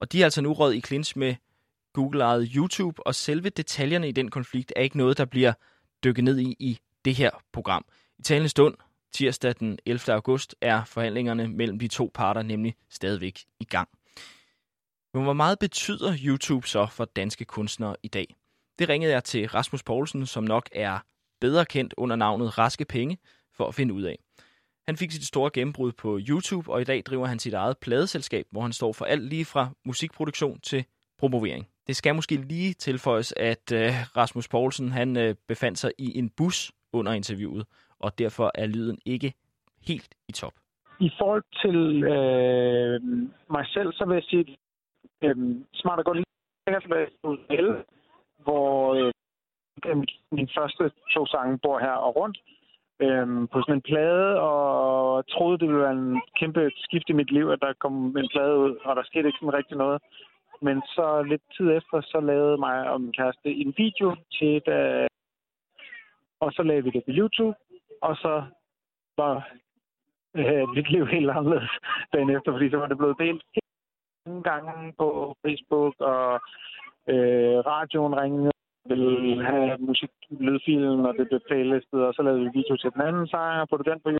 Og 0.00 0.12
de 0.12 0.20
er 0.20 0.24
altså 0.24 0.40
nu 0.40 0.52
råd 0.52 0.74
i 0.74 0.80
clinch 0.80 1.18
med 1.18 1.34
Google 1.92 2.24
ejet 2.24 2.50
YouTube, 2.54 3.06
og 3.06 3.14
selve 3.14 3.48
detaljerne 3.48 4.08
i 4.08 4.12
den 4.12 4.30
konflikt 4.30 4.72
er 4.76 4.80
ikke 4.80 4.96
noget, 4.96 5.18
der 5.18 5.24
bliver 5.24 5.52
dykket 6.04 6.24
ned 6.24 6.38
i 6.38 6.56
i 6.58 6.78
det 7.04 7.14
her 7.14 7.30
program. 7.52 7.84
I 8.18 8.22
talende 8.22 8.48
stund, 8.48 8.74
tirsdag 9.12 9.54
den 9.60 9.78
11. 9.86 10.14
august, 10.14 10.54
er 10.60 10.84
forhandlingerne 10.84 11.48
mellem 11.48 11.78
de 11.78 11.88
to 11.88 12.10
parter 12.14 12.42
nemlig 12.42 12.74
stadigvæk 12.90 13.40
i 13.60 13.64
gang. 13.64 13.88
Men 15.14 15.22
hvor 15.22 15.32
meget 15.32 15.58
betyder 15.58 16.16
YouTube 16.24 16.68
så 16.68 16.86
for 16.86 17.04
danske 17.04 17.44
kunstnere 17.44 17.96
i 18.02 18.08
dag? 18.08 18.36
Det 18.78 18.88
ringede 18.88 19.12
jeg 19.12 19.24
til 19.24 19.48
Rasmus 19.48 19.82
Poulsen, 19.82 20.26
som 20.26 20.44
nok 20.44 20.68
er 20.72 20.98
bedre 21.40 21.64
kendt 21.64 21.94
under 21.96 22.16
navnet 22.16 22.58
Raske 22.58 22.84
Penge, 22.84 23.18
for 23.52 23.68
at 23.68 23.74
finde 23.74 23.94
ud 23.94 24.02
af. 24.02 24.18
Han 24.88 24.96
fik 24.96 25.10
sit 25.10 25.26
store 25.26 25.50
gennembrud 25.54 25.92
på 25.92 26.18
YouTube, 26.28 26.72
og 26.72 26.80
i 26.80 26.84
dag 26.84 27.02
driver 27.06 27.26
han 27.26 27.38
sit 27.38 27.54
eget 27.54 27.78
pladeselskab, 27.78 28.46
hvor 28.52 28.60
han 28.60 28.72
står 28.72 28.92
for 28.92 29.04
alt 29.04 29.24
lige 29.28 29.44
fra 29.44 29.68
musikproduktion 29.84 30.60
til 30.60 30.84
promovering. 31.18 31.68
Det 31.86 31.96
skal 31.96 32.14
måske 32.14 32.36
lige 32.36 32.72
tilføjes, 32.72 33.34
at 33.36 33.72
øh, 33.72 33.90
Rasmus 34.16 34.48
Poulsen 34.48 34.92
han 34.92 35.16
øh, 35.16 35.34
befandt 35.48 35.78
sig 35.78 35.90
i 35.98 36.18
en 36.18 36.30
bus 36.36 36.72
under 36.92 37.12
interviewet, 37.12 37.66
og 37.98 38.18
derfor 38.18 38.50
er 38.54 38.66
lyden 38.66 38.98
ikke 39.06 39.32
helt 39.88 40.14
i 40.28 40.32
top. 40.32 40.52
I 41.00 41.10
forhold 41.18 41.44
til 41.62 42.04
øh, 42.04 43.00
mig 43.50 43.66
selv, 43.66 43.92
så 43.92 44.04
vil 44.04 44.14
jeg 44.14 44.24
sige, 44.30 44.56
øh, 45.22 45.36
smart 45.74 45.98
at 45.98 46.04
gå 46.04 46.12
lige 46.12 46.26
tilbage 46.80 47.08
hvor 48.44 48.94
øh, 48.94 49.12
min 50.32 50.48
første 50.58 50.90
to 51.14 51.26
sange 51.26 51.58
bor 51.58 51.78
her 51.78 51.96
og 52.06 52.16
rundt 52.16 52.38
øhm, 53.00 53.48
på 53.48 53.60
sådan 53.60 53.74
en 53.74 53.88
plade, 53.90 54.40
og 54.40 55.26
troede, 55.28 55.58
det 55.58 55.68
ville 55.68 55.82
være 55.82 55.92
en 55.92 56.22
kæmpe 56.38 56.70
skift 56.76 57.08
i 57.08 57.12
mit 57.12 57.30
liv, 57.30 57.48
at 57.48 57.60
der 57.60 57.72
kom 57.72 58.16
en 58.16 58.28
plade 58.32 58.58
ud, 58.58 58.76
og 58.84 58.96
der 58.96 59.02
skete 59.02 59.28
ikke 59.28 59.38
sådan 59.40 59.54
rigtig 59.54 59.76
noget. 59.76 60.02
Men 60.62 60.82
så 60.82 61.22
lidt 61.22 61.42
tid 61.56 61.70
efter, 61.70 62.00
så 62.00 62.20
lavede 62.20 62.58
mig 62.58 62.90
og 62.90 63.00
min 63.00 63.12
kæreste 63.12 63.48
en 63.54 63.74
video 63.76 64.16
til 64.32 64.56
et, 64.56 64.68
øh, 64.68 65.06
og 66.40 66.52
så 66.52 66.62
lavede 66.62 66.84
vi 66.84 66.90
det 66.90 67.04
på 67.04 67.10
YouTube, 67.10 67.56
og 68.02 68.16
så 68.16 68.44
var 69.18 69.48
øh, 70.36 70.68
mit 70.68 70.90
liv 70.90 71.06
helt 71.06 71.30
anderledes 71.30 71.70
dagen 72.12 72.30
efter, 72.30 72.52
fordi 72.52 72.70
så 72.70 72.76
var 72.76 72.86
det 72.86 72.98
blevet 72.98 73.18
delt 73.18 73.42
mange 74.26 74.42
gange 74.42 74.92
på 74.98 75.36
Facebook, 75.46 75.94
og 76.00 76.40
øh, 77.08 77.58
radioen 77.72 78.20
ringede 78.20 78.55
ville 78.88 79.44
have 79.44 79.78
musik, 79.78 80.10
lydfilen, 80.30 81.06
og 81.06 81.14
det 81.18 81.28
blev 81.28 81.40
playlistet, 81.48 82.00
og 82.06 82.14
så 82.14 82.22
lavede 82.22 82.40
vi 82.40 82.50
video 82.58 82.76
til 82.76 82.90
den 82.94 83.02
anden 83.08 83.26
sang, 83.26 83.60
og 83.60 83.68
på 83.68 83.76
den 83.76 84.00
på 84.04 84.10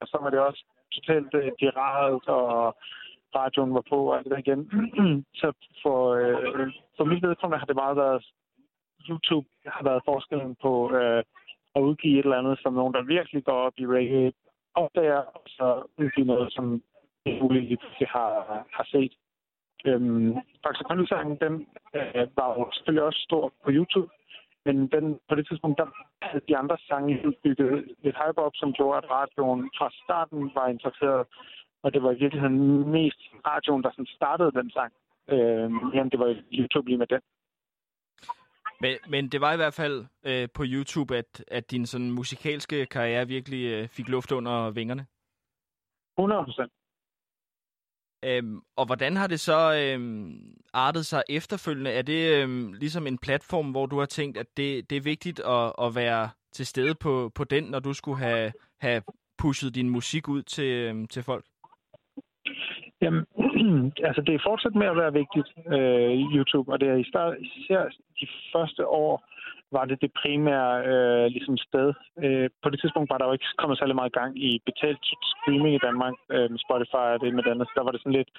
og 0.00 0.06
så 0.08 0.18
var 0.22 0.30
det 0.30 0.40
også 0.40 0.64
totalt 0.92 1.34
øh, 1.34 1.52
viralt, 1.60 2.28
og 2.28 2.76
radioen 3.34 3.74
var 3.74 3.84
på 3.88 3.98
og 4.08 4.16
alt 4.16 4.24
det 4.24 4.32
der 4.32 4.38
igen. 4.38 4.62
så 5.40 5.52
for, 5.82 6.00
øh, 6.14 6.72
for 6.96 7.04
mit 7.04 7.22
vedkommende 7.22 7.58
har 7.58 7.66
det 7.66 7.76
meget 7.76 7.96
været, 7.96 8.24
YouTube 9.08 9.48
har 9.66 9.84
været 9.84 10.02
forskellen 10.04 10.56
på 10.62 10.72
øh, 10.98 11.22
at 11.74 11.80
udgive 11.80 12.18
et 12.18 12.24
eller 12.24 12.38
andet, 12.38 12.58
som 12.62 12.72
nogen, 12.72 12.94
der 12.94 13.02
virkelig 13.02 13.44
går 13.44 13.58
op 13.66 13.72
i 13.78 13.86
reggae, 13.86 14.32
opdager, 14.74 15.22
og 15.36 15.42
så 15.46 15.82
udgive 15.98 16.26
noget, 16.26 16.52
som 16.52 16.82
ikke 17.26 17.42
muligt 17.42 17.82
har, 18.00 18.64
har 18.72 18.84
set. 18.84 19.12
Øhm, 19.86 20.34
Faxe 20.62 20.84
Kondi-sangen, 20.84 21.36
den 21.44 21.54
øh, 21.96 22.26
var 22.38 22.48
jo 22.58 22.70
selvfølgelig 22.72 23.04
også 23.08 23.20
stor 23.28 23.52
på 23.64 23.70
YouTube, 23.76 24.10
men 24.64 24.76
den, 24.94 25.04
på 25.28 25.34
det 25.34 25.48
tidspunkt, 25.48 25.78
der 25.78 25.86
havde 26.22 26.44
de 26.48 26.56
andre 26.56 26.76
sange 26.88 27.34
bygget 27.42 27.72
et 28.08 28.14
hype 28.20 28.38
op, 28.46 28.52
som 28.54 28.72
gjorde, 28.72 28.98
at 28.98 29.10
radioen 29.10 29.70
fra 29.78 29.90
starten 30.04 30.50
var 30.54 30.68
interesseret. 30.68 31.26
Og 31.82 31.94
det 31.94 32.02
var 32.02 32.10
i 32.12 32.18
virkeligheden 32.18 32.90
mest 32.90 33.20
radioen, 33.46 33.82
der 33.82 33.90
sådan 33.90 34.06
startede 34.06 34.52
den 34.52 34.70
sang. 34.70 34.92
Øh, 35.28 35.70
jamen, 35.94 36.10
det 36.10 36.18
var 36.18 36.36
YouTube 36.52 36.88
lige 36.88 36.98
med 36.98 37.06
den. 37.06 37.20
Men, 38.80 38.94
men 39.08 39.28
det 39.28 39.40
var 39.40 39.52
i 39.52 39.56
hvert 39.56 39.74
fald 39.74 40.06
øh, 40.26 40.48
på 40.54 40.62
YouTube, 40.66 41.16
at, 41.16 41.44
at 41.48 41.70
din 41.70 41.86
sådan 41.86 42.10
musikalske 42.10 42.86
karriere 42.86 43.26
virkelig 43.26 43.62
øh, 43.72 43.88
fik 43.88 44.08
luft 44.08 44.32
under 44.32 44.70
vingerne. 44.70 45.06
100 46.18 46.44
procent. 46.44 46.72
Øhm, 48.24 48.60
og 48.76 48.86
hvordan 48.86 49.16
har 49.16 49.26
det 49.26 49.40
så 49.40 49.74
øhm, 49.74 50.40
artet 50.72 51.06
sig 51.06 51.22
efterfølgende? 51.28 51.90
Er 51.90 52.02
det 52.02 52.42
øhm, 52.42 52.72
ligesom 52.72 53.06
en 53.06 53.18
platform, 53.18 53.70
hvor 53.70 53.86
du 53.86 53.98
har 53.98 54.06
tænkt, 54.06 54.38
at 54.38 54.46
det, 54.56 54.90
det 54.90 54.96
er 54.96 55.02
vigtigt 55.02 55.40
at, 55.40 55.72
at 55.86 55.94
være 55.94 56.28
til 56.52 56.66
stede 56.66 56.94
på, 56.94 57.30
på 57.34 57.44
den, 57.44 57.64
når 57.64 57.78
du 57.78 57.92
skulle 57.92 58.18
have, 58.18 58.52
have 58.80 59.02
pushet 59.38 59.74
din 59.74 59.90
musik 59.90 60.28
ud 60.28 60.42
til, 60.42 60.64
øhm, 60.64 61.06
til 61.06 61.22
folk? 61.22 61.44
Jamen, 63.02 63.26
altså 64.08 64.22
det 64.26 64.34
er 64.34 64.46
fortsat 64.48 64.74
med 64.74 64.86
at 64.86 64.96
være 64.96 65.12
vigtigt, 65.12 65.48
øh, 65.74 66.10
YouTube, 66.34 66.72
og 66.72 66.80
det 66.80 66.88
er 66.88 66.96
især 66.96 67.88
de 68.20 68.26
første 68.52 68.86
år, 68.86 69.29
var 69.76 69.84
det 69.84 69.98
det 70.04 70.12
primære 70.22 70.72
øh, 70.90 71.26
ligesom 71.34 71.56
sted. 71.56 71.88
Øh, 72.24 72.48
på 72.62 72.68
det 72.70 72.80
tidspunkt 72.80 73.10
var 73.10 73.18
der 73.18 73.26
jo 73.26 73.32
ikke 73.32 73.58
kommet 73.58 73.78
særlig 73.78 73.96
meget 73.96 74.12
gang 74.12 74.32
i 74.48 74.50
betalt 74.68 75.04
streaming 75.32 75.74
i 75.74 75.84
Danmark 75.86 76.14
øh, 76.34 76.50
med 76.52 76.60
Spotify 76.66 77.06
og 77.14 77.20
det 77.20 77.34
med 77.34 77.46
andet. 77.46 77.68
Så 77.68 77.74
der 77.76 77.84
var 77.84 77.92
det 77.92 78.00
sådan 78.00 78.18
lidt, 78.18 78.30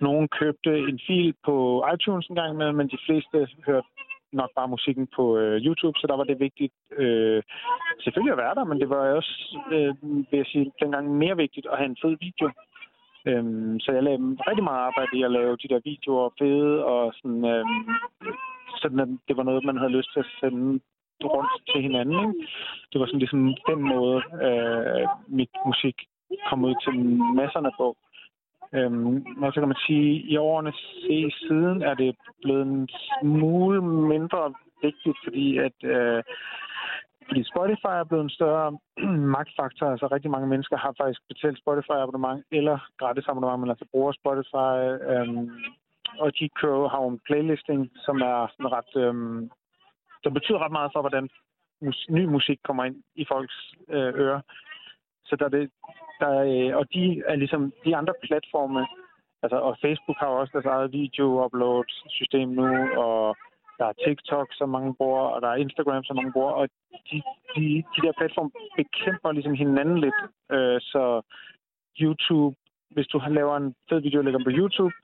nogen 0.00 0.28
købte 0.28 0.72
en 0.90 1.00
fil 1.06 1.34
på 1.46 1.56
iTunes 1.94 2.26
en 2.26 2.36
gang 2.36 2.56
med, 2.56 2.72
men 2.72 2.88
de 2.94 2.98
fleste 3.06 3.38
hørte 3.66 3.88
nok 4.32 4.50
bare 4.56 4.68
musikken 4.68 5.06
på 5.16 5.24
øh, 5.36 5.56
YouTube, 5.66 5.98
så 5.98 6.06
der 6.06 6.16
var 6.16 6.24
det 6.24 6.40
vigtigt 6.40 6.74
øh, 7.02 7.42
selvfølgelig 8.02 8.32
at 8.32 8.42
være 8.44 8.54
der, 8.54 8.64
men 8.64 8.80
det 8.80 8.88
var 8.88 9.14
også, 9.20 9.34
øh, 9.74 9.94
vil 10.30 10.38
jeg 10.42 10.46
sige, 10.46 10.72
dengang 10.82 11.04
mere 11.22 11.36
vigtigt 11.36 11.66
at 11.72 11.78
have 11.78 11.90
en 11.90 12.02
fed 12.02 12.16
video. 12.26 12.48
Øhm, 13.26 13.80
så 13.80 13.92
jeg 13.92 14.02
lavede 14.02 14.36
rigtig 14.48 14.64
meget 14.64 14.86
arbejde 14.88 15.18
i 15.18 15.22
at 15.22 15.30
lave 15.30 15.56
de 15.56 15.68
der 15.68 15.80
videoer 15.84 16.30
fede, 16.38 16.84
og 16.84 17.12
sådan, 17.18 17.44
øhm, 17.44 17.84
sådan 18.76 19.00
at 19.00 19.08
det 19.28 19.36
var 19.36 19.42
noget, 19.42 19.64
man 19.64 19.76
havde 19.76 19.96
lyst 19.98 20.12
til 20.12 20.20
at 20.20 20.32
sende 20.40 20.80
rundt 21.24 21.52
til 21.70 21.82
hinanden. 21.82 22.18
Ikke? 22.26 22.48
Det 22.92 23.00
var 23.00 23.06
sådan 23.06 23.18
ligesom 23.18 23.54
den 23.70 23.80
måde, 23.82 24.22
øh, 24.46 25.06
mit 25.28 25.54
musik 25.66 25.96
kom 26.48 26.64
ud 26.64 26.74
til 26.84 26.94
masserne 27.40 27.70
på. 27.76 27.96
Øhm, 28.74 29.16
og 29.42 29.52
så 29.52 29.60
kan 29.60 29.68
man 29.68 29.84
sige, 29.86 30.18
at 30.18 30.24
i 30.32 30.36
årene 30.36 30.72
se 30.72 31.32
siden 31.46 31.82
er 31.82 31.94
det 31.94 32.16
blevet 32.42 32.62
en 32.62 32.88
smule 33.20 33.82
mindre 33.82 34.54
vigtigt, 34.82 35.18
fordi 35.24 35.58
at 35.58 35.78
øh, 35.84 36.22
fordi 37.26 37.42
Spotify 37.52 37.92
er 38.00 38.04
blevet 38.04 38.24
en 38.24 38.36
større 38.38 38.78
magtfaktor. 39.36 39.86
Altså 39.86 40.06
rigtig 40.06 40.30
mange 40.30 40.48
mennesker 40.52 40.76
har 40.76 40.94
faktisk 41.00 41.20
betalt 41.28 41.58
Spotify-abonnement 41.58 42.42
eller 42.58 42.78
gratis 42.98 43.28
abonnement, 43.28 43.60
men 43.60 43.70
altså 43.70 43.86
bruger 43.92 44.12
Spotify. 44.12 44.74
Øhm, 45.10 45.50
og 46.18 46.38
de 46.38 46.48
kører, 46.48 46.88
har 46.88 47.02
en 47.06 47.20
playlisting, 47.26 47.90
som 48.04 48.16
er 48.20 48.46
sådan 48.50 48.72
ret... 48.72 48.96
Øhm, 48.96 49.50
som 50.22 50.34
betyder 50.34 50.64
ret 50.64 50.72
meget 50.72 50.90
for, 50.92 51.00
hvordan 51.00 51.28
mus- 51.80 52.10
ny 52.10 52.24
musik 52.24 52.58
kommer 52.64 52.84
ind 52.84 52.96
i 53.14 53.24
folks 53.32 53.74
øh, 53.88 54.12
ører. 54.22 54.40
Så 55.24 55.36
der 55.36 55.44
er 55.44 55.48
det, 55.48 55.70
der 56.20 56.28
er, 56.28 56.44
øh, 56.70 56.76
og 56.76 56.84
de 56.94 57.22
er 57.26 57.36
ligesom 57.36 57.72
de 57.84 57.96
andre 57.96 58.14
platforme, 58.22 58.86
altså, 59.42 59.56
og 59.56 59.76
Facebook 59.84 60.18
har 60.18 60.26
også 60.26 60.50
deres 60.52 60.72
eget 60.74 60.92
video-upload-system 60.92 62.48
nu, 62.48 62.68
og 63.04 63.36
der 63.78 63.86
er 63.86 64.00
TikTok, 64.04 64.48
som 64.50 64.68
mange 64.68 64.94
bruger, 64.94 65.26
og 65.34 65.42
der 65.42 65.48
er 65.48 65.62
Instagram, 65.64 66.04
som 66.04 66.16
mange 66.16 66.32
bruger, 66.32 66.52
og 66.52 66.68
de, 67.10 67.22
de, 67.56 67.62
de 67.94 68.00
der 68.06 68.12
platforme 68.18 68.50
bekæmper 68.76 69.32
ligesom 69.32 69.54
hinanden 69.54 69.98
lidt. 70.00 70.18
Øh, 70.52 70.80
så 70.80 71.22
YouTube, 72.00 72.56
hvis 72.90 73.06
du 73.06 73.22
laver 73.28 73.56
en 73.56 73.74
fed 73.88 74.00
video 74.00 74.18
og 74.18 74.24
lægger 74.24 74.38
den 74.38 74.44
på 74.44 74.58
YouTube, 74.60 74.94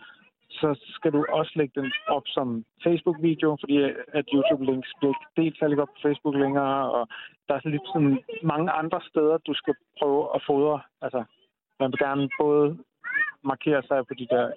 så 0.51 0.69
skal 0.97 1.13
du 1.13 1.27
også 1.29 1.53
lægge 1.55 1.81
den 1.81 1.93
op 2.09 2.23
som 2.27 2.65
Facebook-video, 2.85 3.57
fordi 3.61 3.77
at 4.19 4.25
YouTube-links 4.35 4.93
bliver 4.99 5.13
ikke 5.15 5.27
delt 5.37 5.59
særlig 5.59 5.77
godt 5.77 5.91
på 5.91 6.01
Facebook 6.03 6.35
længere, 6.35 6.91
og 6.91 7.09
der 7.49 7.55
er 7.55 7.69
lidt 7.69 7.87
sådan 7.93 8.19
mange 8.43 8.71
andre 8.71 9.01
steder, 9.11 9.39
du 9.39 9.55
skal 9.55 9.75
prøve 9.99 10.29
at 10.35 10.43
fodre. 10.47 10.81
Altså, 11.03 11.25
man 11.81 11.91
vil 11.91 11.99
gerne 11.99 12.29
både 12.41 12.79
markere 13.45 13.83
sig 13.83 14.07
på 14.07 14.15
de 14.15 14.27
der 14.31 14.53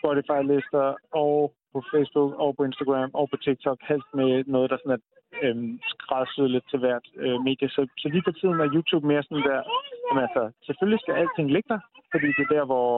Spotify-lister 0.00 0.86
og 1.12 1.54
på 1.72 1.82
Facebook 1.92 2.32
og 2.42 2.56
på 2.56 2.64
Instagram 2.64 3.10
og 3.14 3.30
på 3.30 3.36
TikTok, 3.36 3.78
helst 3.88 4.08
med 4.14 4.44
noget, 4.46 4.70
der 4.70 4.76
sådan 4.76 4.98
er 4.98 5.02
øhm, 5.42 5.80
skræddersyet 5.92 6.50
lidt 6.50 6.66
til 6.70 6.78
hvert 6.78 7.06
øh, 7.16 7.38
medie. 7.46 7.68
Så, 7.68 7.80
så 7.98 8.08
lige 8.08 8.26
på 8.28 8.32
tiden 8.32 8.60
er 8.60 8.74
YouTube 8.74 9.06
mere 9.06 9.22
sådan 9.22 9.44
der, 9.50 9.60
jamen 10.06 10.22
altså, 10.26 10.42
selvfølgelig 10.66 11.00
skal 11.00 11.14
alting 11.14 11.48
ligge 11.50 11.68
der, 11.74 11.80
fordi 12.12 12.26
det 12.36 12.42
er 12.44 12.54
der, 12.56 12.64
hvor 12.64 12.88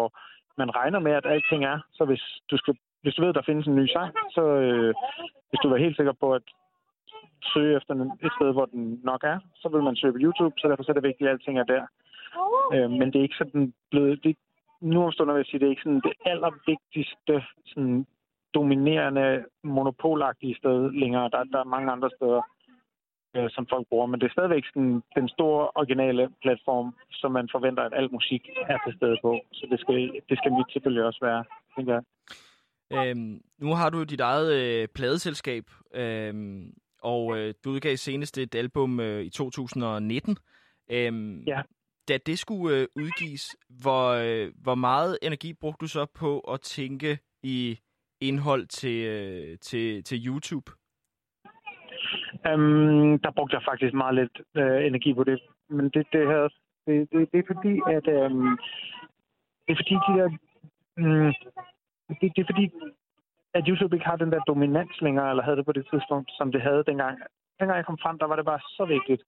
man 0.58 0.76
regner 0.76 0.98
med, 0.98 1.12
at 1.12 1.26
alting 1.26 1.64
er. 1.64 1.78
Så 1.92 2.04
hvis 2.04 2.22
du, 2.50 2.56
skal, 2.56 2.74
hvis 3.02 3.14
du 3.14 3.22
ved, 3.22 3.28
at 3.28 3.34
der 3.34 3.48
findes 3.48 3.66
en 3.66 3.76
ny 3.76 3.86
sang, 3.86 4.14
så 4.30 4.42
øh, 4.42 4.94
hvis 5.48 5.60
du 5.62 5.68
er 5.68 5.84
helt 5.84 5.96
sikker 5.96 6.12
på 6.12 6.34
at 6.34 6.42
søge 7.52 7.76
efter 7.76 7.94
et 7.94 8.32
sted, 8.38 8.52
hvor 8.52 8.66
den 8.66 9.00
nok 9.04 9.24
er, 9.24 9.38
så 9.54 9.68
vil 9.68 9.82
man 9.82 9.96
søge 9.96 10.12
på 10.12 10.18
YouTube, 10.22 10.54
så 10.58 10.68
derfor 10.68 10.84
er 10.88 10.92
det 10.92 11.02
vigtigt, 11.02 11.28
at 11.28 11.32
alting 11.32 11.58
er 11.58 11.64
der. 11.64 11.84
Øh, 12.74 12.90
men 12.90 13.06
det 13.06 13.16
er 13.18 13.22
ikke 13.22 13.42
sådan 13.42 13.74
blevet... 13.90 14.24
Det, 14.24 14.36
nu 14.80 15.04
om 15.04 15.12
stunder 15.12 15.34
vil 15.34 15.40
jeg 15.40 15.46
sige, 15.46 15.60
det 15.60 15.66
er 15.66 15.70
ikke 15.70 15.82
sådan 15.82 16.02
det 16.08 16.12
allervigtigste 16.24 17.44
sådan, 17.66 18.06
dominerende, 18.54 19.44
monopolagtige 19.62 20.56
sted 20.56 20.92
længere. 20.92 21.30
Der, 21.32 21.44
der 21.44 21.60
er 21.60 21.74
mange 21.74 21.92
andre 21.92 22.10
steder, 22.16 22.42
øh, 23.36 23.50
som 23.50 23.66
folk 23.72 23.86
bruger. 23.88 24.06
Men 24.06 24.20
det 24.20 24.26
er 24.26 24.32
stadigvæk 24.32 24.64
sådan, 24.66 25.02
den 25.18 25.28
store, 25.28 25.70
originale 25.74 26.28
platform, 26.42 26.94
som 27.12 27.32
man 27.32 27.48
forventer, 27.52 27.82
at 27.82 27.94
al 28.00 28.12
musik 28.12 28.42
er 28.68 28.78
til 28.86 28.96
stede 28.96 29.16
på. 29.22 29.40
Så 29.52 29.66
det 29.70 29.80
skal, 29.80 29.94
det 30.28 30.38
skal 30.38 30.52
mit 30.52 30.72
selvfølgelig 30.72 31.04
også 31.04 31.20
være, 31.22 31.44
tænker 31.76 31.92
jeg. 31.94 32.04
Øhm, 32.92 33.42
nu 33.58 33.74
har 33.74 33.90
du 33.90 34.02
dit 34.02 34.20
eget 34.20 34.52
øh, 34.52 34.88
pladeselskab, 34.88 35.64
øhm, 35.94 36.72
og 37.02 37.38
øh, 37.38 37.54
du 37.64 37.70
udgav 37.70 37.96
senest 37.96 38.38
et 38.38 38.54
album 38.54 39.00
øh, 39.00 39.22
i 39.22 39.30
2019. 39.30 40.36
Øhm, 40.90 41.42
ja. 41.46 41.62
Da 42.08 42.18
det 42.26 42.38
skulle 42.38 42.76
øh, 42.76 42.86
udgives, 42.96 43.56
hvor, 43.68 44.08
øh, 44.10 44.52
hvor 44.62 44.74
meget 44.74 45.18
energi 45.22 45.52
brugte 45.52 45.80
du 45.80 45.88
så 45.88 46.06
på 46.14 46.40
at 46.40 46.60
tænke 46.60 47.18
i 47.42 47.78
indhold 48.20 48.66
til, 48.66 49.04
øh, 49.04 49.58
til, 49.58 50.04
til 50.04 50.26
YouTube? 50.26 50.72
Øhm, 52.48 53.18
der 53.18 53.30
brugte 53.36 53.56
jeg 53.56 53.62
faktisk 53.70 53.94
meget 53.94 54.14
lidt 54.14 54.36
øh, 54.56 54.86
energi 54.86 55.14
på 55.14 55.24
det. 55.24 55.40
Men 55.68 55.84
det, 55.94 56.06
det, 56.12 56.26
her, 56.26 56.48
det, 56.86 57.12
det, 57.12 57.32
det 57.32 57.38
er 57.38 57.54
fordi, 57.54 57.74
at 57.96 58.06
um, 58.26 58.58
det 59.64 59.72
er 59.72 59.80
fordi, 59.82 59.94
de 60.06 60.12
der, 60.18 60.28
um, 61.00 61.32
det, 62.20 62.32
det 62.36 62.42
er 62.42 62.50
fordi, 62.52 62.66
at 63.54 63.64
YouTube 63.68 63.96
ikke 63.96 64.06
har 64.06 64.16
den 64.16 64.32
der 64.32 64.40
dominans 64.40 65.00
længere, 65.00 65.30
eller 65.30 65.42
havde 65.42 65.56
det 65.56 65.66
på 65.66 65.72
det 65.72 65.86
tidspunkt, 65.92 66.30
som 66.38 66.52
det 66.52 66.62
havde 66.62 66.84
dengang. 66.86 67.18
Dengang 67.58 67.76
jeg 67.76 67.86
kom 67.86 67.98
frem, 68.02 68.18
der 68.18 68.26
var 68.26 68.36
det 68.36 68.44
bare 68.44 68.60
så 68.78 68.84
vigtigt 68.84 69.22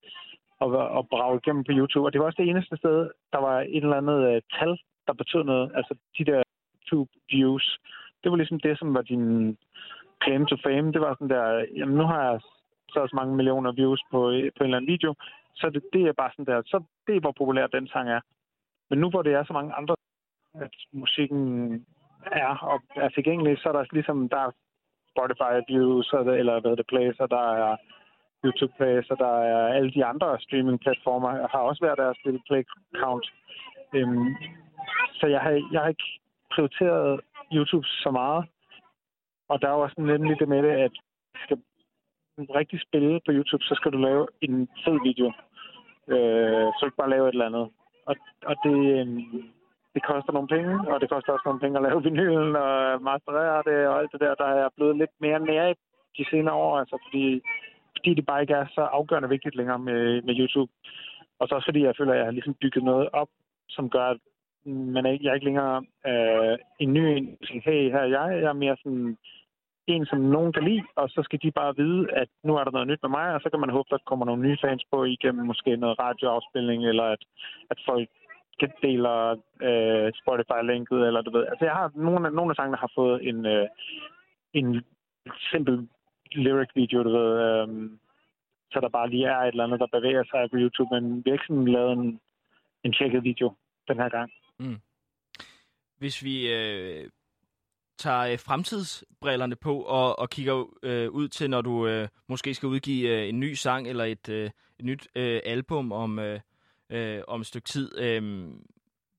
at, 0.60 0.68
at 0.98 1.08
brage 1.12 1.40
igennem 1.42 1.64
på 1.64 1.72
YouTube. 1.78 2.06
Og 2.06 2.12
det 2.12 2.20
var 2.20 2.26
også 2.26 2.42
det 2.42 2.50
eneste 2.50 2.76
sted, 2.76 3.10
der 3.32 3.38
var 3.38 3.60
et 3.60 3.84
eller 3.84 3.96
andet 3.96 4.18
uh, 4.30 4.58
tal, 4.58 4.78
der 5.06 5.12
betød 5.12 5.44
noget. 5.44 5.72
Altså 5.74 5.94
de 6.18 6.24
der 6.24 6.42
YouTube 6.92 7.10
views 7.30 7.78
det 8.22 8.30
var 8.30 8.36
ligesom 8.36 8.60
det, 8.60 8.78
som 8.78 8.94
var 8.94 9.02
din 9.02 9.56
claim 10.22 10.46
to 10.46 10.56
fame. 10.64 10.92
Det 10.92 11.00
var 11.00 11.14
sådan 11.14 11.28
der, 11.36 11.64
jamen 11.76 11.96
nu 11.96 12.04
har 12.04 12.22
jeg 12.30 12.40
så 12.92 13.00
også 13.00 13.16
mange 13.16 13.36
millioner 13.36 13.72
views 13.72 14.02
på, 14.10 14.30
øh, 14.30 14.50
på 14.56 14.60
en 14.60 14.68
eller 14.68 14.76
anden 14.76 14.92
video, 14.94 15.14
så 15.54 15.70
det, 15.70 15.82
det 15.92 16.02
er 16.02 16.12
bare 16.12 16.30
sådan 16.32 16.44
der, 16.44 16.62
så 16.66 16.82
det 17.06 17.16
er, 17.16 17.20
hvor 17.20 17.34
populær 17.38 17.66
den 17.66 17.88
sang 17.88 18.08
er. 18.10 18.20
Men 18.90 18.98
nu 18.98 19.10
hvor 19.10 19.22
det 19.22 19.32
er 19.32 19.44
så 19.44 19.52
mange 19.52 19.74
andre, 19.74 19.94
at 20.54 20.74
musikken 20.92 21.42
er 22.26 22.56
og 22.72 22.80
er 22.96 23.08
tilgængelig, 23.08 23.58
så 23.58 23.68
er 23.68 23.72
der 23.72 23.84
ligesom, 23.92 24.28
der 24.28 24.36
er 24.36 24.50
Spotify 25.12 25.52
views, 25.68 26.12
eller 26.12 26.60
hvad 26.60 26.76
det 26.76 26.86
plays, 26.86 27.16
og 27.20 27.30
der 27.30 27.46
er 27.52 27.76
YouTube 28.44 28.72
plays, 28.76 29.10
og 29.10 29.18
der 29.18 29.34
er 29.52 29.74
alle 29.76 29.92
de 29.92 30.04
andre 30.04 30.40
streaming-platformer, 30.40 31.48
har 31.52 31.58
også 31.58 31.84
været 31.84 31.98
deres 31.98 32.18
lille 32.24 32.40
play 32.48 32.62
count. 32.96 33.26
Øhm, 33.94 34.36
så 35.18 35.26
jeg 35.26 35.40
har, 35.40 35.50
jeg 35.72 35.80
har 35.80 35.88
ikke 35.88 36.08
prioriteret 36.54 37.20
YouTube 37.52 37.86
så 37.86 38.10
meget. 38.10 38.44
Og 39.48 39.62
der 39.62 39.68
er 39.68 39.72
jo 39.72 39.80
også 39.80 40.00
nemlig 40.00 40.38
det 40.38 40.48
med 40.48 40.62
det, 40.62 40.70
at 40.86 40.92
en 42.38 42.46
rigtig 42.54 42.80
spille 42.86 43.20
på 43.26 43.30
YouTube, 43.32 43.64
så 43.64 43.74
skal 43.74 43.92
du 43.92 43.98
lave 43.98 44.26
en 44.40 44.68
fed 44.84 44.98
video. 45.08 45.26
Øh, 46.14 46.66
så 46.76 46.82
ikke 46.84 47.00
bare 47.00 47.14
lave 47.14 47.28
et 47.28 47.32
eller 47.32 47.50
andet. 47.50 47.66
Og, 48.08 48.14
og 48.50 48.54
det, 48.64 48.78
øh, 48.96 49.06
det 49.94 50.02
koster 50.10 50.32
nogle 50.32 50.48
penge, 50.48 50.74
og 50.92 51.00
det 51.00 51.08
koster 51.10 51.32
også 51.32 51.46
nogle 51.46 51.60
penge 51.60 51.78
at 51.78 51.86
lave 51.88 52.02
vinylen 52.08 52.56
og 52.56 53.02
masterere 53.02 53.62
det 53.68 53.88
og 53.88 53.98
alt 53.98 54.12
det 54.12 54.20
der. 54.20 54.34
Der 54.34 54.44
er 54.44 54.58
jeg 54.62 54.70
blevet 54.76 54.96
lidt 54.96 55.14
mere 55.20 55.40
nær 55.40 55.72
de 56.18 56.24
senere 56.30 56.54
år, 56.54 56.78
altså 56.78 56.96
fordi, 57.06 57.42
fordi 57.96 58.14
det 58.14 58.26
bare 58.26 58.40
ikke 58.40 58.54
er 58.54 58.66
så 58.74 58.80
afgørende 58.80 59.28
vigtigt 59.28 59.56
længere 59.56 59.78
med, 59.78 60.22
med 60.22 60.34
YouTube. 60.40 60.72
Og 61.38 61.48
så 61.48 61.54
også 61.54 61.66
fordi 61.66 61.82
jeg 61.84 61.94
føler, 61.98 62.12
at 62.12 62.18
jeg 62.18 62.26
har 62.26 62.32
ligesom 62.32 62.54
bygget 62.54 62.84
noget 62.84 63.08
op, 63.12 63.28
som 63.68 63.90
gør, 63.90 64.06
at 64.06 64.20
man 64.64 65.06
er, 65.06 65.18
jeg 65.22 65.30
er 65.30 65.34
ikke 65.34 65.50
længere 65.50 65.84
øh, 66.06 66.58
en 66.80 66.92
ny 66.92 67.04
en, 67.16 67.38
hey, 67.64 67.90
her 67.90 67.98
er 67.98 68.12
jeg. 68.16 68.42
Jeg 68.42 68.48
er 68.48 68.62
mere 68.64 68.76
sådan 68.82 69.16
en, 69.86 70.06
som 70.06 70.20
nogen 70.20 70.52
kan 70.52 70.64
lide, 70.64 70.84
og 70.96 71.08
så 71.08 71.20
skal 71.24 71.38
de 71.42 71.50
bare 71.50 71.76
vide, 71.76 72.10
at 72.12 72.28
nu 72.44 72.56
er 72.56 72.64
der 72.64 72.70
noget 72.70 72.88
nyt 72.88 73.02
med 73.02 73.10
mig, 73.10 73.34
og 73.34 73.40
så 73.40 73.50
kan 73.50 73.60
man 73.60 73.70
håbe, 73.70 73.88
at 73.88 73.90
der 73.90 74.08
kommer 74.08 74.26
nogle 74.26 74.42
nye 74.42 74.58
fans 74.64 74.84
på 74.92 75.04
igennem 75.04 75.46
måske 75.46 75.76
noget 75.76 75.98
radioafspilning, 75.98 76.88
eller 76.88 77.04
at, 77.04 77.22
at 77.70 77.78
folk 77.86 78.08
deler 78.82 79.18
øh, 79.68 80.12
Spotify-linket, 80.20 81.06
eller 81.06 81.20
du 81.22 81.30
ved. 81.36 81.46
Altså, 81.46 81.64
jeg 81.64 81.74
har 81.74 81.90
nogle, 81.94 82.30
nogle 82.30 82.50
af 82.50 82.56
sangene 82.56 82.76
har 82.76 82.92
fået 82.94 83.28
en, 83.28 83.46
øh, 83.46 83.68
en 84.52 84.84
simpel 85.50 85.88
lyric-video, 86.32 87.02
du 87.02 87.10
ved, 87.10 87.32
øh, 87.46 87.90
så 88.72 88.80
der 88.80 88.88
bare 88.88 89.10
lige 89.10 89.26
er 89.26 89.38
et 89.38 89.48
eller 89.48 89.64
andet, 89.64 89.80
der 89.80 89.96
bevæger 89.96 90.24
sig 90.24 90.50
på 90.50 90.56
YouTube, 90.56 90.94
men 90.94 91.16
vi 91.16 91.30
har 91.30 91.32
ikke 91.32 91.44
sådan 91.48 91.68
lavet 91.68 91.92
en, 91.92 92.20
en 92.84 92.92
tjekket 92.92 93.24
video 93.24 93.54
den 93.88 93.96
her 93.96 94.08
gang. 94.08 94.30
Mm. 94.58 94.80
Hvis 95.98 96.24
vi 96.24 96.52
øh, 96.52 97.10
tager 98.02 98.32
øh, 98.32 98.38
fremtidsbrillerne 98.38 99.56
på 99.56 99.80
og, 99.80 100.18
og 100.18 100.30
kigger 100.30 100.66
øh, 100.82 101.10
ud 101.10 101.28
til, 101.28 101.50
når 101.50 101.60
du 101.60 101.86
øh, 101.86 102.08
måske 102.28 102.54
skal 102.54 102.66
udgive 102.66 103.08
øh, 103.08 103.28
en 103.28 103.40
ny 103.40 103.52
sang 103.54 103.88
eller 103.88 104.04
et, 104.04 104.28
øh, 104.28 104.50
et 104.78 104.84
nyt 104.84 105.08
øh, 105.14 105.40
album 105.44 105.92
om, 105.92 106.18
øh, 106.18 106.40
øh, 106.90 107.22
om 107.28 107.40
et 107.40 107.46
stykke 107.46 107.68
tid. 107.68 107.98
Øh, 107.98 108.48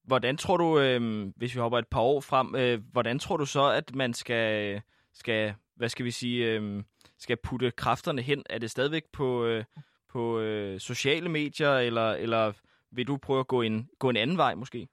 hvordan 0.04 0.38
tror 0.38 0.58
du, 0.58 0.80
øh, 0.80 1.28
hvis 1.36 1.56
vi 1.56 1.60
hopper 1.60 1.80
et 1.80 1.88
par 1.88 2.02
år 2.02 2.22
frem, 2.22 2.56
øh, 2.56 2.82
hvordan 2.92 3.20
tror 3.20 3.38
du 3.38 3.46
så, 3.46 3.70
at 3.70 3.96
man 3.96 4.14
skal, 4.14 4.82
skal 5.14 5.54
hvad 5.76 5.90
skal 5.90 6.06
vi 6.06 6.12
sige, 6.12 6.52
øh, 6.52 6.84
skal 7.18 7.38
putte 7.38 7.72
kræfterne 7.72 8.22
hen? 8.22 8.44
Er 8.50 8.58
det 8.58 8.72
stadigvæk 8.72 9.04
på, 9.14 9.46
øh, 9.46 9.64
på 10.10 10.40
øh, 10.40 10.80
sociale 10.80 11.30
medier, 11.30 11.74
eller, 11.78 12.12
eller 12.12 12.54
vil 12.92 13.08
du 13.08 13.18
prøve 13.18 13.40
at 13.40 13.48
gå 13.48 13.62
en, 13.62 13.90
gå 14.00 14.10
en 14.10 14.18
anden 14.18 14.38
vej 14.38 14.56
måske? 14.56 14.88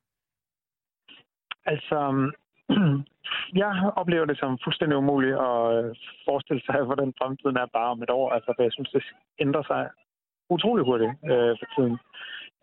Altså, 1.66 2.32
jeg 3.62 3.92
oplever 3.96 4.24
det 4.24 4.38
som 4.38 4.58
fuldstændig 4.64 4.96
umuligt 4.98 5.36
at 5.48 5.62
øh, 5.76 5.96
forestille 6.28 6.62
sig, 6.66 6.82
hvordan 6.88 7.12
fremtiden 7.20 7.56
er 7.56 7.66
bare 7.66 7.90
om 7.94 8.02
et 8.02 8.10
år. 8.10 8.30
Altså, 8.30 8.52
for 8.56 8.62
jeg 8.62 8.72
synes, 8.72 8.90
det 8.90 9.02
ændrer 9.38 9.62
sig 9.62 9.88
utrolig 10.50 10.84
hurtigt 10.84 11.12
øh, 11.30 11.54
for 11.60 11.66
tiden. 11.74 11.98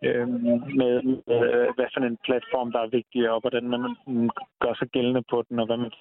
Øh, 0.05 0.27
med 0.79 0.93
øh, 1.35 1.67
hvad 1.75 1.87
for 1.93 1.99
en 1.99 2.17
platform, 2.27 2.71
der 2.71 2.79
er 2.79 2.95
vigtig, 2.97 3.29
og 3.31 3.39
hvordan 3.39 3.65
man 3.69 3.81
gør 4.63 4.73
sig 4.73 4.87
gældende 4.87 5.23
på 5.29 5.43
den, 5.49 5.59
og 5.59 5.65
hvad 5.65 5.77
man 5.77 5.91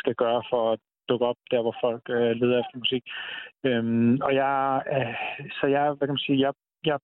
skal 0.00 0.14
gøre 0.14 0.42
for 0.50 0.72
at 0.72 0.78
dukke 1.08 1.26
op 1.26 1.36
der, 1.50 1.62
hvor 1.62 1.76
folk 1.80 2.02
øh, 2.08 2.30
leder 2.40 2.58
efter 2.60 2.78
musik. 2.78 3.04
Øh, 3.64 3.84
og 4.26 4.34
jeg, 4.34 4.82
øh, 4.96 5.14
så 5.60 5.66
jeg, 5.66 5.84
hvad 5.92 6.06
kan 6.08 6.16
man 6.18 6.26
sige, 6.26 6.40
jeg, 6.40 6.52
jeg 6.84 6.98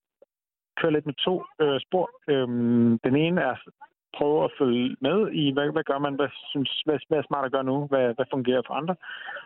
kører 0.77 0.93
lidt 0.93 1.07
med 1.07 1.15
to 1.15 1.35
øh, 1.63 1.81
spor. 1.81 2.07
Øh, 2.29 2.49
den 3.07 3.17
ene 3.17 3.41
er 3.41 3.57
prøve 4.17 4.45
at 4.45 4.55
følge 4.59 4.97
med 5.01 5.19
i, 5.33 5.53
hvad, 5.53 5.73
hvad 5.73 5.85
gør 5.91 5.99
man, 5.99 6.15
hvad, 6.15 6.29
synes, 6.51 6.83
hvad, 6.85 6.99
hvad 7.09 7.19
er 7.19 7.29
smart 7.29 7.45
at 7.45 7.53
gøre 7.53 7.65
nu, 7.65 7.87
hvad, 7.87 8.15
hvad 8.15 8.27
fungerer 8.31 8.63
for 8.67 8.75
andre. 8.75 8.95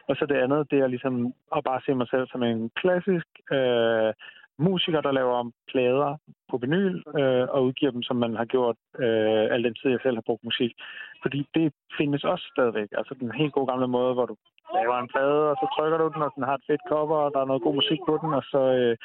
Og 0.08 0.16
så 0.16 0.26
det 0.26 0.36
andet, 0.44 0.70
det 0.70 0.78
er 0.80 0.86
ligesom 0.86 1.34
at 1.56 1.64
bare 1.64 1.80
se 1.86 1.94
mig 1.94 2.08
selv 2.10 2.26
som 2.28 2.42
en 2.42 2.70
klassisk 2.80 3.28
øh, 3.52 4.12
musikere, 4.70 5.02
der 5.02 5.12
laver 5.12 5.50
plader 5.70 6.16
på 6.50 6.56
vinyl 6.62 6.96
øh, 7.18 7.46
og 7.54 7.64
udgiver 7.64 7.92
dem, 7.92 8.02
som 8.02 8.16
man 8.16 8.32
har 8.40 8.44
gjort 8.44 8.76
øh, 9.04 9.44
al 9.54 9.64
den 9.64 9.74
tid, 9.74 9.90
jeg 9.90 10.02
selv 10.02 10.16
har 10.16 10.28
brugt 10.28 10.44
musik. 10.44 10.72
Fordi 11.22 11.40
det 11.54 11.72
findes 11.98 12.24
også 12.24 12.44
stadigvæk. 12.54 12.88
Altså 12.98 13.14
den 13.20 13.38
helt 13.40 13.52
gode 13.52 13.66
gamle 13.66 13.88
måde, 13.88 14.14
hvor 14.14 14.26
du 14.26 14.36
laver 14.78 14.96
en 14.98 15.12
plade, 15.14 15.50
og 15.50 15.56
så 15.60 15.66
trykker 15.74 15.98
du 15.98 16.06
den, 16.14 16.22
og 16.26 16.32
den 16.36 16.42
har 16.48 16.54
et 16.54 16.66
fedt 16.66 16.82
cover, 16.88 17.18
og 17.24 17.30
der 17.34 17.40
er 17.40 17.50
noget 17.50 17.62
god 17.62 17.74
musik 17.74 18.00
på 18.08 18.14
den, 18.22 18.34
og 18.38 18.42
så, 18.52 18.62
øh, 18.78 18.96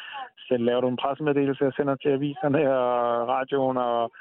så 0.45 0.58
laver 0.58 0.82
du 0.82 0.88
en 0.88 1.01
pressemeddelelse 1.03 1.68
og 1.68 1.74
sender 1.74 1.95
til 1.95 2.10
aviserne 2.10 2.62
og 2.84 3.28
radioen. 3.36 3.78
Og, 3.78 4.12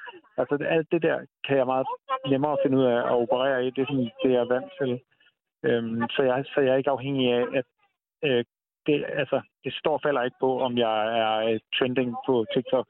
altså 0.41 0.55
alt 0.75 0.89
det 0.93 1.03
der 1.03 1.19
kan 1.47 1.57
jeg 1.57 1.67
meget 1.67 1.87
nemmere 2.33 2.57
finde 2.63 2.77
ud 2.79 2.85
af 2.85 2.99
at 3.11 3.17
operere 3.23 3.67
i. 3.67 3.71
Det 3.71 3.81
er 3.83 3.87
sådan, 3.87 4.11
det 4.23 4.31
jeg 4.33 4.43
er 4.45 4.53
vant 4.55 4.73
til. 4.81 4.93
Øhm, 5.69 6.03
så, 6.15 6.23
jeg, 6.23 6.45
så 6.55 6.61
jeg 6.61 6.73
er 6.73 6.77
ikke 6.77 6.97
afhængig 6.97 7.33
af, 7.33 7.45
at 7.59 7.67
øh, 8.25 8.45
det, 8.87 9.05
altså, 9.09 9.41
det 9.65 9.73
står 9.75 10.01
falder 10.03 10.23
ikke 10.23 10.37
på, 10.41 10.61
om 10.61 10.79
jeg 10.79 11.19
er 11.19 11.37
øh, 11.49 11.61
trending 11.79 12.17
på 12.27 12.47
TikTok. 12.55 12.87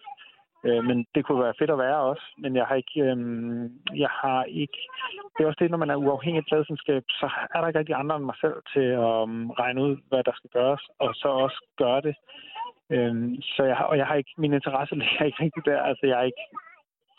Øh, 0.66 0.84
men 0.84 1.06
det 1.14 1.24
kunne 1.24 1.42
være 1.42 1.58
fedt 1.58 1.70
at 1.70 1.78
være 1.78 1.96
også. 1.96 2.26
Men 2.38 2.56
jeg 2.56 2.66
har 2.66 2.74
ikke... 2.74 3.00
Øh, 3.00 3.16
jeg 4.04 4.10
har 4.22 4.44
ikke 4.44 4.78
det 5.36 5.42
er 5.42 5.48
også 5.48 5.62
det, 5.62 5.70
når 5.70 5.78
man 5.78 5.90
er 5.90 5.96
uafhængig 5.96 6.38
af 6.38 6.48
pladsenskab, 6.48 7.04
så 7.08 7.26
er 7.54 7.60
der 7.60 7.68
ikke 7.68 7.78
rigtig 7.78 7.94
andre 7.94 8.16
end 8.16 8.24
mig 8.24 8.38
selv 8.40 8.58
til 8.72 8.86
at 9.06 9.14
um, 9.22 9.50
regne 9.50 9.82
ud, 9.86 9.96
hvad 10.08 10.22
der 10.24 10.32
skal 10.34 10.50
gøres, 10.50 10.82
og 10.98 11.14
så 11.14 11.28
også 11.28 11.58
gøre 11.78 12.00
det. 12.00 12.14
Øhm, 12.90 13.42
så 13.42 13.62
jeg, 13.64 13.76
og 13.90 13.98
jeg 13.98 14.06
har 14.06 14.14
ikke, 14.14 14.34
min 14.38 14.52
interesse 14.52 14.94
ligger 15.02 15.24
ikke 15.24 15.42
rigtig 15.44 15.64
der. 15.64 15.80
Altså, 15.82 16.06
jeg 16.06 16.18
er 16.18 16.22
ikke 16.22 16.44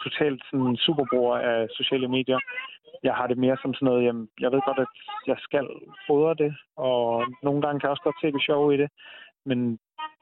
totalt 0.04 0.42
sådan 0.50 0.76
superbruger 0.76 1.38
af 1.38 1.68
sociale 1.78 2.08
medier. 2.08 2.40
Jeg 3.04 3.14
har 3.16 3.28
det 3.28 3.38
mere 3.38 3.58
som 3.62 3.74
sådan 3.74 3.86
noget, 3.86 4.06
jamen, 4.06 4.30
jeg 4.40 4.52
ved 4.52 4.62
godt, 4.66 4.80
at 4.80 4.94
jeg 5.28 5.38
skal 5.40 5.68
fodre 6.08 6.34
det, 6.44 6.56
og 6.76 7.26
nogle 7.44 7.62
gange 7.62 7.80
kan 7.80 7.88
jeg 7.88 7.96
også 7.96 8.08
godt 8.08 8.22
se 8.22 8.32
det 8.32 8.44
sjove 8.46 8.74
i 8.76 8.78
det, 8.78 8.90
men 9.46 9.80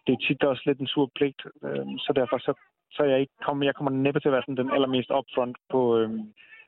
det 0.08 0.14
er 0.14 0.26
tit 0.28 0.44
også 0.44 0.64
lidt 0.66 0.80
en 0.80 0.88
sur 0.88 1.12
pligt, 1.16 1.42
øh, 1.64 1.86
så 2.06 2.14
derfor 2.16 2.38
så, 2.38 2.54
så 2.92 3.04
jeg 3.04 3.20
ikke 3.20 3.34
kommer, 3.46 3.66
jeg 3.66 3.76
kommer 3.76 3.92
næppe 3.92 4.20
til 4.20 4.30
at 4.30 4.34
være 4.34 4.42
sådan 4.42 4.58
den 4.58 4.74
allermest 4.74 5.10
upfront 5.12 5.58
på, 5.70 5.98
øh, 6.00 6.10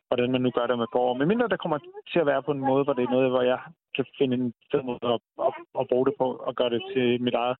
hvordan 0.08 0.32
man 0.32 0.42
nu 0.42 0.52
gør 0.52 0.68
det 0.68 0.78
med 0.78 0.88
går. 0.88 1.14
Men 1.14 1.28
mindre 1.28 1.48
der 1.48 1.64
kommer 1.64 1.80
til 2.12 2.20
at 2.20 2.26
være 2.26 2.44
på 2.44 2.52
en 2.52 2.66
måde, 2.70 2.84
hvor 2.84 2.94
det 2.94 3.04
er 3.04 3.16
noget, 3.16 3.30
hvor 3.30 3.42
jeg 3.42 3.60
kan 3.96 4.06
finde 4.18 4.36
en 4.36 4.54
fed 4.72 4.82
måde 4.90 5.00
at, 5.16 5.20
at, 5.48 5.54
at 5.80 5.88
bruge 5.92 6.06
det 6.06 6.16
på 6.18 6.28
og 6.48 6.56
gøre 6.56 6.70
det 6.70 6.82
til 6.94 7.22
mit 7.22 7.34
eget. 7.34 7.58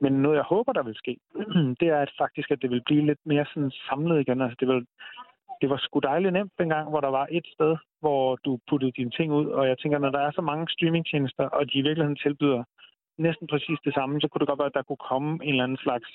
Men 0.00 0.12
noget, 0.12 0.36
jeg 0.36 0.44
håber, 0.54 0.72
der 0.72 0.82
vil 0.82 1.00
ske, 1.02 1.16
det 1.80 1.88
er 1.88 2.00
at 2.04 2.12
faktisk, 2.18 2.50
at 2.50 2.62
det 2.62 2.70
vil 2.70 2.82
blive 2.86 3.06
lidt 3.06 3.22
mere 3.24 3.46
sådan 3.54 3.72
samlet 3.88 4.20
igen. 4.20 4.40
Altså, 4.40 4.56
det, 4.60 4.68
vil, 4.68 4.86
det 5.60 5.70
var 5.70 5.76
sgu 5.76 5.98
dejligt 5.98 6.32
nemt 6.32 6.52
dengang, 6.58 6.90
hvor 6.90 7.00
der 7.00 7.12
var 7.18 7.26
et 7.30 7.46
sted, 7.54 7.76
hvor 8.00 8.36
du 8.36 8.58
puttede 8.68 8.92
dine 8.92 9.10
ting 9.10 9.32
ud. 9.32 9.46
Og 9.46 9.68
jeg 9.68 9.78
tænker, 9.78 9.98
når 9.98 10.10
der 10.10 10.20
er 10.20 10.32
så 10.34 10.42
mange 10.42 10.68
streamingtjenester, 10.68 11.44
og 11.44 11.62
de 11.72 11.78
i 11.78 11.86
virkeligheden 11.86 12.22
tilbyder 12.24 12.64
næsten 13.18 13.46
præcis 13.46 13.78
det 13.84 13.94
samme, 13.94 14.20
så 14.20 14.28
kunne 14.28 14.40
det 14.40 14.48
godt 14.48 14.62
være, 14.62 14.72
at 14.72 14.78
der 14.78 14.88
kunne 14.88 15.06
komme 15.10 15.30
en 15.44 15.50
eller 15.50 15.64
anden 15.64 15.84
slags 15.86 16.08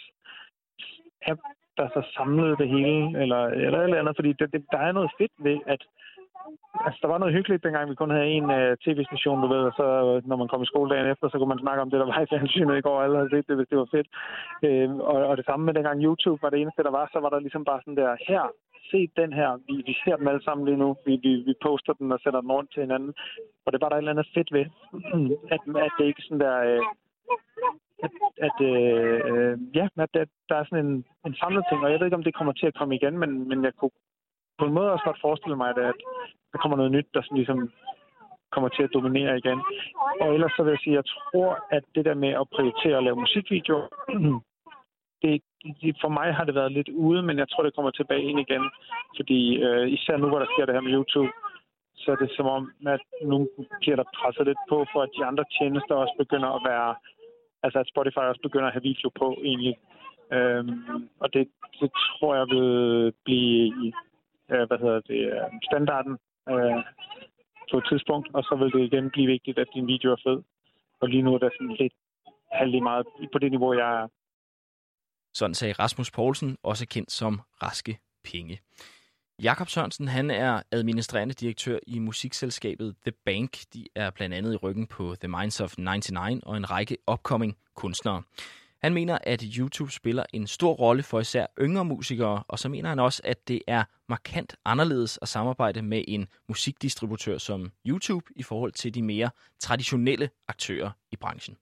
app, 1.32 1.42
der 1.78 1.88
så 1.95 2.01
samlede 2.17 2.55
det 2.61 2.69
hele, 2.69 3.21
eller, 3.21 3.41
eller 3.45 3.80
eller 3.82 3.99
andet, 3.99 4.15
fordi 4.15 4.34
det, 4.39 4.53
det, 4.53 4.65
der 4.71 4.78
er 4.78 4.91
noget 4.91 5.11
fedt 5.19 5.36
ved, 5.38 5.59
at 5.67 5.82
Altså, 6.86 6.99
der 7.01 7.07
var 7.07 7.17
noget 7.17 7.34
hyggeligt, 7.38 7.63
dengang 7.63 7.89
vi 7.89 7.95
kun 7.95 8.15
havde 8.15 8.28
en 8.38 8.47
uh, 8.57 8.71
tv-station, 8.86 9.41
du 9.41 9.47
ved, 9.47 9.63
og 9.69 9.73
så 9.80 9.86
når 10.30 10.36
man 10.41 10.47
kom 10.47 10.63
i 10.63 10.71
skoledagen 10.71 11.11
efter, 11.11 11.30
så 11.30 11.38
kunne 11.38 11.53
man 11.53 11.63
snakke 11.63 11.82
om 11.82 11.89
det, 11.89 11.99
der 11.99 12.05
var 12.05 12.21
i 12.21 12.30
fjernsynet 12.30 12.78
i 12.78 12.86
går, 12.88 13.01
alle 13.01 13.17
havde 13.17 13.34
set 13.34 13.47
det, 13.47 13.55
hvis 13.55 13.67
det 13.71 13.78
var 13.78 13.89
fedt. 13.95 14.07
Øh, 14.67 14.89
og, 15.11 15.17
og 15.30 15.38
det 15.38 15.45
samme 15.45 15.65
med 15.65 15.73
dengang 15.73 16.03
YouTube 16.03 16.41
var 16.41 16.49
det 16.49 16.61
eneste, 16.61 16.84
der 16.84 16.91
var, 16.99 17.09
så 17.13 17.19
var 17.19 17.30
der 17.30 17.39
ligesom 17.39 17.65
bare 17.65 17.82
sådan 17.82 17.97
der, 17.97 18.15
her, 18.28 18.43
se 18.91 18.99
den 19.21 19.34
her, 19.34 19.49
vi, 19.67 19.76
vi 19.89 19.93
ser 20.03 20.15
dem 20.15 20.28
alle 20.28 20.43
sammen 20.43 20.65
lige 20.65 20.82
nu, 20.84 20.89
vi, 21.05 21.13
vi, 21.23 21.32
vi 21.47 21.53
poster 21.65 21.93
den 21.93 22.11
og 22.11 22.19
sætter 22.23 22.41
den 22.41 22.51
rundt 22.51 22.73
til 22.73 22.82
hinanden. 22.82 23.13
Og 23.65 23.73
det 23.73 23.82
var 23.82 23.89
der 23.89 23.95
et 23.95 24.03
eller 24.03 24.15
andet 24.15 24.34
fedt 24.34 24.49
ved, 24.53 24.65
at, 25.55 25.61
at 25.86 25.91
det 25.97 26.05
ikke 26.05 26.21
sådan 26.21 26.43
der, 26.45 26.57
Øh, 26.69 26.82
at, 28.04 28.12
at 28.48 28.58
øh, 28.72 29.20
øh, 29.30 29.58
ja, 29.76 29.86
at 29.98 30.10
der, 30.14 30.26
der 30.50 30.56
er 30.56 30.66
sådan 30.66 30.86
en, 30.86 31.06
en 31.26 31.36
samlet 31.36 31.64
ting, 31.70 31.84
og 31.84 31.91
jeg 31.91 32.00
ved 32.00 32.08
ikke, 32.08 32.20
om 32.22 32.24
det 32.24 32.36
kommer 32.36 32.54
til 32.54 32.68
at 32.68 32.78
komme 32.80 32.96
igen, 32.96 33.18
men, 33.18 33.48
men 33.50 33.64
jeg 33.64 33.74
kunne 33.74 33.96
på 34.60 34.66
en 34.66 34.74
måde 34.74 34.91
også 34.91 35.06
godt 35.06 35.22
forestille 35.22 35.58
mig, 35.58 35.70
at 35.70 35.76
der 36.52 36.58
kommer 36.62 36.78
noget 36.78 36.91
nyt, 36.91 37.08
der 37.14 37.22
sådan 37.22 37.38
ligesom 37.38 37.60
kommer 38.52 38.70
til 38.70 38.84
at 38.84 38.93
dominere 38.93 39.38
igen. 39.38 39.60
Og 40.22 40.34
ellers 40.34 40.54
så 40.56 40.64
vil 40.64 40.72
jeg 40.76 40.84
sige, 40.84 40.93
at 40.93 41.02
jeg 41.02 41.08
tror, 41.14 41.52
at 41.72 41.84
det 41.96 42.06
der 42.06 42.14
med 42.14 42.32
at 42.41 42.50
prioritere 42.56 42.98
at 42.98 43.04
lave 43.04 43.22
musikvideoer, 43.24 43.88
det, 45.22 45.41
det, 45.82 45.98
for 46.04 46.10
mig 46.20 46.28
har 46.38 46.46
det 46.46 46.56
været 46.56 46.72
lidt 46.72 46.89
ude, 46.89 47.22
men 47.28 47.38
jeg 47.38 47.50
tror, 47.50 47.64
det 47.64 47.76
kommer 47.76 47.91
tilbage 47.91 48.24
ind 48.30 48.39
igen. 48.39 48.64
Fordi 49.18 49.39
øh, 49.66 49.88
især 49.98 50.18
nu, 50.18 50.28
hvor 50.28 50.39
der 50.39 50.50
sker 50.54 50.66
det 50.66 50.76
her 50.76 50.88
med 50.88 50.96
YouTube, 50.98 51.32
så 52.02 52.12
er 52.12 52.16
det 52.16 52.32
som 52.38 52.48
om, 52.58 52.72
at 52.88 53.04
nu 53.32 53.38
bliver 53.82 53.96
der 53.96 54.08
presset 54.18 54.46
lidt 54.46 54.62
på, 54.70 54.78
for 54.91 55.02
at 55.02 55.10
de 55.18 55.26
andre 55.26 55.46
tjenester 55.56 55.96
også 55.96 56.16
begynder 56.18 56.50
at 56.58 56.62
være 56.72 56.96
altså 57.66 57.80
at 57.80 57.91
Spotify 57.93 58.24
også 58.32 58.43
begynder 58.47 58.68
at 58.68 58.76
have 58.76 58.89
video 58.91 59.09
på 59.22 59.28
egentlig. 59.49 59.76
Øhm, 60.36 61.09
og 61.24 61.28
det, 61.34 61.43
det 61.80 61.89
tror 62.20 62.36
jeg 62.39 62.47
vil 62.53 62.70
blive 63.26 63.93
øh, 64.51 64.63
hvad 64.68 64.80
hedder 64.84 64.99
det, 65.09 65.22
øh, 65.34 65.47
standarden 65.70 66.13
øh, 66.53 66.80
på 67.72 67.78
et 67.78 67.86
tidspunkt, 67.91 68.28
og 68.36 68.43
så 68.43 68.53
vil 68.59 68.72
det 68.76 68.84
igen 68.89 69.09
blive 69.16 69.28
vigtigt, 69.28 69.59
at 69.59 69.68
din 69.76 69.88
video 69.88 70.11
er 70.11 70.22
fed. 70.28 70.39
Og 71.01 71.09
lige 71.09 71.22
nu 71.22 71.34
er 71.34 71.38
der 71.38 71.49
sådan 71.57 71.76
lidt 71.80 71.93
halvlig 72.51 72.84
meget 72.84 73.05
på 73.34 73.39
det 73.39 73.51
niveau, 73.51 73.74
jeg 73.74 74.01
er. 74.01 74.07
Sådan 75.34 75.53
sagde 75.53 75.74
Rasmus 75.74 76.11
Poulsen, 76.11 76.57
også 76.63 76.88
kendt 76.88 77.11
som 77.11 77.41
Raske 77.63 77.97
Penge. 78.24 78.59
Jakob 79.42 79.70
Sørensen, 79.70 80.08
han 80.08 80.32
er 80.32 80.62
administrerende 80.72 81.34
direktør 81.34 81.80
i 81.88 82.00
musikselskabet 82.00 82.96
The 83.06 83.12
Bank. 83.26 83.58
De 83.74 83.88
er 83.96 84.10
blandt 84.10 84.36
andet 84.36 84.54
i 84.54 84.56
ryggen 84.56 84.88
på 84.88 85.16
The 85.20 85.28
Minds 85.28 85.62
of 85.62 85.78
99 85.78 86.44
og 86.44 86.58
en 86.58 86.72
række 86.72 86.98
upcoming 87.12 87.58
kunstnere. 87.76 88.24
Han 88.82 88.94
mener, 88.94 89.18
at 89.24 89.42
YouTube 89.42 89.92
spiller 89.92 90.24
en 90.34 90.48
stor 90.48 90.74
rolle 90.74 91.04
for 91.04 91.20
især 91.20 91.46
yngre 91.62 91.86
musikere, 91.86 92.44
og 92.48 92.60
så 92.60 92.70
mener 92.70 92.90
han 92.90 93.00
også, 93.00 93.22
at 93.24 93.48
det 93.48 93.62
er 93.68 93.84
markant 94.10 94.56
anderledes 94.66 95.20
at 95.22 95.28
samarbejde 95.28 95.82
med 95.82 96.04
en 96.08 96.28
musikdistributør 96.48 97.38
som 97.38 97.72
YouTube 97.88 98.26
i 98.36 98.44
forhold 98.44 98.72
til 98.72 98.94
de 98.94 99.02
mere 99.02 99.30
traditionelle 99.60 100.30
aktører 100.48 100.92
i 101.12 101.16
branchen. 101.16 101.58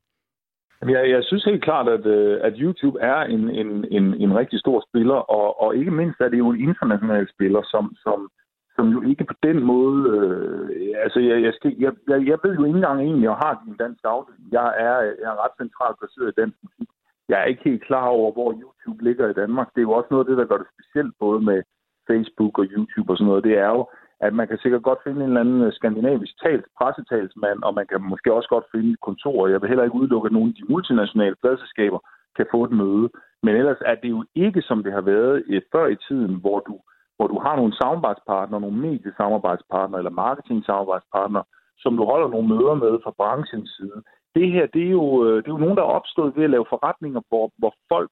Jeg, 0.82 1.10
jeg 1.10 1.24
synes 1.24 1.44
helt 1.44 1.64
klart, 1.64 1.88
at, 1.88 2.06
øh, 2.06 2.40
at 2.44 2.54
YouTube 2.58 3.00
er 3.00 3.20
en, 3.22 3.50
en, 3.50 3.86
en, 3.92 4.06
en 4.14 4.38
rigtig 4.38 4.60
stor 4.60 4.84
spiller, 4.90 5.16
og, 5.16 5.62
og 5.62 5.76
ikke 5.76 5.92
mindst 5.92 6.22
er 6.22 6.30
det 6.30 6.38
jo 6.38 6.50
en 6.50 6.60
international 6.60 7.30
spiller, 7.30 7.62
som, 7.64 7.96
som, 8.04 8.30
som 8.76 8.90
jo 8.90 9.02
ikke 9.10 9.26
på 9.26 9.34
den 9.44 9.64
måde... 9.64 10.00
Øh, 10.16 10.70
altså, 11.04 11.20
jeg, 11.20 11.44
jeg, 11.44 11.54
skal, 11.54 11.76
jeg, 11.80 11.92
jeg, 12.08 12.28
jeg 12.28 12.38
ved 12.44 12.56
jo 12.56 12.64
ikke 12.66 12.78
engang 12.78 13.00
egentlig, 13.02 13.28
at 13.28 13.32
jeg 13.32 13.38
har 13.46 13.64
en 13.68 13.78
dansk 13.78 14.02
afdeling. 14.04 14.48
Jeg 14.52 14.68
er, 14.88 14.98
jeg 15.22 15.30
er 15.34 15.44
ret 15.44 15.56
centralt 15.62 16.00
placeret 16.00 16.30
i 16.32 16.40
dansk 16.42 16.58
musik. 16.64 16.90
Jeg 17.30 17.42
er 17.42 17.46
ikke 17.46 17.64
helt 17.64 17.84
klar 17.84 18.08
over, 18.08 18.32
hvor 18.32 18.52
YouTube 18.62 19.04
ligger 19.04 19.30
i 19.30 19.34
Danmark. 19.42 19.68
Det 19.74 19.80
er 19.80 19.90
jo 19.90 19.98
også 19.98 20.08
noget 20.12 20.26
af 20.26 20.30
det, 20.30 20.38
der 20.38 20.50
gør 20.52 20.58
det 20.58 20.74
specielt, 20.76 21.14
både 21.20 21.40
med 21.50 21.60
Facebook 22.10 22.60
og 22.60 22.66
YouTube 22.74 23.10
og 23.12 23.18
sådan 23.18 23.30
noget. 23.30 23.44
Det 23.44 23.58
er 23.58 23.70
jo, 23.78 23.82
at 24.26 24.34
man 24.40 24.48
kan 24.48 24.58
sikkert 24.58 24.84
godt 24.84 25.04
finde 25.04 25.20
en 25.22 25.30
eller 25.30 25.42
anden 25.42 25.62
øh, 25.62 25.74
skandinavisk 25.74 26.34
talt 26.44 26.66
pressetalsmand, 26.78 27.60
og 27.68 27.74
man 27.74 27.88
kan 27.88 28.02
måske 28.02 28.34
også 28.34 28.50
godt 28.50 28.68
finde 28.74 28.90
et 28.92 29.02
kontor. 29.08 29.48
Jeg 29.48 29.62
vil 29.62 29.70
heller 29.70 29.84
ikke 29.84 30.00
udelukke, 30.02 30.28
at 30.28 30.34
nogle 30.34 30.50
af 30.52 30.56
de 30.60 30.72
multinationale 30.74 31.36
pladselskaber 31.42 32.00
kan 32.38 32.46
få 32.52 32.64
et 32.64 32.72
møde. 32.72 33.10
Men 33.44 33.56
ellers 33.56 33.82
er 33.92 33.96
det 33.96 34.10
jo 34.10 34.26
ikke, 34.36 34.62
som 34.62 34.84
det 34.84 34.94
har 34.94 35.02
været 35.02 35.44
øh, 35.48 35.62
før 35.72 35.86
i 35.88 35.98
tiden, 36.08 36.36
hvor 36.44 36.60
du 36.60 36.76
hvor 37.18 37.28
du 37.28 37.40
har 37.40 37.56
nogle 37.56 37.78
samarbejdspartnere, 37.82 38.62
nogle 38.62 38.82
mediesamarbejdspartnere 38.88 40.00
eller 40.00 40.20
marketing-samarbejdspartner, 40.26 41.44
som 41.78 41.98
du 41.98 42.04
holder 42.06 42.28
nogle 42.28 42.48
møder 42.48 42.76
med 42.84 42.94
fra 43.04 43.14
branchens 43.18 43.70
side. 43.78 44.00
Det 44.36 44.52
her, 44.52 44.66
det 44.76 44.84
er 44.88 44.94
jo, 45.02 45.26
øh, 45.26 45.36
det 45.42 45.48
er 45.48 45.56
jo 45.58 45.64
nogen, 45.66 45.78
der 45.78 45.84
er 45.84 45.98
opstået 46.00 46.36
ved 46.36 46.44
at 46.44 46.50
lave 46.50 46.66
forretninger, 46.70 47.22
hvor, 47.30 47.52
hvor 47.58 47.74
folk, 47.92 48.12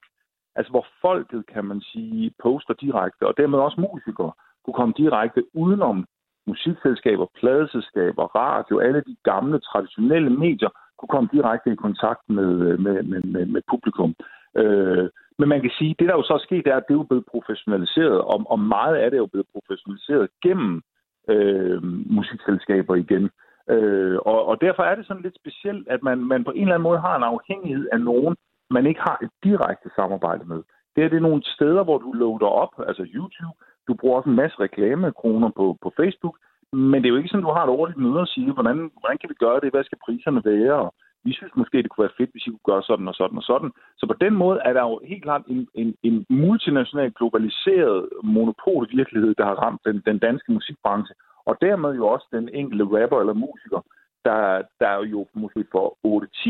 altså 0.56 0.70
hvor 0.70 0.86
folket, 1.00 1.46
kan 1.52 1.64
man 1.64 1.80
sige, 1.80 2.34
poster 2.42 2.74
direkte, 2.74 3.26
og 3.28 3.34
dermed 3.36 3.58
også 3.58 3.80
musikere, 3.80 4.32
kunne 4.64 4.74
komme 4.74 4.94
direkte 4.96 5.42
udenom 5.54 6.06
musikselskaber, 6.46 7.26
pladeselskaber, 7.38 8.24
radio, 8.42 8.78
alle 8.78 9.00
de 9.00 9.16
gamle, 9.24 9.60
traditionelle 9.60 10.30
medier, 10.30 10.68
kunne 10.98 11.14
komme 11.14 11.28
direkte 11.32 11.72
i 11.72 11.82
kontakt 11.86 12.22
med, 12.28 12.50
øh, 12.68 12.80
med, 12.80 13.02
med, 13.02 13.22
med, 13.22 13.46
med 13.46 13.62
publikum. 13.70 14.14
Øh, 14.56 15.08
men 15.38 15.48
man 15.48 15.60
kan 15.60 15.70
sige, 15.78 15.94
det 15.98 16.08
der 16.08 16.14
jo 16.14 16.22
så 16.22 16.34
er 16.34 16.46
sket, 16.48 16.66
er, 16.66 16.76
at 16.76 16.84
det 16.88 16.94
er 16.94 17.02
jo 17.02 17.10
blevet 17.10 17.26
professionaliseret, 17.34 18.18
og, 18.20 18.38
og 18.46 18.58
meget 18.58 18.96
af 18.96 19.10
det 19.10 19.16
er 19.16 19.26
jo 19.26 19.34
blevet 19.34 19.52
professionaliseret 19.54 20.28
gennem 20.42 20.82
øh, 21.28 21.82
musikselskaber 22.18 22.94
igen. 22.94 23.30
Øh, 23.70 24.18
og, 24.32 24.46
og 24.46 24.60
derfor 24.60 24.82
er 24.82 24.94
det 24.94 25.06
sådan 25.06 25.22
lidt 25.22 25.40
specielt, 25.42 25.88
at 25.88 26.02
man, 26.02 26.18
man 26.18 26.44
på 26.44 26.50
en 26.50 26.62
eller 26.62 26.74
anden 26.74 26.88
måde 26.90 27.00
har 27.06 27.16
en 27.16 27.30
afhængighed 27.34 27.88
af 27.92 28.00
nogen, 28.00 28.36
man 28.70 28.86
ikke 28.86 29.00
har 29.00 29.18
et 29.22 29.30
direkte 29.44 29.90
samarbejde 29.96 30.44
med. 30.44 30.62
Det 30.96 31.04
er 31.04 31.08
det 31.08 31.22
nogle 31.22 31.42
steder, 31.44 31.84
hvor 31.84 31.98
du 31.98 32.12
loader 32.12 32.52
op, 32.62 32.74
altså 32.88 33.04
YouTube, 33.14 33.56
du 33.88 33.94
bruger 33.94 34.16
også 34.16 34.30
en 34.30 34.36
masse 34.42 34.56
reklamekroner 34.60 35.50
på, 35.58 35.76
på 35.82 35.92
Facebook, 35.96 36.36
men 36.72 36.98
det 36.98 37.06
er 37.06 37.14
jo 37.14 37.20
ikke 37.20 37.28
sådan, 37.28 37.44
du 37.48 37.54
har 37.56 37.64
et 37.64 37.76
ordentligt 37.78 38.04
møde 38.06 38.20
og 38.20 38.28
siger, 38.28 38.52
hvordan, 38.52 38.76
hvordan 39.00 39.18
kan 39.18 39.30
vi 39.30 39.34
gøre 39.34 39.60
det, 39.60 39.70
hvad 39.70 39.84
skal 39.84 39.98
priserne 40.06 40.42
være, 40.44 40.74
og 40.74 40.94
vi 41.24 41.32
synes 41.32 41.52
måske, 41.56 41.82
det 41.82 41.90
kunne 41.90 42.04
være 42.06 42.18
fedt, 42.18 42.32
hvis 42.32 42.46
I 42.46 42.50
kunne 42.50 42.70
gøre 42.72 42.82
sådan 42.82 43.08
og 43.08 43.14
sådan 43.14 43.38
og 43.38 43.42
sådan. 43.42 43.70
Så 43.98 44.04
på 44.06 44.16
den 44.24 44.34
måde 44.34 44.58
er 44.64 44.72
der 44.72 44.82
jo 44.82 45.00
helt 45.04 45.22
klart 45.22 45.42
en, 45.46 45.68
en, 45.74 45.94
en 46.02 46.26
multinational 46.28 47.12
globaliseret 47.12 48.08
monopolvirkelighed, 48.22 49.34
der 49.34 49.44
har 49.44 49.54
ramt 49.54 49.80
den, 49.84 50.02
den 50.06 50.18
danske 50.18 50.52
musikbranche, 50.52 51.14
og 51.48 51.56
dermed 51.60 51.90
jo 51.94 52.06
også 52.06 52.26
den 52.32 52.48
enkelte 52.48 52.84
rapper 52.84 53.20
eller 53.20 53.32
musiker, 53.32 53.80
der, 54.24 54.62
der 54.80 55.06
jo 55.14 55.26
måske 55.34 55.64
for 55.72 55.86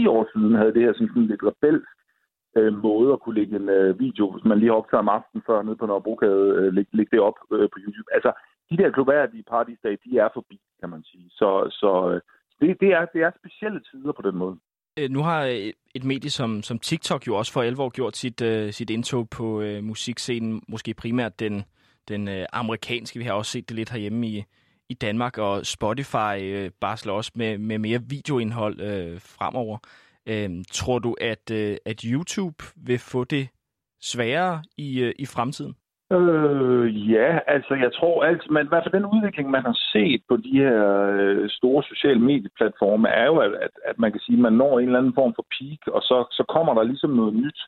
8-10 0.07 0.09
år 0.09 0.29
siden 0.33 0.55
havde 0.55 0.75
det 0.75 0.83
her 0.83 0.93
sådan, 0.93 1.09
sådan 1.09 1.27
lidt 1.27 1.45
rebelsk 1.51 1.89
øh, 2.57 2.83
måde 2.83 3.13
at 3.13 3.21
kunne 3.21 3.39
lægge 3.41 3.57
en 3.57 3.69
øh, 3.69 3.99
video, 3.99 4.31
hvis 4.33 4.45
man 4.45 4.59
lige 4.59 4.71
har 4.71 4.77
optaget 4.77 5.05
om 5.05 5.15
aftenen 5.19 5.43
før 5.47 5.63
nede 5.63 5.77
på 5.77 5.87
Nørrebrogade, 5.87 6.47
øh, 6.59 6.73
lægge, 6.77 6.97
lægge 6.97 7.11
det 7.17 7.21
op 7.21 7.39
øh, 7.53 7.69
på 7.73 7.79
YouTube. 7.85 8.11
Altså, 8.17 8.33
de 8.71 8.77
der 8.77 8.91
globale 8.91 9.43
partysdage, 9.55 9.99
de 10.05 10.19
er 10.19 10.29
forbi, 10.35 10.61
kan 10.81 10.91
man 10.91 11.03
sige. 11.11 11.27
Så, 11.31 11.49
så 11.81 11.91
øh, 12.11 12.21
det, 12.61 12.81
det, 12.81 12.91
er, 12.93 13.05
det 13.15 13.21
er 13.23 13.31
specielle 13.41 13.81
tider 13.91 14.13
på 14.13 14.23
den 14.29 14.37
måde. 14.37 14.57
Øh, 14.99 15.11
nu 15.11 15.23
har 15.23 15.45
øh, 15.45 15.73
et 15.95 16.05
medie 16.05 16.31
som, 16.31 16.63
som 16.63 16.79
TikTok 16.79 17.27
jo 17.27 17.37
også 17.37 17.53
for 17.53 17.63
alvor 17.63 17.89
gjort 17.89 18.17
sit, 18.17 18.43
øh, 18.43 18.73
sit 18.73 18.91
indtog 18.91 19.29
på 19.29 19.61
øh, 19.61 19.85
musikscenen, 19.85 20.63
måske 20.69 20.95
primært 20.95 21.41
den, 21.41 21.65
den 22.09 22.29
øh, 22.29 22.47
amerikanske. 22.53 23.19
Vi 23.19 23.25
har 23.25 23.33
også 23.33 23.51
set 23.51 23.69
det 23.69 23.77
lidt 23.77 23.91
herhjemme 23.91 24.27
i, 24.27 24.45
i 24.89 24.95
Danmark, 24.95 25.39
og 25.39 25.67
Spotify 25.67 26.37
øh, 26.41 26.71
barsler 26.81 27.13
også 27.13 27.33
med, 27.35 27.59
med 27.59 27.79
mere 27.79 28.01
videoindhold 28.09 28.81
øh, 28.81 29.21
fremover. 29.21 29.79
Øhm, 30.29 30.65
tror 30.73 30.99
du, 30.99 31.17
at, 31.21 31.51
øh, 31.51 31.77
at 31.87 32.01
YouTube 32.01 32.65
vil 32.87 32.99
få 32.99 33.25
det 33.25 33.49
sværere 34.01 34.63
i, 34.79 35.03
øh, 35.03 35.13
i 35.19 35.27
fremtiden? 35.27 35.75
Øh, 36.13 37.11
ja, 37.13 37.39
altså 37.47 37.75
jeg 37.75 37.93
tror 37.93 38.25
alt, 38.25 38.51
men 38.51 38.67
i 38.67 38.69
hvert 38.69 38.85
fald 38.85 38.99
den 38.99 39.13
udvikling, 39.15 39.51
man 39.51 39.63
har 39.63 39.79
set 39.93 40.23
på 40.29 40.37
de 40.37 40.53
her 40.63 40.77
øh, 41.19 41.51
store 41.51 41.83
sociale 41.83 42.21
medieplatforme, 42.21 43.09
er 43.09 43.27
jo, 43.27 43.37
at, 43.37 43.53
at, 43.67 43.75
at 43.85 43.99
man 43.99 44.13
kan 44.13 44.21
sige, 44.21 44.37
at 44.37 44.43
man 44.43 44.53
når 44.53 44.79
en 44.79 44.87
eller 44.87 44.99
anden 44.99 45.19
form 45.21 45.33
for 45.37 45.47
peak, 45.57 45.95
og 45.97 46.03
så, 46.03 46.17
så 46.31 46.45
kommer 46.55 46.75
der 46.75 46.83
ligesom 46.83 47.11
noget 47.11 47.35
nyt. 47.35 47.61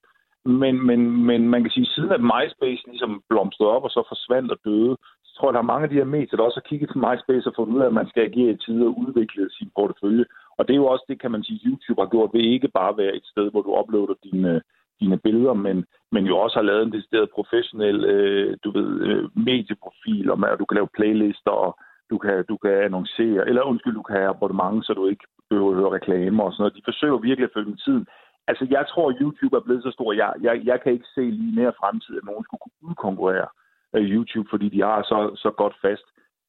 Men, 0.47 0.87
men, 0.87 1.01
men 1.27 1.49
man 1.49 1.63
kan 1.63 1.71
sige, 1.71 1.87
siden 1.87 2.13
at 2.13 2.27
MySpace 2.33 2.83
ligesom 2.87 3.23
blomstrede 3.29 3.71
op 3.71 3.85
og 3.85 3.91
så 3.91 4.03
forsvandt 4.09 4.53
og 4.53 4.59
døde, 4.65 4.97
så 5.25 5.31
tror 5.37 5.47
jeg, 5.47 5.53
at 5.53 5.55
der 5.55 5.61
er 5.61 5.73
mange 5.73 5.85
af 5.85 5.91
de 5.91 6.01
her 6.01 6.15
medier, 6.17 6.37
der 6.37 6.45
også 6.45 6.61
har 6.61 6.69
kigget 6.69 6.89
til 6.91 7.03
MySpace 7.05 7.49
og 7.49 7.55
fundet 7.57 7.75
ud 7.75 7.81
af, 7.81 7.87
at 7.87 7.99
man 8.01 8.09
skal 8.09 8.23
agere 8.23 8.53
i 8.53 8.63
tid 8.67 8.83
og 8.83 8.99
udvikle 8.99 9.51
sin 9.51 9.71
portefølje. 9.77 10.25
Og 10.59 10.63
det 10.65 10.73
er 10.73 10.83
jo 10.83 10.87
også 10.87 11.05
det, 11.09 11.21
kan 11.21 11.31
man 11.31 11.45
sige, 11.45 11.61
YouTube 11.67 12.01
har 12.03 12.09
gjort 12.09 12.31
ved 12.35 12.41
ikke 12.41 12.69
bare 12.69 12.97
være 12.97 13.15
et 13.19 13.27
sted, 13.33 13.51
hvor 13.51 13.63
du 13.63 13.71
uploader 13.81 14.15
dine, 14.25 14.63
dine 15.01 15.19
billeder, 15.19 15.55
men, 15.55 15.85
men 16.13 16.25
jo 16.27 16.39
også 16.39 16.57
har 16.57 16.69
lavet 16.69 16.83
en 16.83 16.93
decideret 16.93 17.31
professionel 17.35 18.05
øh, 18.05 18.57
du 18.65 18.71
ved, 18.71 19.01
øh, 19.09 19.25
medieprofil, 19.49 20.31
og 20.31 20.39
du 20.59 20.65
kan 20.65 20.77
lave 20.77 20.95
playlister, 20.97 21.51
og 21.51 21.79
du 22.11 22.19
kan, 22.19 22.45
du 22.49 22.57
kan 22.57 22.71
annoncere, 22.71 23.49
eller 23.49 23.63
undskyld, 23.63 23.95
du 23.95 24.03
kan 24.03 24.17
have 24.17 24.29
abonnement, 24.29 24.87
så 24.87 24.93
du 24.95 25.07
ikke 25.07 25.27
behøver 25.51 25.71
at 25.71 25.77
høre 25.77 25.95
reklamer 25.99 26.45
og 26.45 26.53
sådan 26.53 26.63
noget. 26.63 26.77
De 26.79 26.89
forsøger 26.91 27.19
virkelig 27.19 27.47
at 27.47 27.55
følge 27.55 27.71
med 27.71 27.79
tiden. 27.87 28.07
Altså, 28.49 28.67
jeg 28.71 28.85
tror, 28.89 29.11
at 29.11 29.17
YouTube 29.21 29.57
er 29.57 29.61
blevet 29.61 29.83
så 29.83 29.91
stor. 29.91 30.13
Jeg, 30.13 30.33
jeg, 30.41 30.61
jeg 30.65 30.81
kan 30.83 30.93
ikke 30.93 31.07
se 31.15 31.21
lige 31.21 31.61
mere 31.61 31.73
fremtid, 31.81 32.17
at 32.17 32.25
nogen 32.25 32.45
skulle 32.45 32.61
kunne 32.61 32.89
udkonkurrere 32.89 33.49
uh, 33.93 34.03
YouTube, 34.03 34.49
fordi 34.51 34.69
de 34.69 34.81
har 34.83 35.03
så, 35.03 35.19
så 35.37 35.51
godt 35.51 35.77
fast 35.83 36.07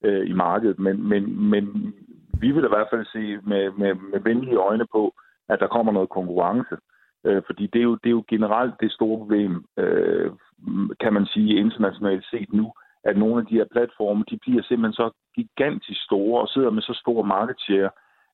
uh, 0.08 0.30
i 0.32 0.34
markedet. 0.34 0.80
Men, 0.80 1.10
men, 1.10 1.50
men 1.50 1.94
vi 2.40 2.52
vil 2.52 2.66
i 2.66 2.74
hvert 2.74 2.92
fald 2.92 3.06
se 3.06 3.24
med, 3.52 3.72
med, 3.72 3.94
med 4.12 4.20
venlige 4.20 4.64
øjne 4.70 4.88
på, 4.92 5.14
at 5.50 5.60
der 5.60 5.68
kommer 5.68 5.92
noget 5.92 6.10
konkurrence. 6.10 6.76
Øh, 7.26 7.42
fordi 7.46 7.68
det 7.68 7.80
er, 7.80 7.84
jo, 7.84 7.96
det 7.96 8.10
er 8.10 8.18
jo 8.20 8.24
generelt 8.28 8.74
det 8.80 8.92
store 8.92 9.18
problem, 9.18 9.66
øh, 9.78 10.32
kan 11.00 11.14
man 11.14 11.26
sige, 11.26 11.60
internationalt 11.60 12.26
set 12.32 12.54
nu, 12.54 12.74
at 13.04 13.18
nogle 13.18 13.38
af 13.42 13.46
de 13.46 13.56
her 13.56 13.66
platforme, 13.72 14.24
de 14.30 14.38
bliver 14.38 14.64
simpelthen 14.64 14.94
så 14.94 15.12
gigantisk 15.36 16.04
store 16.04 16.42
og 16.42 16.48
sidder 16.48 16.70
med 16.70 16.82
så 16.82 16.94
stor 16.94 17.24
market 17.24 17.60
share 17.60 17.90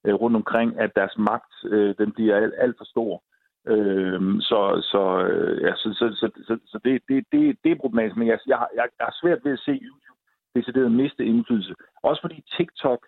øh, 0.06 0.14
rundt 0.14 0.36
omkring, 0.36 0.80
at 0.80 0.92
deres 0.96 1.18
magt, 1.18 1.54
øh, 1.64 1.96
den 1.98 2.12
bliver 2.12 2.36
alt, 2.36 2.54
alt 2.58 2.76
for 2.78 2.86
stor. 2.86 3.24
Øh, 3.68 4.22
så 4.40 4.60
så, 4.92 5.04
øh, 5.26 5.62
ja, 5.62 5.76
så, 5.76 5.94
så, 5.94 6.06
så, 6.20 6.30
så, 6.48 6.58
så 6.66 6.80
det, 6.86 7.02
det, 7.10 7.26
det, 7.32 7.58
det 7.64 7.72
er 7.72 7.82
problematisk, 7.82 8.16
men 8.16 8.28
jeg, 8.28 8.40
jeg, 8.48 8.58
har, 8.58 8.70
jeg 8.76 8.86
har 9.00 9.16
svært 9.22 9.40
ved 9.44 9.52
at 9.52 9.60
se 9.60 9.72
YouTube 9.72 10.22
decideret 10.56 10.92
miste 10.92 11.26
indflydelse. 11.26 11.74
Også 12.04 12.22
fordi 12.22 12.44
TikTok 12.58 13.08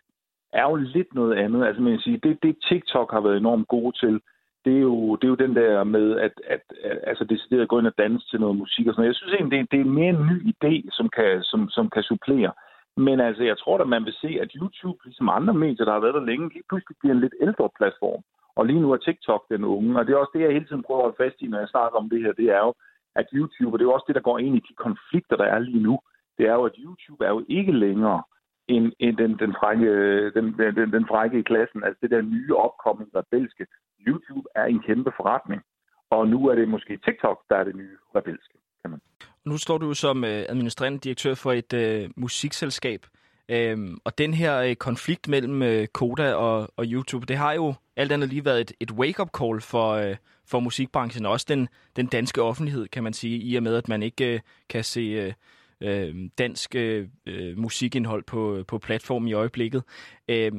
er 0.54 0.64
jo 0.64 0.76
lidt 0.76 1.14
noget 1.14 1.34
andet. 1.38 1.66
Altså, 1.66 1.82
man 1.82 1.92
kan 1.92 2.02
sige, 2.02 2.20
det, 2.24 2.44
det 2.44 2.58
TikTok 2.70 3.12
har 3.12 3.22
været 3.22 3.38
enormt 3.38 3.68
gode 3.68 3.98
til, 3.98 4.22
det 4.66 4.74
er 4.76 4.82
jo, 4.92 5.16
det 5.16 5.24
er 5.24 5.34
jo 5.36 5.46
den 5.46 5.56
der 5.56 5.84
med, 5.84 6.20
at, 6.20 6.32
at, 6.48 6.62
at 6.84 7.00
altså 7.04 7.24
det 7.24 7.62
at 7.62 7.68
gå 7.68 7.80
ind 7.80 7.88
og 7.88 7.98
danse 7.98 8.30
til 8.30 8.40
noget 8.40 8.58
musik 8.58 8.88
og 8.88 8.94
sådan 8.94 9.02
noget. 9.02 9.14
Jeg 9.14 9.16
synes 9.16 9.34
egentlig, 9.34 9.60
det, 9.60 9.72
det 9.72 9.80
er 9.80 9.86
mere 10.00 10.10
en 10.10 10.28
ny 10.32 10.38
idé, 10.54 10.74
som 10.92 11.10
kan, 11.10 11.44
som, 11.44 11.70
som 11.70 11.90
kan 11.90 12.04
supplere. 12.04 12.52
Men 12.98 13.20
altså, 13.20 13.44
jeg 13.44 13.58
tror 13.58 13.78
at 13.78 13.88
man 13.88 14.06
vil 14.06 14.14
se, 14.14 14.38
at 14.42 14.52
YouTube, 14.56 15.00
ligesom 15.06 15.30
andre 15.30 15.54
medier, 15.54 15.86
der 15.86 15.94
har 15.94 16.00
været 16.00 16.14
der 16.14 16.26
længe, 16.26 16.50
lige 16.54 16.64
pludselig 16.70 16.96
bliver 17.00 17.14
en 17.14 17.22
lidt 17.22 17.36
ældre 17.42 17.70
platform. 17.78 18.22
Og 18.56 18.66
lige 18.66 18.82
nu 18.82 18.92
er 18.92 18.98
TikTok 18.98 19.44
den 19.50 19.64
unge, 19.64 20.00
og 20.00 20.06
det 20.06 20.14
er 20.14 20.18
også 20.18 20.32
det, 20.34 20.42
jeg 20.42 20.52
hele 20.52 20.68
tiden 20.68 20.84
prøver 20.84 21.00
at 21.00 21.06
holde 21.06 21.22
fast 21.24 21.42
i, 21.42 21.48
når 21.48 21.60
jeg 21.60 21.68
snakker 21.68 21.98
om 22.00 22.10
det 22.10 22.22
her, 22.22 22.34
det 22.34 22.46
er 22.46 22.62
jo, 22.68 22.74
at 23.16 23.28
YouTube, 23.34 23.74
og 23.74 23.80
det 23.80 23.86
er 23.86 23.90
jo 23.90 23.94
også 23.94 24.06
det, 24.08 24.16
der 24.16 24.30
går 24.30 24.40
ind 24.40 24.56
i 24.56 24.66
de 24.70 24.74
konflikter, 24.86 25.36
der 25.36 25.46
er 25.46 25.60
lige 25.60 25.84
nu, 25.88 26.00
det 26.38 26.46
er 26.48 26.54
jo, 26.54 26.64
at 26.64 26.76
YouTube 26.78 27.26
er 27.26 27.30
jo 27.30 27.46
ikke 27.50 27.72
længere 27.72 28.24
end, 28.68 28.92
end 29.00 29.18
den, 29.18 29.40
den, 29.40 29.54
frække, 29.60 29.90
den, 30.36 30.46
den, 30.78 30.92
den 30.94 31.06
frække 31.08 31.40
i 31.40 31.42
klassen, 31.42 31.84
altså 31.84 32.00
det 32.02 32.12
der 32.12 32.22
nye 32.22 32.56
opkommende 32.56 33.12
rebelske. 33.20 33.66
YouTube 34.08 34.48
er 34.56 34.66
en 34.66 34.80
kæmpe 34.80 35.12
forretning, 35.18 35.62
og 36.10 36.28
nu 36.28 36.48
er 36.48 36.56
det 36.56 36.68
måske 36.68 37.00
TikTok, 37.06 37.38
der 37.50 37.56
er 37.56 37.64
det 37.64 37.76
nye 37.76 37.98
rebelske, 38.16 38.58
kan 38.82 38.92
man 38.92 39.00
Nu 39.46 39.58
står 39.58 39.78
du 39.78 39.94
som 39.94 40.24
øh, 40.24 40.44
administrerende 40.50 41.00
direktør 41.00 41.34
for 41.36 41.52
et 41.52 41.74
øh, 41.74 42.10
musikselskab, 42.18 43.02
øhm, 43.50 43.98
og 44.04 44.18
den 44.18 44.34
her 44.34 44.58
øh, 44.58 44.76
konflikt 44.76 45.28
mellem 45.28 45.62
øh, 45.62 45.88
Koda 45.88 46.34
og, 46.34 46.70
og 46.78 46.86
YouTube, 46.88 47.26
det 47.26 47.38
har 47.38 47.54
jo 47.54 47.74
alt 47.96 48.12
andet 48.12 48.30
lige 48.30 48.46
været 48.46 48.62
et, 48.62 48.72
et 48.80 48.92
wake-up 48.92 49.30
call 49.38 49.62
for, 49.62 49.92
øh, 49.92 50.16
for 50.46 50.60
musikbranchen, 50.60 51.26
og 51.26 51.32
også 51.32 51.46
den, 51.50 51.68
den 51.96 52.06
danske 52.06 52.42
offentlighed, 52.42 52.88
kan 52.88 53.04
man 53.04 53.14
sige, 53.14 53.38
i 53.38 53.56
og 53.56 53.64
med, 53.64 53.76
at 53.76 53.88
man 53.88 54.04
ikke 54.04 54.34
øh, 54.34 54.40
kan 54.70 54.84
se... 54.84 55.02
Øh, 55.02 55.34
øh, 55.82 56.16
dansk 56.38 56.76
øh, 56.76 57.08
øh 57.26 57.58
musikindhold 57.58 58.24
på, 58.24 58.56
øh, 58.56 58.66
på 58.66 58.78
platformen 58.78 59.28
i 59.28 59.34
øjeblikket. 59.34 59.84
Øh, 60.28 60.52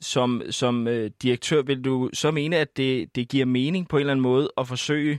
som, 0.00 0.42
som 0.50 0.88
øh, 0.88 1.10
direktør 1.22 1.62
vil 1.62 1.84
du 1.84 2.10
så 2.12 2.30
mene, 2.30 2.56
at 2.56 2.76
det, 2.76 3.16
det 3.16 3.28
giver 3.28 3.44
mening 3.44 3.88
på 3.88 3.96
en 3.96 4.00
eller 4.00 4.12
anden 4.12 4.22
måde 4.22 4.52
at 4.58 4.68
forsøge 4.68 5.18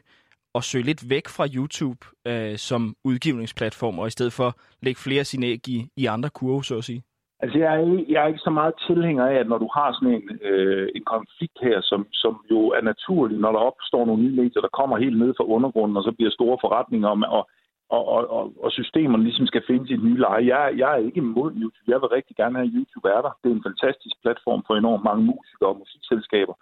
at 0.56 0.64
søge 0.64 0.86
lidt 0.86 1.10
væk 1.10 1.28
fra 1.28 1.46
YouTube 1.58 2.02
øh, 2.28 2.58
som 2.58 2.96
udgivningsplatform, 3.04 4.00
og 4.00 4.08
i 4.08 4.16
stedet 4.18 4.34
for 4.34 4.50
lægge 4.82 5.00
flere 5.06 5.20
af 5.20 5.26
sine 5.26 5.46
æg 5.46 5.68
i, 5.68 5.78
i 5.98 6.06
andre 6.06 6.30
kurve, 6.30 6.64
så 6.64 6.78
at 6.78 6.84
sige? 6.84 7.04
Altså, 7.40 7.58
jeg 7.60 7.70
er, 7.76 7.80
ikke, 7.92 8.06
jeg 8.14 8.24
er 8.24 8.28
ikke 8.28 8.48
så 8.50 8.54
meget 8.60 8.74
tilhænger 8.88 9.26
af, 9.26 9.36
at 9.44 9.48
når 9.48 9.58
du 9.58 9.70
har 9.78 9.90
sådan 9.94 10.14
en, 10.18 10.40
øh, 10.50 10.90
en 10.96 11.06
konflikt 11.16 11.58
her, 11.62 11.78
som, 11.82 12.08
som 12.14 12.34
jo 12.52 12.60
er 12.78 12.82
naturlig, 12.82 13.38
når 13.40 13.52
der 13.52 13.60
opstår 13.60 14.06
nogle 14.06 14.24
nye 14.24 14.36
medier, 14.42 14.62
der 14.62 14.78
kommer 14.80 14.98
helt 14.98 15.18
ned 15.20 15.34
fra 15.38 15.50
undergrunden, 15.56 15.98
og 15.98 16.04
så 16.04 16.12
bliver 16.18 16.32
store 16.32 16.58
forretninger, 16.62 17.10
og, 17.10 17.48
og, 17.96 18.08
og, 18.16 18.22
og, 18.38 18.54
og 18.64 18.72
systemerne 18.72 19.24
ligesom 19.24 19.48
skal 19.48 19.64
finde 19.68 19.88
sit 19.88 20.04
nye 20.04 20.20
leje. 20.26 20.46
Jeg, 20.54 20.78
jeg 20.78 20.90
er 20.94 21.06
ikke 21.08 21.24
imod 21.26 21.52
YouTube. 21.62 21.92
Jeg 21.94 22.02
vil 22.02 22.16
rigtig 22.18 22.36
gerne 22.36 22.56
have, 22.58 22.68
at 22.68 22.76
YouTube 22.76 23.08
er 23.16 23.22
der. 23.26 23.32
Det 23.42 23.48
er 23.50 23.56
en 23.56 23.68
fantastisk 23.70 24.16
platform 24.24 24.62
for 24.68 24.74
enormt 24.76 25.04
mange 25.04 25.24
musikere 25.32 25.70
og 25.70 25.80
musikselskaber. 25.84 26.56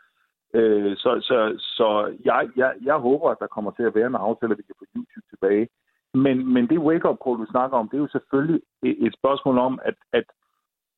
Øh, 0.54 0.98
så 0.98 1.20
så, 1.22 1.38
så 1.60 2.18
jeg, 2.26 2.50
jeg, 2.56 2.74
jeg 2.84 2.98
håber, 2.98 3.30
at 3.30 3.38
der 3.40 3.48
kommer 3.48 3.72
til 3.72 3.84
at 3.84 3.96
være 3.96 4.08
en 4.08 4.16
aftale, 4.16 4.52
at 4.52 4.58
vi 4.58 4.64
kan 4.64 4.76
få 4.80 4.86
YouTube 4.96 5.28
tilbage. 5.30 5.68
Men, 6.14 6.54
men 6.54 6.70
det 6.70 6.80
wake-up 6.80 7.18
call, 7.26 7.38
du 7.38 7.46
snakker 7.50 7.78
om, 7.78 7.90
det 7.90 7.98
er 7.98 8.02
jo 8.02 8.16
selvfølgelig 8.18 8.62
et 8.84 9.16
spørgsmål 9.20 9.58
om, 9.58 9.80
at, 9.86 9.96
at, 10.14 10.24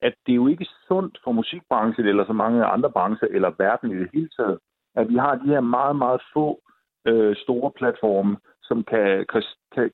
at 0.01 0.13
det 0.25 0.31
er 0.31 0.41
jo 0.43 0.47
ikke 0.47 0.67
sundt 0.87 1.19
for 1.23 1.31
musikbranchen 1.31 2.05
eller 2.05 2.25
så 2.25 2.33
mange 2.33 2.65
andre 2.65 2.91
brancher 2.91 3.27
eller 3.31 3.51
verden 3.57 3.91
i 3.91 3.99
det 3.99 4.09
hele 4.13 4.29
taget, 4.37 4.59
at 4.95 5.09
vi 5.09 5.15
har 5.15 5.35
de 5.35 5.47
her 5.47 5.61
meget, 5.61 5.95
meget 5.95 6.21
få 6.33 6.59
øh, 7.05 7.35
store 7.35 7.71
platforme, 7.71 8.37
som 8.63 8.83
kan, 8.83 9.25
kan, 9.31 9.43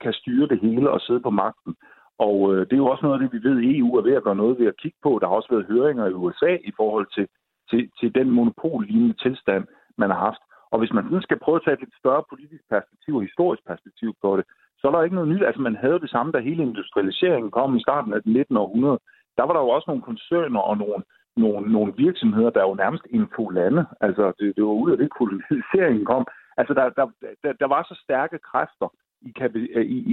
kan 0.02 0.14
styre 0.14 0.48
det 0.48 0.60
hele 0.60 0.90
og 0.90 1.02
sidde 1.02 1.20
på 1.20 1.30
magten. 1.30 1.76
Og 2.18 2.54
øh, 2.54 2.60
det 2.66 2.74
er 2.74 2.84
jo 2.84 2.88
også 2.88 3.06
noget 3.06 3.16
af 3.16 3.22
det, 3.22 3.34
vi 3.34 3.50
ved, 3.50 3.78
EU 3.78 3.96
er 3.96 4.02
ved 4.02 4.14
at 4.14 4.24
gøre 4.24 4.36
noget 4.36 4.60
ved 4.60 4.68
at 4.68 4.78
kigge 4.78 4.98
på. 5.04 5.20
Der 5.22 5.28
har 5.28 5.36
også 5.36 5.52
været 5.52 5.66
høringer 5.66 6.06
i 6.08 6.14
USA 6.14 6.52
i 6.64 6.72
forhold 6.78 7.08
til 7.16 7.28
til, 7.72 7.92
til 8.00 8.16
den 8.16 8.30
monopollignende 8.32 9.16
tilstand, 9.26 9.64
man 9.98 10.10
har 10.10 10.20
haft. 10.28 10.42
Og 10.72 10.80
hvis 10.80 10.94
man 10.94 11.04
sådan 11.04 11.22
skal 11.22 11.40
prøve 11.40 11.56
at 11.56 11.62
tage 11.66 11.74
et 11.74 11.84
lidt 11.84 12.00
større 12.02 12.24
politisk 12.30 12.64
perspektiv 12.70 13.16
og 13.16 13.22
historisk 13.22 13.64
perspektiv 13.72 14.10
på 14.22 14.38
det, 14.38 14.46
så 14.80 14.88
er 14.88 14.92
der 14.92 15.04
ikke 15.04 15.20
noget 15.20 15.32
nyt. 15.32 15.44
Altså 15.44 15.62
man 15.62 15.76
havde 15.76 16.00
det 16.00 16.10
samme, 16.10 16.32
da 16.32 16.40
hele 16.40 16.64
industrialiseringen 16.64 17.52
kom 17.52 17.76
i 17.76 17.82
starten 17.82 18.14
af 18.14 18.22
det 18.24 18.34
19. 18.34 18.58
århundrede. 18.58 19.00
Der 19.38 19.44
var 19.44 19.54
der 19.54 19.62
jo 19.62 19.70
også 19.70 19.86
nogle 19.88 20.08
koncerner 20.10 20.60
og 20.60 20.78
nogle, 20.78 21.04
nogle, 21.36 21.72
nogle 21.72 21.94
virksomheder, 21.98 22.50
der 22.50 22.62
jo 22.62 22.74
nærmest 22.74 23.06
info 23.10 23.50
lande. 23.50 23.86
Altså 24.02 24.34
det, 24.40 24.56
det 24.56 24.64
var 24.64 24.82
ud 24.84 24.92
af 24.92 24.98
det, 24.98 25.10
koloniseringen 25.20 26.06
kom. 26.06 26.26
Altså 26.58 26.74
der, 26.74 26.90
der, 26.90 27.06
der, 27.44 27.54
der 27.54 27.68
var 27.68 27.84
så 27.84 27.96
stærke 28.04 28.38
kræfter 28.52 28.88
i, 29.22 29.32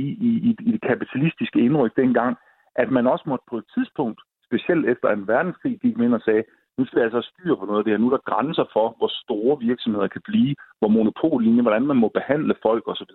i, 0.02 0.04
i, 0.28 0.30
i, 0.48 0.56
i 0.60 0.72
det 0.72 0.80
kapitalistiske 0.80 1.60
indryk 1.60 1.96
dengang, 1.96 2.36
at 2.76 2.90
man 2.90 3.06
også 3.06 3.24
måtte 3.26 3.44
på 3.50 3.56
et 3.58 3.64
tidspunkt, 3.74 4.20
specielt 4.48 4.86
efter 4.86 5.08
en 5.08 5.28
verdenskrig, 5.28 5.80
gik 5.80 5.98
ind 5.98 6.14
og 6.14 6.20
sagde, 6.20 6.44
nu 6.78 6.84
skal 6.84 6.98
vi 6.98 7.04
altså 7.04 7.22
styre 7.30 7.56
på 7.56 7.64
noget 7.64 7.78
af 7.78 7.84
det 7.84 7.92
her. 7.92 7.98
Nu 7.98 8.06
er 8.06 8.16
der 8.16 8.30
grænser 8.32 8.64
for, 8.72 8.94
hvor 8.98 9.10
store 9.22 9.58
virksomheder 9.60 10.08
kan 10.08 10.22
blive, 10.24 10.54
hvor 10.78 10.88
monopollinje, 10.88 11.62
hvordan 11.62 11.86
man 11.86 11.96
må 11.96 12.08
behandle 12.08 12.54
folk 12.62 12.82
osv. 12.86 13.12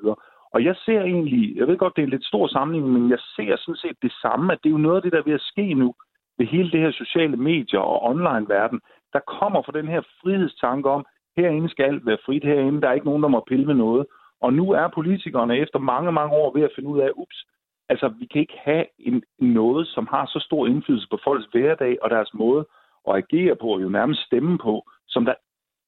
Og 0.54 0.64
jeg 0.64 0.76
ser 0.86 1.02
egentlig, 1.02 1.58
jeg 1.58 1.68
ved 1.68 1.78
godt, 1.78 1.96
det 1.96 2.02
er 2.02 2.06
en 2.06 2.16
lidt 2.16 2.26
stor 2.26 2.48
sammenligning, 2.48 2.94
men 2.94 3.10
jeg 3.10 3.20
ser 3.36 3.56
sådan 3.58 3.82
set 3.84 3.98
det 4.02 4.14
samme, 4.22 4.54
at 4.54 4.60
det 4.64 4.70
er 4.70 4.78
jo 4.78 4.86
noget 4.88 4.96
af 4.96 5.02
det, 5.02 5.12
der 5.12 5.18
er 5.18 5.30
ved 5.30 5.34
at 5.34 5.50
ske 5.52 5.74
nu 5.74 5.94
ved 6.38 6.46
hele 6.46 6.72
det 6.72 6.80
her 6.80 6.92
sociale 6.92 7.38
medier 7.38 7.80
og 7.80 8.04
online-verden. 8.04 8.80
Der 9.14 9.20
kommer 9.20 9.62
fra 9.62 9.78
den 9.80 9.88
her 9.88 10.02
frihedstanke 10.22 10.90
om, 10.90 11.06
herinde 11.38 11.70
skal 11.70 11.86
alt 11.86 12.06
være 12.06 12.24
frit, 12.26 12.44
herinde 12.44 12.82
der 12.82 12.90
er 12.90 12.94
ikke 12.94 13.06
nogen, 13.06 13.24
der 13.24 13.30
må 13.30 13.44
pille 13.48 13.66
med 13.66 13.76
noget. 13.76 14.06
Og 14.42 14.54
nu 14.54 14.72
er 14.72 14.88
politikerne 14.88 15.58
efter 15.58 15.80
mange, 15.80 16.12
mange 16.12 16.36
år 16.36 16.54
ved 16.54 16.64
at 16.64 16.72
finde 16.76 16.90
ud 16.90 17.00
af, 17.00 17.10
ups, 17.16 17.46
altså 17.90 18.08
vi 18.20 18.26
kan 18.26 18.42
ikke 18.42 18.60
have 18.64 18.86
en, 19.00 19.24
noget, 19.40 19.88
som 19.88 20.08
har 20.08 20.26
så 20.26 20.40
stor 20.40 20.68
indflydelse 20.68 21.08
på 21.12 21.18
folks 21.24 21.46
hverdag 21.52 21.98
og 22.02 22.10
deres 22.10 22.34
måde 22.34 22.66
og 23.06 23.18
agere 23.18 23.56
på, 23.56 23.68
og 23.68 23.82
jo 23.82 23.90
nærmest 23.90 24.26
stemme 24.26 24.58
på, 24.58 24.90
som 25.08 25.26
der 25.26 25.34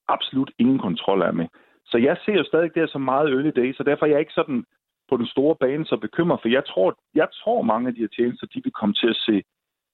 absolut 0.07 0.51
ingen 0.59 0.79
kontrol 0.79 1.21
er 1.21 1.31
med. 1.31 1.47
Så 1.85 1.97
jeg 1.97 2.17
ser 2.25 2.33
jo 2.33 2.43
stadig 2.43 2.75
det 2.75 2.89
som 2.89 3.01
meget 3.01 3.29
early 3.29 3.51
days, 3.55 3.77
så 3.77 3.83
derfor 3.83 4.05
er 4.05 4.09
jeg 4.09 4.19
ikke 4.19 4.33
sådan 4.33 4.65
på 5.09 5.17
den 5.17 5.27
store 5.27 5.55
bane 5.55 5.85
så 5.85 5.97
bekymret, 5.97 6.41
for 6.41 6.49
jeg 6.49 6.65
tror, 6.65 6.97
jeg 7.15 7.27
tror 7.33 7.61
mange 7.61 7.87
af 7.87 7.93
de 7.93 7.99
her 7.99 8.07
tjenester, 8.07 8.47
de 8.47 8.63
vil 8.63 8.71
komme 8.71 8.93
til 8.95 9.09
at 9.09 9.15
se 9.15 9.43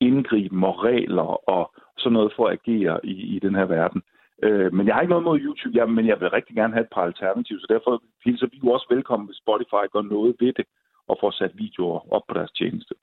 indgriben 0.01 0.63
og 0.63 0.83
regler 0.83 1.49
og 1.49 1.73
sådan 1.97 2.13
noget 2.13 2.33
for 2.35 2.47
at 2.47 2.53
agere 2.53 3.05
i, 3.05 3.35
i 3.35 3.39
den 3.39 3.55
her 3.55 3.65
verden. 3.65 4.01
Øh, 4.43 4.73
men 4.73 4.87
jeg 4.87 4.95
har 4.95 5.01
ikke 5.01 5.09
noget 5.09 5.25
mod 5.25 5.39
YouTube, 5.39 5.77
ja, 5.77 5.85
men 5.85 6.07
jeg 6.07 6.19
vil 6.19 6.29
rigtig 6.29 6.55
gerne 6.55 6.73
have 6.73 6.83
et 6.83 6.93
par 6.95 7.01
alternativer, 7.01 7.59
så 7.59 7.67
derfor 7.69 8.03
hilser 8.25 8.47
vi 8.51 8.57
jo 8.63 8.71
også 8.71 8.87
velkommen, 8.89 9.27
hvis 9.27 9.41
Spotify 9.43 9.85
gør 9.93 10.01
noget 10.01 10.35
ved 10.39 10.53
det 10.53 10.65
og 11.07 11.17
får 11.21 11.31
sat 11.31 11.51
videoer 11.53 12.13
op 12.13 12.21
på 12.27 12.33
deres 12.33 12.51
tjeneste 12.51 12.93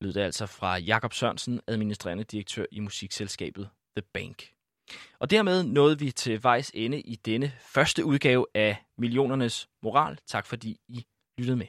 lød 0.00 0.12
det 0.12 0.20
altså 0.20 0.46
fra 0.46 0.76
Jakob 0.78 1.12
Sørensen, 1.12 1.60
administrerende 1.66 2.24
direktør 2.24 2.64
i 2.72 2.80
musikselskabet 2.80 3.68
The 3.96 4.06
Bank. 4.14 4.54
Og 5.20 5.30
dermed 5.30 5.62
nåede 5.62 5.98
vi 5.98 6.10
til 6.10 6.42
vejs 6.42 6.70
ende 6.74 7.00
i 7.00 7.16
denne 7.16 7.52
første 7.60 8.04
udgave 8.04 8.46
af 8.54 8.76
Millionernes 8.98 9.68
Moral. 9.82 10.18
Tak 10.26 10.46
fordi 10.46 10.76
I 10.88 11.06
lyttede 11.38 11.56
med. 11.56 11.66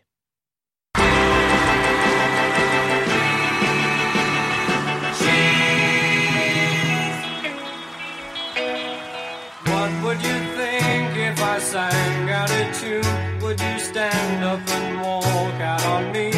What 9.67 9.91
would 10.03 10.21
you 10.29 10.39
think 10.57 11.17
if 11.17 11.39
I 11.41 11.59
sang 11.59 12.29
out 12.29 12.51
a 12.51 12.71
tune? 12.79 13.41
Would 13.41 13.59
you 13.61 13.79
stand 13.79 14.43
up 14.43 14.69
and 14.69 15.01
walk 15.01 15.59
out 15.61 15.85
on 15.85 16.11
me? 16.11 16.34